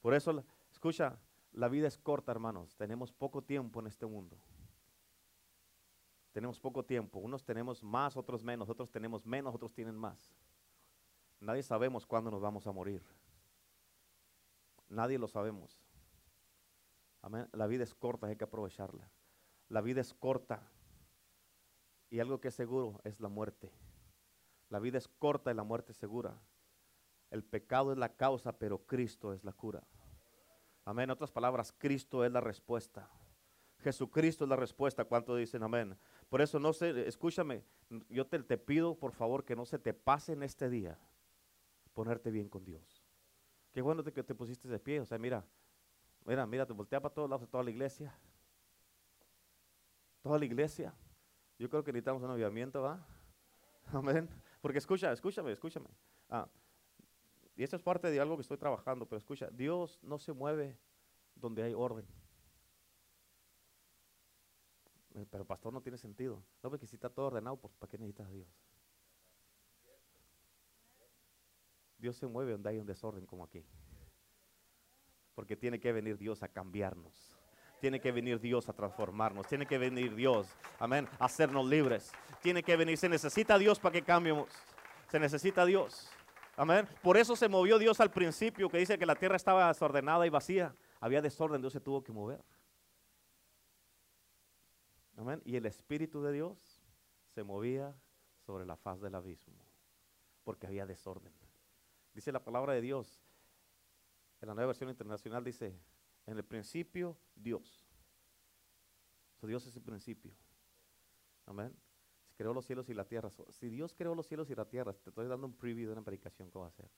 Por 0.00 0.14
eso, 0.14 0.44
escucha, 0.70 1.18
la 1.52 1.68
vida 1.68 1.88
es 1.88 1.98
corta, 1.98 2.32
hermanos. 2.32 2.76
Tenemos 2.76 3.12
poco 3.12 3.42
tiempo 3.42 3.80
en 3.80 3.86
este 3.86 4.06
mundo. 4.06 4.36
Tenemos 6.32 6.58
poco 6.58 6.84
tiempo. 6.84 7.20
Unos 7.20 7.44
tenemos 7.44 7.82
más, 7.82 8.16
otros 8.16 8.42
menos. 8.42 8.68
Otros 8.68 8.90
tenemos 8.90 9.24
menos, 9.24 9.54
otros 9.54 9.72
tienen 9.72 9.94
más. 9.94 10.32
Nadie 11.44 11.62
sabemos 11.62 12.06
cuándo 12.06 12.30
nos 12.30 12.40
vamos 12.40 12.66
a 12.66 12.72
morir. 12.72 13.02
Nadie 14.88 15.18
lo 15.18 15.28
sabemos. 15.28 15.78
Amén. 17.20 17.48
La 17.52 17.66
vida 17.66 17.84
es 17.84 17.94
corta, 17.94 18.28
hay 18.28 18.36
que 18.36 18.44
aprovecharla. 18.44 19.10
La 19.68 19.82
vida 19.82 20.00
es 20.00 20.14
corta. 20.14 20.62
Y 22.08 22.20
algo 22.20 22.40
que 22.40 22.48
es 22.48 22.54
seguro 22.54 22.98
es 23.04 23.20
la 23.20 23.28
muerte. 23.28 23.70
La 24.70 24.78
vida 24.78 24.96
es 24.96 25.06
corta 25.06 25.50
y 25.50 25.54
la 25.54 25.64
muerte 25.64 25.92
es 25.92 25.98
segura. 25.98 26.34
El 27.30 27.44
pecado 27.44 27.92
es 27.92 27.98
la 27.98 28.16
causa, 28.16 28.52
pero 28.52 28.78
Cristo 28.86 29.34
es 29.34 29.44
la 29.44 29.52
cura. 29.52 29.86
Amén. 30.86 31.04
En 31.04 31.10
otras 31.10 31.30
palabras, 31.30 31.74
Cristo 31.76 32.24
es 32.24 32.32
la 32.32 32.40
respuesta. 32.40 33.10
Jesucristo 33.80 34.44
es 34.44 34.48
la 34.48 34.56
respuesta. 34.56 35.04
¿Cuánto 35.04 35.36
dicen 35.36 35.62
amén? 35.62 35.98
Por 36.30 36.40
eso 36.40 36.58
no 36.58 36.72
sé, 36.72 37.06
escúchame, 37.06 37.64
yo 38.08 38.26
te, 38.26 38.38
te 38.42 38.56
pido 38.56 38.98
por 38.98 39.12
favor 39.12 39.44
que 39.44 39.54
no 39.54 39.66
se 39.66 39.78
te 39.78 39.92
pase 39.92 40.32
en 40.32 40.42
este 40.42 40.70
día 40.70 40.98
ponerte 41.94 42.30
bien 42.30 42.48
con 42.48 42.64
Dios. 42.64 43.02
Qué 43.72 43.80
bueno 43.80 44.04
que 44.04 44.22
te 44.22 44.34
pusiste 44.34 44.68
de 44.68 44.78
pie. 44.78 45.00
O 45.00 45.06
sea, 45.06 45.18
mira, 45.18 45.44
mira, 46.24 46.46
mira, 46.46 46.66
te 46.66 46.72
voltea 46.72 47.00
para 47.00 47.14
todos 47.14 47.30
lados, 47.30 47.48
toda 47.48 47.64
la 47.64 47.70
iglesia. 47.70 48.14
Toda 50.22 50.38
la 50.38 50.44
iglesia. 50.44 50.94
Yo 51.58 51.68
creo 51.70 51.82
que 51.82 51.92
necesitamos 51.92 52.22
un 52.22 52.30
avivamiento, 52.30 52.82
¿va? 52.82 53.06
Amén. 53.92 54.28
Porque 54.60 54.78
escucha, 54.78 55.12
escúchame, 55.12 55.52
escúchame. 55.52 55.88
Ah, 56.28 56.48
y 57.56 57.62
esto 57.62 57.76
es 57.76 57.82
parte 57.82 58.10
de 58.10 58.20
algo 58.20 58.36
que 58.36 58.42
estoy 58.42 58.58
trabajando, 58.58 59.06
pero 59.06 59.18
escucha, 59.18 59.48
Dios 59.50 59.98
no 60.02 60.18
se 60.18 60.32
mueve 60.32 60.76
donde 61.36 61.62
hay 61.62 61.74
orden. 61.74 62.06
Eh, 65.14 65.26
Pero 65.30 65.44
pastor 65.44 65.72
no 65.72 65.80
tiene 65.80 65.96
sentido. 65.96 66.42
No, 66.62 66.70
porque 66.70 66.86
si 66.86 66.96
está 66.96 67.08
todo 67.08 67.26
ordenado, 67.26 67.56
pues 67.56 67.72
¿para 67.74 67.90
qué 67.90 67.98
necesitas 67.98 68.26
a 68.26 68.30
Dios? 68.32 68.48
Dios 72.04 72.18
se 72.18 72.26
mueve 72.26 72.52
donde 72.52 72.68
hay 72.68 72.76
un 72.76 72.84
desorden 72.84 73.24
como 73.24 73.44
aquí. 73.44 73.64
Porque 75.34 75.56
tiene 75.56 75.80
que 75.80 75.90
venir 75.90 76.18
Dios 76.18 76.42
a 76.42 76.48
cambiarnos. 76.48 77.34
Tiene 77.80 77.98
que 77.98 78.12
venir 78.12 78.38
Dios 78.38 78.68
a 78.68 78.74
transformarnos. 78.74 79.46
Tiene 79.46 79.64
que 79.64 79.78
venir 79.78 80.14
Dios, 80.14 80.54
amén, 80.78 81.08
a 81.18 81.24
hacernos 81.24 81.66
libres. 81.66 82.12
Tiene 82.42 82.62
que 82.62 82.76
venir, 82.76 82.98
se 82.98 83.08
necesita 83.08 83.56
Dios 83.56 83.80
para 83.80 83.94
que 83.94 84.02
cambiemos. 84.02 84.50
Se 85.10 85.18
necesita 85.18 85.64
Dios. 85.64 86.10
Amén. 86.58 86.86
Por 87.02 87.16
eso 87.16 87.36
se 87.36 87.48
movió 87.48 87.78
Dios 87.78 87.98
al 88.00 88.10
principio, 88.10 88.68
que 88.68 88.76
dice 88.76 88.98
que 88.98 89.06
la 89.06 89.14
tierra 89.14 89.36
estaba 89.36 89.68
desordenada 89.68 90.26
y 90.26 90.30
vacía. 90.30 90.76
había 91.00 91.22
desorden, 91.22 91.62
Dios 91.62 91.72
se 91.72 91.80
tuvo 91.80 92.04
que 92.04 92.12
mover. 92.12 92.44
Amén. 95.16 95.40
Y 95.46 95.56
el 95.56 95.64
Espíritu 95.64 96.22
de 96.22 96.32
Dios 96.32 96.82
se 97.34 97.44
movía 97.44 97.96
sobre 98.44 98.66
la 98.66 98.76
faz 98.76 99.00
del 99.00 99.14
abismo, 99.14 99.64
porque 100.44 100.66
había 100.66 100.84
desorden. 100.84 101.32
Dice 102.14 102.32
la 102.32 102.42
palabra 102.42 102.72
de 102.72 102.80
Dios, 102.80 103.20
en 104.40 104.48
la 104.48 104.54
nueva 104.54 104.68
versión 104.68 104.88
internacional 104.88 105.44
dice, 105.44 105.78
en 106.26 106.36
el 106.36 106.44
principio 106.44 107.18
Dios. 107.34 107.84
Dios 109.46 109.66
es 109.66 109.76
el 109.76 109.82
principio. 109.82 110.32
Amén. 111.46 111.74
Si 112.26 112.34
creó 112.34 112.54
los 112.54 112.64
cielos 112.64 112.88
y 112.88 112.94
la 112.94 113.04
tierra. 113.04 113.30
si 113.50 113.68
Dios 113.68 113.94
creó 113.94 114.14
los 114.14 114.26
cielos 114.26 114.50
y 114.50 114.54
la 114.54 114.64
tierra, 114.64 114.92
te 114.92 115.10
estoy 115.10 115.28
dando 115.28 115.46
un 115.46 115.54
preview 115.54 115.88
de 115.88 115.92
una 115.92 116.02
predicación 116.02 116.50
que 116.50 116.58
va 116.58 116.66
a 116.66 116.68
hacer. 116.68 116.90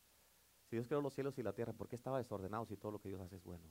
Si 0.67 0.77
Dios 0.77 0.87
creó 0.87 1.01
los 1.01 1.15
cielos 1.15 1.39
y 1.39 1.43
la 1.43 1.53
tierra, 1.53 1.73
¿por 1.73 1.89
qué 1.89 1.97
estaba 1.97 2.19
desordenado 2.19 2.65
si 2.67 2.77
todo 2.77 2.93
lo 2.93 3.01
que 3.01 3.09
Dios 3.09 3.21
hace 3.21 3.37
es 3.37 3.45
bueno? 3.45 3.65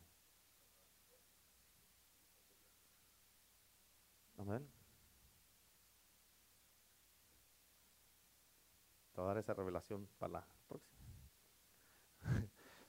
Amén. 4.37 4.69
Te 9.13 9.21
voy 9.21 9.25
a 9.25 9.33
dar 9.33 9.37
esa 9.37 9.53
revelación 9.53 10.07
para 10.19 10.33
la 10.33 10.47
próxima. 10.67 11.04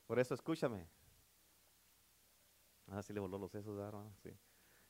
Por 0.06 0.18
eso 0.18 0.34
escúchame. 0.34 0.86
Ah, 2.88 3.02
sí 3.02 3.12
le 3.12 3.20
voló 3.20 3.38
los 3.38 3.50
sesos, 3.50 3.76
¿verdad? 3.76 4.04
Sí. 4.22 4.30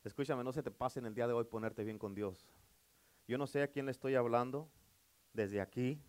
Escúchame, 0.04 0.44
no 0.44 0.52
se 0.52 0.62
te 0.62 0.70
pase 0.70 0.98
en 0.98 1.06
el 1.06 1.14
día 1.14 1.26
de 1.26 1.32
hoy 1.32 1.44
ponerte 1.44 1.82
bien 1.82 1.98
con 1.98 2.14
Dios. 2.14 2.48
Yo 3.26 3.38
no 3.38 3.46
sé 3.46 3.62
a 3.62 3.68
quién 3.68 3.86
le 3.86 3.92
estoy 3.92 4.14
hablando, 4.14 4.70
desde 5.32 5.60
aquí 5.60 6.00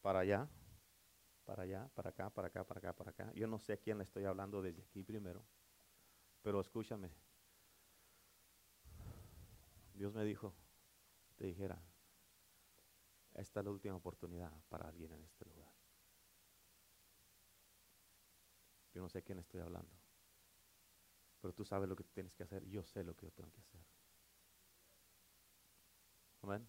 para 0.00 0.20
allá, 0.20 0.48
para 1.44 1.62
allá, 1.64 1.88
para 1.94 2.10
acá, 2.10 2.30
para 2.30 2.48
acá, 2.48 2.64
para 2.64 2.78
acá, 2.78 2.92
para 2.92 3.10
acá. 3.10 3.32
Yo 3.34 3.46
no 3.46 3.58
sé 3.58 3.72
a 3.72 3.76
quién 3.76 3.98
le 3.98 4.04
estoy 4.04 4.24
hablando 4.24 4.62
desde 4.62 4.82
aquí 4.82 5.02
primero, 5.02 5.44
pero 6.42 6.60
escúchame. 6.60 7.10
Dios 9.94 10.14
me 10.14 10.24
dijo, 10.24 10.54
te 11.36 11.46
dijera, 11.46 11.82
esta 13.34 13.60
es 13.60 13.64
la 13.64 13.70
última 13.70 13.96
oportunidad 13.96 14.52
para 14.68 14.88
alguien 14.88 15.12
en 15.12 15.24
este 15.24 15.44
lugar. 15.44 15.67
Yo 18.94 19.00
no 19.02 19.08
sé 19.08 19.18
a 19.18 19.22
quién 19.22 19.38
estoy 19.38 19.60
hablando, 19.60 19.96
pero 21.40 21.52
tú 21.54 21.64
sabes 21.64 21.88
lo 21.88 21.96
que 21.96 22.04
tienes 22.04 22.34
que 22.34 22.42
hacer, 22.44 22.64
yo 22.68 22.84
sé 22.84 23.02
lo 23.04 23.14
que 23.16 23.26
yo 23.26 23.32
tengo 23.32 23.50
que 23.52 23.60
hacer. 23.60 23.80
Amén. 26.42 26.68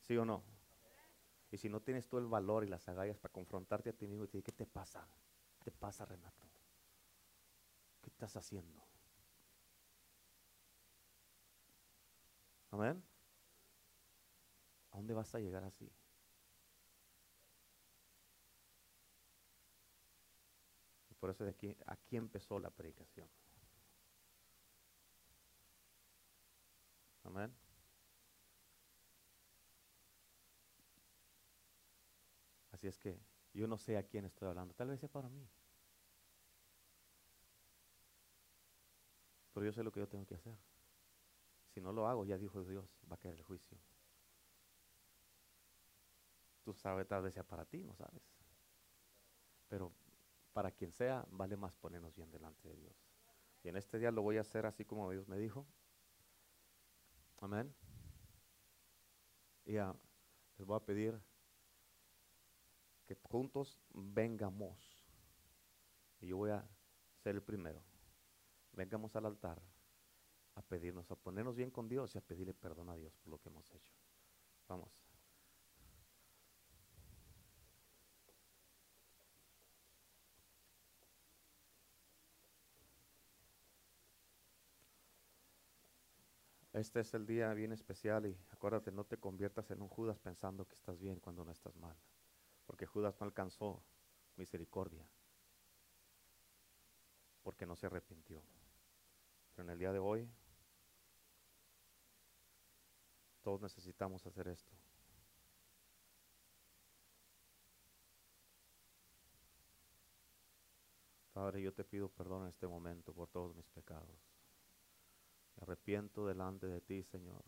¿Sí 0.00 0.16
o 0.18 0.24
no? 0.24 0.44
Y 1.52 1.58
si 1.58 1.68
no 1.68 1.80
tienes 1.80 2.08
tú 2.08 2.18
el 2.18 2.26
valor 2.26 2.64
y 2.64 2.68
las 2.68 2.88
agallas 2.88 3.18
para 3.18 3.32
confrontarte 3.32 3.90
a 3.90 3.92
ti 3.92 4.08
mismo 4.08 4.24
y 4.24 4.26
decir, 4.26 4.42
¿qué 4.42 4.50
te 4.52 4.66
pasa? 4.66 5.06
¿Qué 5.62 5.70
te 5.70 5.70
pasa, 5.70 6.04
Renato? 6.04 6.48
¿Qué 8.02 8.10
estás 8.10 8.36
haciendo? 8.36 8.82
Amén. 12.72 13.02
¿A 14.92 14.96
dónde 14.98 15.12
vas 15.14 15.34
a 15.34 15.40
llegar 15.40 15.64
así? 15.64 15.90
Por 21.22 21.30
eso 21.30 21.44
de 21.44 21.50
aquí, 21.50 21.76
aquí 21.86 22.16
empezó 22.16 22.58
la 22.58 22.68
predicación. 22.68 23.28
Amén. 27.22 27.54
Así 32.72 32.88
es 32.88 32.98
que 32.98 33.20
yo 33.54 33.68
no 33.68 33.78
sé 33.78 33.96
a 33.96 34.02
quién 34.02 34.24
estoy 34.24 34.48
hablando. 34.48 34.74
Tal 34.74 34.88
vez 34.88 34.98
sea 34.98 35.08
para 35.08 35.28
mí. 35.28 35.48
Pero 39.54 39.64
yo 39.64 39.72
sé 39.72 39.84
lo 39.84 39.92
que 39.92 40.00
yo 40.00 40.08
tengo 40.08 40.26
que 40.26 40.34
hacer. 40.34 40.58
Si 41.72 41.80
no 41.80 41.92
lo 41.92 42.08
hago, 42.08 42.24
ya 42.24 42.36
dijo 42.36 42.64
Dios, 42.64 42.84
va 43.08 43.14
a 43.14 43.20
caer 43.20 43.36
el 43.36 43.44
juicio. 43.44 43.78
Tú 46.64 46.74
sabes, 46.74 47.06
tal 47.06 47.22
vez 47.22 47.32
sea 47.32 47.44
para 47.44 47.64
ti, 47.64 47.84
no 47.84 47.94
sabes. 47.94 48.24
Pero 49.68 49.92
para 50.52 50.70
quien 50.70 50.92
sea, 50.92 51.26
vale 51.30 51.56
más 51.56 51.74
ponernos 51.76 52.14
bien 52.14 52.30
delante 52.30 52.68
de 52.68 52.76
Dios. 52.76 52.96
Y 53.62 53.68
en 53.68 53.76
este 53.76 53.98
día 53.98 54.10
lo 54.10 54.22
voy 54.22 54.38
a 54.38 54.42
hacer 54.42 54.66
así 54.66 54.84
como 54.84 55.10
Dios 55.10 55.28
me 55.28 55.38
dijo. 55.38 55.66
Amén. 57.40 57.74
Y 59.64 59.76
ah, 59.76 59.94
les 60.58 60.66
voy 60.66 60.76
a 60.76 60.84
pedir 60.84 61.20
que 63.06 63.14
juntos 63.14 63.80
vengamos. 63.90 64.78
Y 66.20 66.28
yo 66.28 66.36
voy 66.36 66.50
a 66.50 66.64
ser 67.22 67.36
el 67.36 67.42
primero. 67.42 67.82
Vengamos 68.72 69.14
al 69.16 69.26
altar 69.26 69.60
a 70.54 70.62
pedirnos, 70.62 71.10
a 71.10 71.16
ponernos 71.16 71.56
bien 71.56 71.70
con 71.70 71.88
Dios 71.88 72.14
y 72.14 72.18
a 72.18 72.20
pedirle 72.20 72.54
perdón 72.54 72.90
a 72.90 72.96
Dios 72.96 73.14
por 73.16 73.30
lo 73.30 73.38
que 73.38 73.48
hemos 73.48 73.70
hecho. 73.72 73.92
Vamos. 74.68 75.01
Este 86.82 86.98
es 86.98 87.14
el 87.14 87.24
día 87.26 87.54
bien 87.54 87.70
especial 87.70 88.26
y 88.26 88.36
acuérdate, 88.50 88.90
no 88.90 89.04
te 89.04 89.16
conviertas 89.16 89.70
en 89.70 89.80
un 89.82 89.88
Judas 89.88 90.18
pensando 90.18 90.66
que 90.66 90.74
estás 90.74 90.98
bien 90.98 91.20
cuando 91.20 91.44
no 91.44 91.52
estás 91.52 91.76
mal, 91.76 91.96
porque 92.66 92.86
Judas 92.86 93.14
no 93.20 93.26
alcanzó 93.26 93.84
misericordia, 94.34 95.06
porque 97.44 97.66
no 97.66 97.76
se 97.76 97.86
arrepintió. 97.86 98.42
Pero 99.52 99.62
en 99.62 99.70
el 99.70 99.78
día 99.78 99.92
de 99.92 100.00
hoy, 100.00 100.28
todos 103.42 103.60
necesitamos 103.62 104.26
hacer 104.26 104.48
esto. 104.48 104.74
Padre, 111.32 111.62
yo 111.62 111.72
te 111.72 111.84
pido 111.84 112.08
perdón 112.08 112.42
en 112.42 112.48
este 112.48 112.66
momento 112.66 113.14
por 113.14 113.28
todos 113.28 113.54
mis 113.54 113.68
pecados. 113.68 114.31
Arrepiento 115.62 116.26
delante 116.26 116.66
de 116.66 116.80
ti, 116.80 117.04
Señor. 117.04 117.44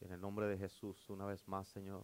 En 0.00 0.10
el 0.10 0.20
nombre 0.20 0.48
de 0.48 0.58
Jesús, 0.58 1.08
una 1.08 1.24
vez 1.24 1.46
más, 1.46 1.68
Señor, 1.68 2.02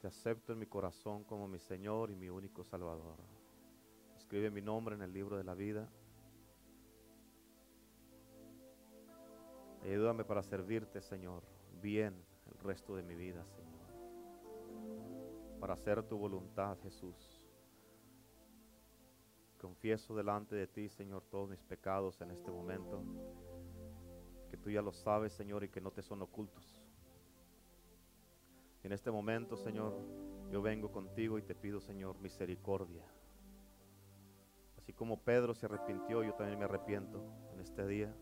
te 0.00 0.08
acepto 0.08 0.52
en 0.52 0.58
mi 0.58 0.66
corazón 0.66 1.22
como 1.22 1.46
mi 1.46 1.60
Señor 1.60 2.10
y 2.10 2.16
mi 2.16 2.28
único 2.28 2.64
Salvador. 2.64 3.18
Escribe 4.16 4.50
mi 4.50 4.62
nombre 4.62 4.96
en 4.96 5.02
el 5.02 5.12
libro 5.12 5.36
de 5.36 5.44
la 5.44 5.54
vida. 5.54 5.88
Ayúdame 9.84 10.24
para 10.24 10.42
servirte, 10.42 11.00
Señor, 11.00 11.44
bien 11.80 12.20
el 12.50 12.58
resto 12.58 12.96
de 12.96 13.04
mi 13.04 13.14
vida, 13.14 13.46
Señor. 13.46 13.70
Para 15.60 15.74
hacer 15.74 16.02
tu 16.02 16.18
voluntad, 16.18 16.76
Jesús. 16.82 17.31
Confieso 19.62 20.12
delante 20.16 20.56
de 20.56 20.66
ti, 20.66 20.88
Señor, 20.88 21.22
todos 21.30 21.48
mis 21.48 21.62
pecados 21.62 22.20
en 22.20 22.32
este 22.32 22.50
momento. 22.50 23.00
Que 24.50 24.56
tú 24.56 24.70
ya 24.70 24.82
lo 24.82 24.92
sabes, 24.92 25.32
Señor, 25.34 25.62
y 25.62 25.68
que 25.68 25.80
no 25.80 25.92
te 25.92 26.02
son 26.02 26.20
ocultos. 26.20 26.82
En 28.82 28.90
este 28.90 29.12
momento, 29.12 29.56
Señor, 29.56 29.96
yo 30.50 30.62
vengo 30.62 30.90
contigo 30.90 31.38
y 31.38 31.42
te 31.42 31.54
pido, 31.54 31.80
Señor, 31.80 32.18
misericordia. 32.18 33.06
Así 34.78 34.92
como 34.92 35.22
Pedro 35.22 35.54
se 35.54 35.66
arrepintió, 35.66 36.24
yo 36.24 36.34
también 36.34 36.58
me 36.58 36.64
arrepiento 36.64 37.24
en 37.52 37.60
este 37.60 37.86
día 37.86 38.12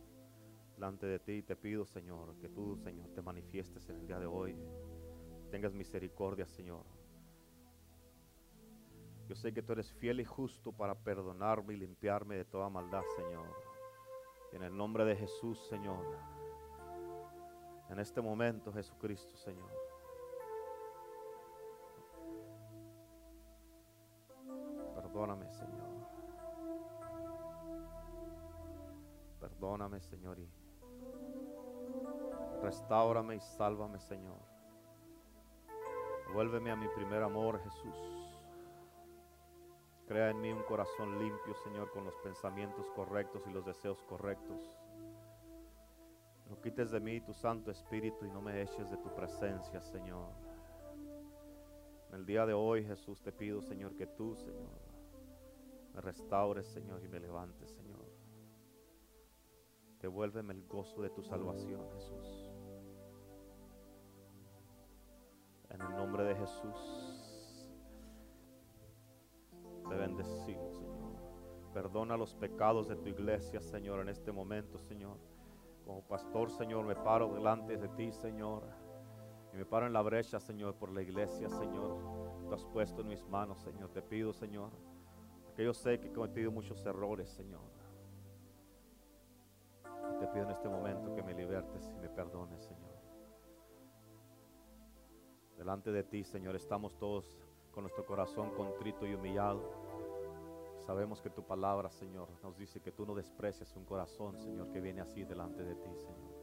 delante 0.75 1.07
de 1.07 1.21
ti 1.21 1.33
y 1.33 1.43
te 1.43 1.57
pido, 1.57 1.87
Señor, 1.87 2.37
que 2.37 2.51
tú, 2.51 2.77
Señor, 2.77 3.09
te 3.15 3.23
manifiestes 3.23 3.89
en 3.89 3.97
el 3.97 4.07
día 4.07 4.19
de 4.19 4.27
hoy. 4.27 4.59
Tengas 5.51 5.73
misericordia, 5.73 6.47
Señor. 6.47 7.00
Yo 9.31 9.37
sé 9.37 9.55
que 9.55 9.63
tú 9.63 9.75
eres 9.75 9.93
fiel 9.93 10.19
y 10.19 10.25
justo 10.25 10.73
para 10.73 10.93
perdonarme 10.93 11.75
y 11.75 11.77
limpiarme 11.77 12.35
de 12.35 12.45
toda 12.45 12.69
maldad, 12.69 13.05
Señor. 13.15 13.47
En 14.51 14.65
el 14.65 14.77
nombre 14.77 15.05
de 15.05 15.15
Jesús, 15.15 15.65
Señor. 15.69 16.05
En 17.91 18.01
este 18.01 18.21
momento, 18.21 18.73
Jesucristo, 18.73 19.37
Señor. 19.37 19.71
Perdóname, 24.97 25.49
Señor. 25.53 25.91
Perdóname, 29.39 30.01
Señor, 30.01 30.41
y 30.41 30.49
y 33.37 33.41
sálvame, 33.41 34.01
Señor. 34.01 34.41
Vuélveme 36.35 36.73
a 36.73 36.77
mi 36.77 36.89
primer 36.89 37.23
amor, 37.23 37.61
Jesús. 37.63 38.20
Crea 40.11 40.31
en 40.31 40.41
mí 40.41 40.53
un 40.53 40.65
corazón 40.65 41.21
limpio, 41.21 41.55
Señor, 41.63 41.89
con 41.93 42.05
los 42.05 42.17
pensamientos 42.17 42.91
correctos 42.97 43.45
y 43.47 43.53
los 43.53 43.65
deseos 43.65 44.03
correctos. 44.03 44.61
No 46.49 46.61
quites 46.61 46.91
de 46.91 46.99
mí 46.99 47.21
tu 47.21 47.33
Santo 47.33 47.71
Espíritu 47.71 48.25
y 48.25 48.31
no 48.33 48.43
me 48.43 48.61
eches 48.61 48.91
de 48.91 48.97
tu 48.97 49.15
presencia, 49.15 49.81
Señor. 49.81 50.33
En 52.09 52.17
el 52.17 52.27
día 52.27 52.45
de 52.45 52.53
hoy, 52.53 52.85
Jesús, 52.85 53.23
te 53.23 53.31
pido, 53.31 53.63
Señor, 53.63 53.95
que 53.95 54.09
tú, 54.09 54.35
Señor, 54.35 54.81
me 55.95 56.01
restaures, 56.01 56.67
Señor, 56.67 57.05
y 57.05 57.07
me 57.07 57.21
levantes, 57.21 57.71
Señor. 57.71 58.05
Devuélveme 60.01 60.55
el 60.55 60.67
gozo 60.67 61.03
de 61.03 61.11
tu 61.11 61.23
salvación, 61.23 61.89
Jesús. 61.93 62.51
En 65.69 65.81
el 65.81 65.91
nombre 65.91 66.25
de 66.25 66.35
Jesús, 66.35 67.20
te 69.91 69.97
bendecimos, 69.97 70.77
Señor. 70.77 71.11
Perdona 71.75 72.17
los 72.17 72.35
pecados 72.35 72.89
de 72.89 72.97
tu 72.97 73.09
iglesia, 73.09 73.61
Señor, 73.61 74.01
en 74.01 74.09
este 74.09 74.33
momento, 74.33 74.79
Señor. 74.79 75.19
Como 75.85 76.03
pastor, 76.03 76.51
Señor, 76.51 76.85
me 76.85 76.95
paro 76.95 77.35
delante 77.35 77.77
de 77.77 77.89
ti, 77.89 78.13
Señor. 78.13 78.63
Y 79.53 79.57
me 79.57 79.67
paro 79.67 79.87
en 79.87 79.93
la 79.93 80.03
brecha, 80.03 80.39
Señor, 80.39 80.77
por 80.77 80.93
la 80.93 81.03
iglesia, 81.03 81.49
Señor. 81.51 81.99
Tú 82.47 82.55
has 82.55 82.65
puesto 82.67 83.03
en 83.03 83.09
mis 83.09 83.27
manos, 83.29 83.61
Señor. 83.61 83.91
Te 83.91 84.01
pido, 84.01 84.33
Señor, 84.33 84.71
que 85.57 85.65
yo 85.65 85.75
sé 85.75 85.99
que 85.99 86.09
he 86.09 86.13
cometido 86.13 86.53
muchos 86.53 86.87
errores, 86.87 87.29
Señor. 87.29 87.69
Y 90.15 90.19
te 90.21 90.27
pido 90.29 90.45
en 90.45 90.51
este 90.51 90.69
momento 90.69 91.15
que 91.15 91.23
me 91.23 91.35
libertes 91.35 91.93
y 91.97 92.01
me 92.01 92.09
perdones, 92.09 92.63
Señor. 92.63 92.91
Delante 95.57 95.91
de 95.91 96.05
ti, 96.05 96.23
Señor, 96.23 96.55
estamos 96.57 96.97
todos 96.97 97.37
con 97.81 97.85
nuestro 97.85 98.05
corazón 98.05 98.51
contrito 98.51 99.07
y 99.07 99.15
humillado. 99.15 99.63
Sabemos 100.85 101.23
que 101.23 101.31
tu 101.31 101.43
palabra, 101.43 101.91
Señor, 101.91 102.29
nos 102.43 102.55
dice 102.59 102.83
que 102.83 102.93
tú 102.93 103.07
no 103.07 103.15
desprecias 103.15 103.75
un 103.75 103.87
corazón, 103.87 104.37
Señor, 104.37 104.71
que 104.71 104.83
viene 104.83 105.01
así 105.01 105.25
delante 105.25 105.65
de 105.65 105.75
ti, 105.77 105.89
Señor. 105.97 106.35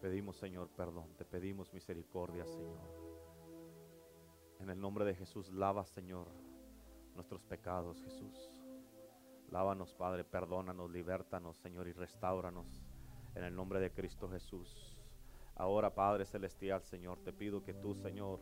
Pedimos, 0.00 0.36
Señor, 0.36 0.68
perdón. 0.70 1.14
Te 1.16 1.24
pedimos 1.24 1.72
misericordia, 1.72 2.44
Señor. 2.44 2.80
En 4.58 4.68
el 4.68 4.80
nombre 4.80 5.04
de 5.04 5.14
Jesús, 5.14 5.48
lava, 5.52 5.84
Señor, 5.84 6.26
nuestros 7.14 7.44
pecados, 7.44 8.02
Jesús. 8.02 8.50
Lávanos, 9.48 9.94
Padre, 9.94 10.24
perdónanos, 10.24 10.90
libértanos, 10.90 11.56
Señor, 11.58 11.86
y 11.86 11.92
restauranos. 11.92 12.66
En 13.36 13.44
el 13.44 13.54
nombre 13.54 13.78
de 13.78 13.92
Cristo 13.92 14.28
Jesús. 14.28 14.98
Ahora, 15.54 15.94
Padre 15.94 16.24
Celestial, 16.24 16.82
Señor, 16.82 17.20
te 17.20 17.32
pido 17.32 17.62
que 17.62 17.74
tú, 17.74 17.94
Señor, 17.94 18.40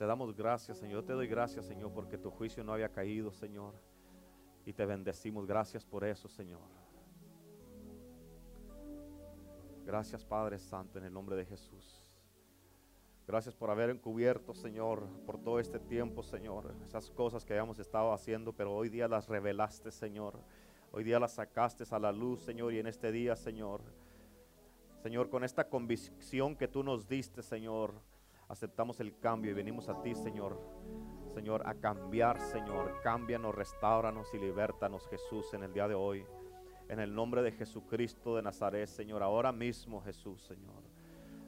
te 0.00 0.06
damos 0.06 0.34
gracias, 0.34 0.78
Señor. 0.78 1.02
Yo 1.02 1.04
te 1.04 1.12
doy 1.12 1.26
gracias, 1.26 1.66
Señor, 1.66 1.92
porque 1.92 2.16
tu 2.16 2.30
juicio 2.30 2.64
no 2.64 2.72
había 2.72 2.88
caído, 2.88 3.30
Señor. 3.30 3.74
Y 4.64 4.72
te 4.72 4.86
bendecimos. 4.86 5.44
Gracias 5.44 5.84
por 5.84 6.06
eso, 6.06 6.26
Señor. 6.26 6.62
Gracias, 9.84 10.24
Padre 10.24 10.58
Santo, 10.58 10.96
en 10.96 11.04
el 11.04 11.12
nombre 11.12 11.36
de 11.36 11.44
Jesús. 11.44 12.10
Gracias 13.26 13.54
por 13.54 13.68
haber 13.68 13.90
encubierto, 13.90 14.54
Señor, 14.54 15.06
por 15.26 15.38
todo 15.38 15.60
este 15.60 15.78
tiempo, 15.78 16.22
Señor, 16.22 16.74
esas 16.86 17.10
cosas 17.10 17.44
que 17.44 17.52
habíamos 17.52 17.78
estado 17.78 18.14
haciendo, 18.14 18.54
pero 18.54 18.74
hoy 18.74 18.88
día 18.88 19.06
las 19.06 19.28
revelaste, 19.28 19.90
Señor. 19.90 20.40
Hoy 20.92 21.04
día 21.04 21.20
las 21.20 21.34
sacaste 21.34 21.84
a 21.90 21.98
la 21.98 22.10
luz, 22.10 22.40
Señor, 22.40 22.72
y 22.72 22.78
en 22.78 22.86
este 22.86 23.12
día, 23.12 23.36
Señor, 23.36 23.82
Señor, 25.02 25.28
con 25.28 25.44
esta 25.44 25.68
convicción 25.68 26.56
que 26.56 26.68
tú 26.68 26.82
nos 26.82 27.06
diste, 27.06 27.42
Señor, 27.42 27.92
aceptamos 28.50 28.98
el 28.98 29.16
cambio 29.18 29.52
y 29.52 29.54
venimos 29.54 29.88
a 29.88 30.02
ti, 30.02 30.14
Señor. 30.14 30.60
Señor, 31.32 31.62
a 31.64 31.74
cambiar, 31.74 32.40
Señor. 32.40 33.00
Cámbianos, 33.02 33.54
restauranos 33.54 34.26
y 34.34 34.38
libértanos, 34.38 35.06
Jesús, 35.08 35.54
en 35.54 35.62
el 35.62 35.72
día 35.72 35.86
de 35.86 35.94
hoy. 35.94 36.26
En 36.88 36.98
el 36.98 37.14
nombre 37.14 37.42
de 37.42 37.52
Jesucristo 37.52 38.34
de 38.34 38.42
Nazaret, 38.42 38.88
Señor. 38.88 39.22
Ahora 39.22 39.52
mismo, 39.52 40.02
Jesús, 40.02 40.42
Señor. 40.42 40.82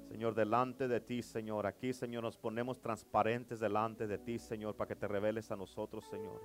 Señor, 0.09 0.35
delante 0.37 0.87
de 0.87 1.01
ti, 1.01 1.23
Señor. 1.23 1.67
Aquí, 1.67 1.93
Señor, 1.93 2.23
nos 2.23 2.37
ponemos 2.37 2.81
transparentes 2.81 3.59
delante 3.59 4.07
de 4.07 4.19
ti, 4.19 4.39
Señor, 4.39 4.77
para 4.77 4.87
que 4.87 4.97
te 4.97 5.09
reveles 5.09 5.51
a 5.51 5.57
nosotros, 5.57 6.07
Señor. 6.07 6.41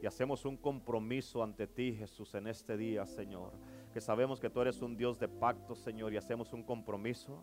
Y 0.00 0.06
hacemos 0.06 0.44
un 0.44 0.56
compromiso 0.56 1.42
ante 1.42 1.66
ti, 1.66 1.94
Jesús, 1.94 2.32
en 2.36 2.46
este 2.46 2.76
día, 2.76 3.06
Señor. 3.06 3.52
Que 3.92 4.00
sabemos 4.00 4.38
que 4.38 4.50
tú 4.50 4.60
eres 4.60 4.80
un 4.82 4.96
Dios 4.96 5.18
de 5.18 5.26
pacto, 5.26 5.74
Señor, 5.74 6.12
y 6.12 6.16
hacemos 6.16 6.52
un 6.52 6.62
compromiso, 6.62 7.42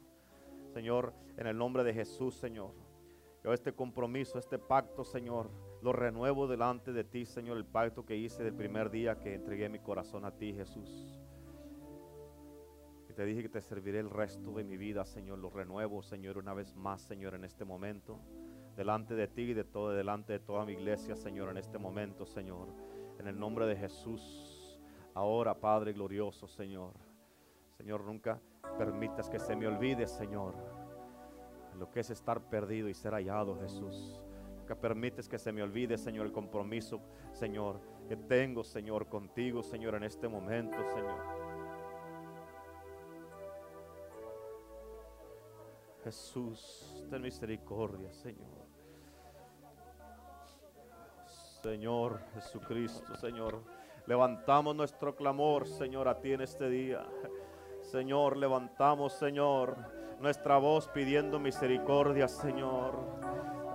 Señor, 0.73 1.13
en 1.37 1.45
el 1.45 1.57
nombre 1.57 1.83
de 1.83 1.93
Jesús, 1.93 2.35
Señor. 2.35 2.71
Yo 3.43 3.53
este 3.53 3.73
compromiso, 3.73 4.39
este 4.39 4.57
pacto, 4.57 5.03
Señor, 5.03 5.51
lo 5.83 5.93
renuevo 5.93 6.47
delante 6.47 6.91
de 6.91 7.03
ti, 7.03 7.25
Señor, 7.25 7.57
el 7.57 7.65
pacto 7.65 8.05
que 8.05 8.17
hice 8.17 8.43
del 8.43 8.55
primer 8.55 8.89
día 8.89 9.19
que 9.19 9.35
entregué 9.35 9.69
mi 9.69 9.79
corazón 9.79 10.25
a 10.25 10.31
ti, 10.31 10.53
Jesús. 10.53 11.19
Y 13.07 13.13
te 13.13 13.25
dije 13.25 13.43
que 13.43 13.49
te 13.49 13.61
serviré 13.61 13.99
el 13.99 14.09
resto 14.09 14.51
de 14.53 14.63
mi 14.63 14.77
vida, 14.77 15.05
Señor. 15.05 15.37
Lo 15.37 15.51
renuevo, 15.51 16.01
Señor, 16.01 16.39
una 16.39 16.55
vez 16.55 16.73
más, 16.75 17.01
Señor, 17.01 17.35
en 17.35 17.43
este 17.43 17.65
momento. 17.65 18.19
Delante 18.75 19.13
de 19.13 19.27
ti 19.27 19.41
y 19.43 19.53
de 19.53 19.65
todo, 19.65 19.91
delante 19.91 20.33
de 20.33 20.39
toda 20.39 20.65
mi 20.65 20.73
iglesia, 20.73 21.15
Señor, 21.15 21.49
en 21.49 21.57
este 21.57 21.77
momento, 21.77 22.25
Señor. 22.25 22.69
En 23.19 23.27
el 23.27 23.37
nombre 23.37 23.67
de 23.67 23.75
Jesús. 23.75 24.79
Ahora, 25.13 25.53
Padre 25.53 25.93
glorioso, 25.93 26.47
Señor. 26.47 27.12
Señor, 27.83 28.05
nunca 28.05 28.39
permitas 28.77 29.29
que 29.29 29.39
se 29.39 29.57
me 29.57 29.67
olvide, 29.67 30.07
Señor, 30.07 30.55
lo 31.77 31.91
que 31.91 31.99
es 31.99 32.09
estar 32.11 32.39
perdido 32.39 32.87
y 32.87 32.93
ser 32.93 33.11
hallado, 33.11 33.59
Jesús. 33.59 34.21
Que 34.65 34.73
permites 34.73 35.27
que 35.27 35.37
se 35.37 35.51
me 35.51 35.61
olvide, 35.61 35.97
Señor, 35.97 36.27
el 36.27 36.31
compromiso, 36.31 37.01
Señor, 37.33 37.81
que 38.07 38.15
tengo, 38.15 38.63
Señor, 38.63 39.07
contigo, 39.07 39.61
Señor, 39.61 39.95
en 39.95 40.03
este 40.03 40.29
momento, 40.29 40.77
Señor. 40.95 41.19
Jesús, 46.05 47.05
ten 47.09 47.21
misericordia, 47.21 48.13
Señor. 48.13 48.63
Señor 51.61 52.21
Jesucristo, 52.33 53.13
Señor. 53.17 53.61
Levantamos 54.05 54.73
nuestro 54.73 55.17
clamor, 55.17 55.67
Señor, 55.67 56.07
a 56.07 56.21
ti 56.21 56.31
en 56.31 56.39
este 56.39 56.69
día. 56.69 57.05
Señor, 57.93 58.37
levantamos, 58.37 59.13
Señor, 59.13 59.77
nuestra 60.19 60.57
voz 60.57 60.87
pidiendo 60.87 61.39
misericordia, 61.39 62.27
Señor. 62.27 62.95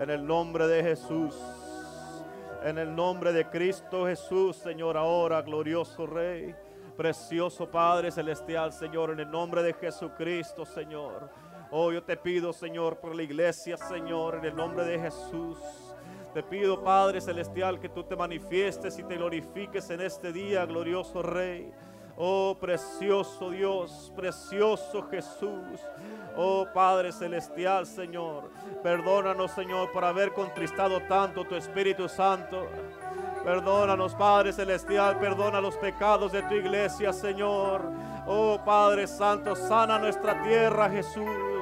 En 0.01 0.11
el 0.11 0.27
nombre 0.27 0.67
de 0.67 0.83
Jesús. 0.83 1.37
En 2.65 2.79
el 2.79 2.97
nombre 2.97 3.33
de 3.33 3.49
Cristo 3.49 4.07
Jesús, 4.07 4.57
Señor, 4.57 4.97
ahora, 4.97 5.41
glorioso 5.43 6.05
Rey. 6.05 6.53
Precioso 6.97 7.71
Padre 7.71 8.11
Celestial, 8.11 8.73
Señor, 8.73 9.13
en 9.13 9.21
el 9.21 9.31
nombre 9.31 9.63
de 9.63 9.73
Jesucristo, 9.73 10.65
Señor. 10.65 11.31
Oh, 11.71 11.93
yo 11.93 12.03
te 12.03 12.17
pido, 12.17 12.53
Señor, 12.53 12.99
por 12.99 13.15
la 13.15 13.23
iglesia, 13.23 13.77
Señor, 13.77 14.35
en 14.35 14.47
el 14.47 14.57
nombre 14.57 14.85
de 14.85 14.99
Jesús. 14.99 15.59
Te 16.35 16.43
pido, 16.43 16.83
Padre 16.83 17.21
Celestial, 17.21 17.79
que 17.79 17.89
tú 17.89 18.03
te 18.03 18.17
manifiestes 18.17 18.99
y 18.99 19.05
te 19.05 19.15
glorifiques 19.15 19.89
en 19.91 20.01
este 20.01 20.33
día, 20.33 20.67
glorioso 20.67 21.23
Rey. 21.23 21.73
Oh, 22.21 22.57
precioso 22.61 23.51
Dios, 23.51 24.13
precioso 24.17 25.07
Jesús. 25.09 25.81
Oh 26.37 26.67
Padre 26.75 27.13
Celestial, 27.13 27.87
Señor. 27.87 28.51
Perdónanos, 28.83 29.53
Señor, 29.53 29.93
por 29.93 30.05
haber 30.05 30.33
contristado 30.33 31.01
tanto 31.09 31.45
tu 31.45 31.55
Espíritu 31.55 32.09
Santo. 32.09 32.67
Perdónanos, 33.45 34.17
Padre 34.17 34.53
Celestial, 34.53 35.21
perdona 35.21 35.61
los 35.61 35.77
pecados 35.77 36.33
de 36.33 36.43
tu 36.43 36.55
iglesia, 36.55 37.13
Señor. 37.13 37.83
Oh 38.27 38.59
Padre 38.65 39.07
Santo, 39.07 39.55
sana 39.55 39.97
nuestra 40.01 40.43
tierra, 40.43 40.91
Jesús. 40.91 41.58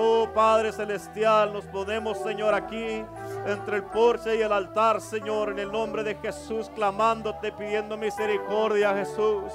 Oh 0.00 0.28
Padre 0.32 0.70
Celestial, 0.70 1.52
nos 1.52 1.64
ponemos, 1.64 2.18
Señor, 2.18 2.54
aquí 2.54 3.04
entre 3.46 3.78
el 3.78 3.82
porche 3.82 4.36
y 4.36 4.42
el 4.42 4.52
altar, 4.52 5.00
Señor, 5.00 5.50
en 5.50 5.58
el 5.58 5.72
nombre 5.72 6.04
de 6.04 6.14
Jesús, 6.14 6.70
clamándote, 6.72 7.50
pidiendo 7.50 7.96
misericordia, 7.96 8.94
Jesús. 8.94 9.52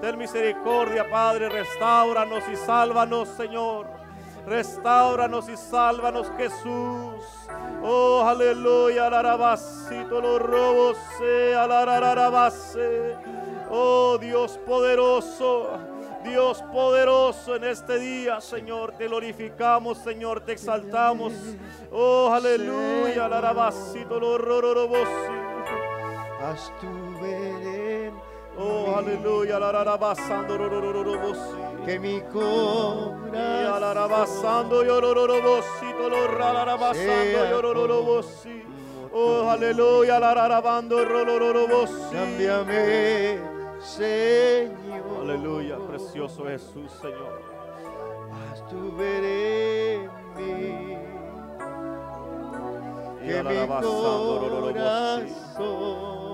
Ten 0.00 0.16
misericordia, 0.16 1.10
Padre, 1.10 1.48
restauranos 1.48 2.44
y 2.48 2.54
sálvanos, 2.54 3.30
Señor. 3.30 3.88
Restauranos 4.46 5.48
y 5.48 5.56
sálvanos, 5.56 6.30
Jesús. 6.36 7.24
Oh, 7.82 8.22
aleluya, 8.24 9.08
alarabasito, 9.08 10.20
los 10.20 10.40
robos, 10.40 10.98
alararabase. 11.58 13.16
Oh, 13.68 14.18
Dios 14.18 14.56
poderoso. 14.64 15.89
Dios 16.24 16.62
poderoso 16.72 17.56
en 17.56 17.64
este 17.64 17.98
día, 17.98 18.40
Señor, 18.40 18.92
te 18.92 19.08
glorificamos, 19.08 19.98
Señor, 19.98 20.40
te 20.42 20.52
exaltamos. 20.52 21.32
Oh, 21.90 22.30
aleluya, 22.32 23.24
alarabasito, 23.26 24.20
los 24.20 24.38
robos. 24.40 25.08
Haz 26.42 26.72
tu 26.80 26.86
en 27.24 28.14
Oh, 28.58 28.94
aleluya, 28.96 29.56
alarabasando, 29.56 30.58
robos. 30.58 31.38
que 31.86 31.98
mi 31.98 32.20
corazón 32.20 33.34
alarabasando, 33.34 34.84
yororobosito, 34.84 36.08
lo 36.10 36.26
ralarabasando, 36.26 37.02
Sea 37.02 37.50
yororobosi. 37.50 38.62
Oh, 39.12 39.48
aleluya, 39.48 40.16
alarabando, 40.16 41.04
rolorobosi. 41.04 42.12
cámbiame, 42.12 43.38
Señor. 43.82 45.20
Aleluya, 45.22 45.78
precioso 45.78 46.44
Jesús, 46.44 46.90
Señor. 47.00 47.40
Haz 48.52 48.66
tu 48.68 48.94
ver 48.96 49.24
en 49.24 50.10
mí 50.36 50.96
que 53.26 53.42
mi 53.42 53.66
corazón 53.66 55.26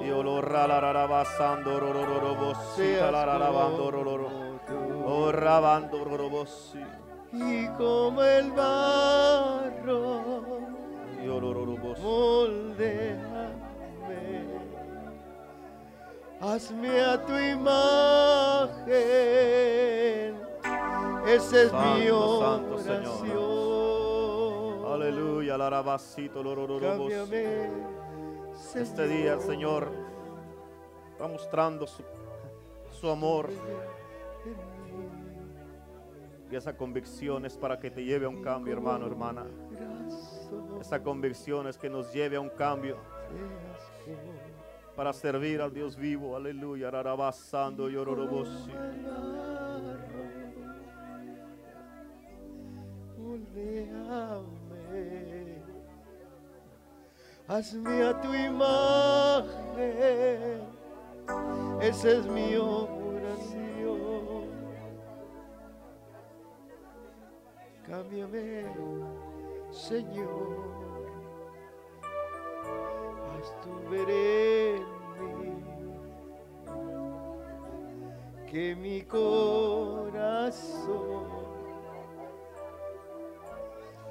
Y 0.05 0.11
olorra 0.11 0.67
la 0.67 0.81
rarabasando 0.81 1.81
rorororobosi, 1.81 2.61
seas 2.77 3.01
talararabando 3.01 3.91
rororo. 3.91 4.25
como 4.29 4.61
tú. 4.67 4.75
Oh, 5.07 5.33
rabando 5.33 6.05
rororobosi. 6.05 6.81
y 7.33 7.67
como 7.77 8.23
el 8.23 8.51
barro 8.53 10.23
Y 11.23 11.29
olororobosi. 11.29 12.03
moldeame 12.03 13.47
hazme 16.41 17.01
a 17.01 17.25
tu 17.25 17.33
imagen 17.33 18.87
esa 21.27 21.63
es 21.63 21.73
mi 21.73 22.07
Santo, 22.09 22.41
santo, 22.41 22.79
Señor. 22.79 23.09
oración 23.25 24.93
Aleluya, 24.93 25.59
la 25.59 25.71
rabasito, 25.71 26.43
lorororobosi. 26.43 27.15
cámbiame 27.15 27.69
Este 28.75 29.09
día 29.09 29.33
el 29.35 29.41
Señor 29.41 29.91
está 31.11 31.27
mostrando 31.27 31.87
su, 31.87 32.05
su 32.93 33.11
amor 33.11 33.51
y 36.51 36.55
esa 36.55 36.77
convicción 36.77 37.45
es 37.45 37.57
para 37.57 37.81
que 37.81 37.91
te 37.91 38.05
lleve 38.05 38.27
a 38.27 38.29
un 38.29 38.41
cambio, 38.41 38.73
hermano, 38.73 39.07
hermana. 39.07 39.47
Esa 40.81 41.03
convicción 41.03 41.67
es 41.67 41.77
que 41.77 41.91
nos 41.91 42.13
lleve 42.13 42.37
a 42.37 42.41
un 42.41 42.51
cambio 42.51 42.99
para 44.97 45.13
servir 45.13 45.61
al 45.61 45.73
Dios 45.73 45.97
vivo. 45.97 46.35
Aleluya. 46.35 46.91
Rarabasando 46.91 47.91
y 47.91 47.97
ororobosi. 47.97 48.73
Hazme 57.49 58.03
a 58.03 58.21
tu 58.21 58.35
imagen. 58.35 59.47
Esa 61.81 62.11
es 62.11 62.27
mi 62.27 62.57
oración. 62.57 64.07
Cámbiame, 67.87 68.65
Señor. 69.71 70.76
En 73.93 74.79
mí. 75.39 75.63
Que 78.51 78.77
mi 78.77 79.03
corazón 79.03 80.47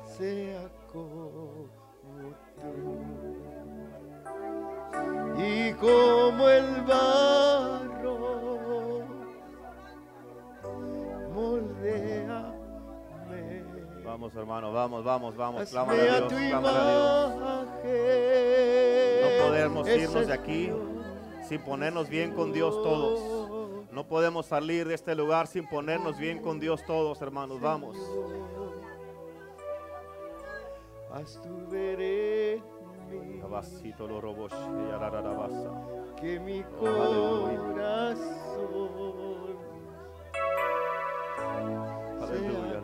sea 0.05 0.69
como 0.91 1.67
tú. 2.61 3.05
Y 5.37 5.73
como 5.73 6.49
el 6.49 6.81
barro, 6.83 8.17
moldeame. 11.33 12.63
Vamos, 14.03 14.35
hermano, 14.35 14.71
vamos, 14.71 15.03
vamos, 15.03 15.35
vamos. 15.35 15.61
Hazme 15.61 15.71
Clámale 15.71 16.09
a 16.09 16.13
a 16.13 16.17
Dios, 16.17 16.29
tu 16.29 16.35
clámale 16.35 16.77
a 16.77 17.65
Dios. 17.83 19.04
Podemos 19.41 19.87
irnos 19.87 20.27
de 20.27 20.33
aquí 20.33 20.71
sin 21.47 21.61
ponernos 21.61 22.09
bien 22.09 22.33
con 22.33 22.51
Dios 22.53 22.81
todos. 22.81 23.85
No 23.91 24.07
podemos 24.07 24.47
salir 24.47 24.87
de 24.87 24.95
este 24.95 25.15
lugar 25.15 25.47
sin 25.47 25.67
ponernos 25.67 26.17
bien 26.17 26.41
con 26.41 26.59
Dios 26.59 26.83
todos, 26.85 27.21
hermanos. 27.21 27.61
Vamos. 27.61 27.95
Que 36.19 36.39
mi 36.39 36.61
Aleluya. 36.61 37.59
corazón 37.59 38.65
Aleluya. 42.21 42.81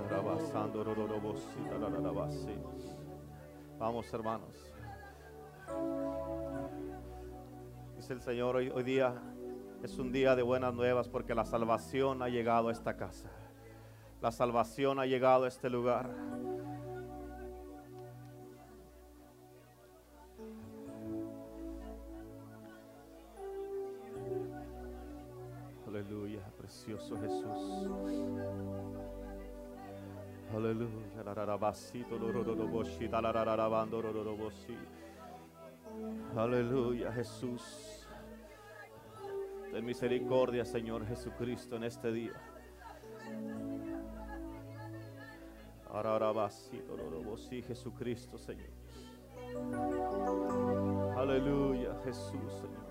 Vamos, 3.79 4.13
hermanos. 4.13 4.71
Dice 7.95 8.13
el 8.13 8.22
Señor, 8.22 8.55
hoy, 8.55 8.69
hoy 8.69 8.84
día 8.84 9.13
es 9.84 9.97
un 9.97 10.11
día 10.11 10.36
de 10.36 10.43
buenas 10.43 10.74
nuevas 10.74 11.07
porque 11.09 11.36
la 11.36 11.45
salvación 11.45 12.22
ha 12.22 12.30
llegado 12.30 12.69
a 12.69 12.72
esta 12.72 12.97
casa. 12.97 13.30
La 14.22 14.32
salvación 14.32 14.99
ha 14.99 15.05
llegado 15.05 15.45
a 15.45 15.47
este 15.47 15.69
lugar. 15.69 16.09
Aleluya, 25.88 26.41
precioso 26.57 27.19
Jesús. 27.19 27.88
Aleluya, 30.53 31.24
Aleluya, 36.36 37.12
Jesús. 37.12 38.08
Ten 39.72 39.86
misericordia, 39.86 40.66
Señor 40.66 41.05
Jesucristo, 41.08 41.76
en 41.76 41.84
este 41.84 42.12
día. 42.12 42.34
Ararabasito, 45.93 46.96
lororoboshi, 46.96 47.62
Jesucristo, 47.62 48.38
Señor. 48.38 48.70
Aleluya, 51.18 52.00
Jesús, 52.04 52.54
Señor. 52.54 52.91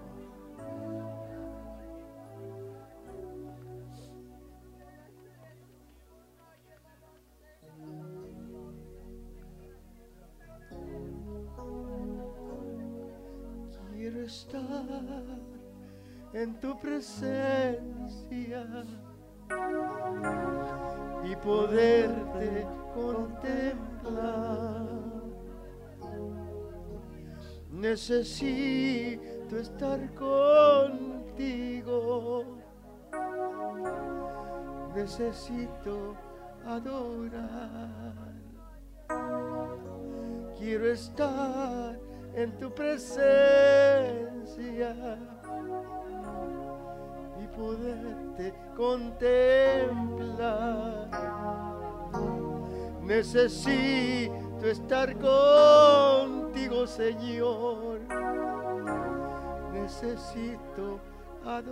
En 16.33 16.61
tu 16.61 16.79
presencia 16.79 17.81
y 21.25 21.37
poderte 21.37 22.67
contemplar. 22.95 23.71
Necesito 27.71 29.57
estar 29.59 30.15
contigo. 30.15 31.61
Necesito 34.95 36.15
adorar. 36.67 38.31
Quiero 40.59 40.87
estar 40.87 42.10
en 42.35 42.57
tu 42.59 42.71
presencia 42.73 43.17
y 47.43 47.47
poderte 47.57 48.55
contemplar. 48.77 49.91
Necesito 53.03 54.67
estar 54.67 55.17
contigo, 55.19 56.87
Señor. 56.87 58.01
Necesito 59.73 61.01
adorar. 61.45 61.71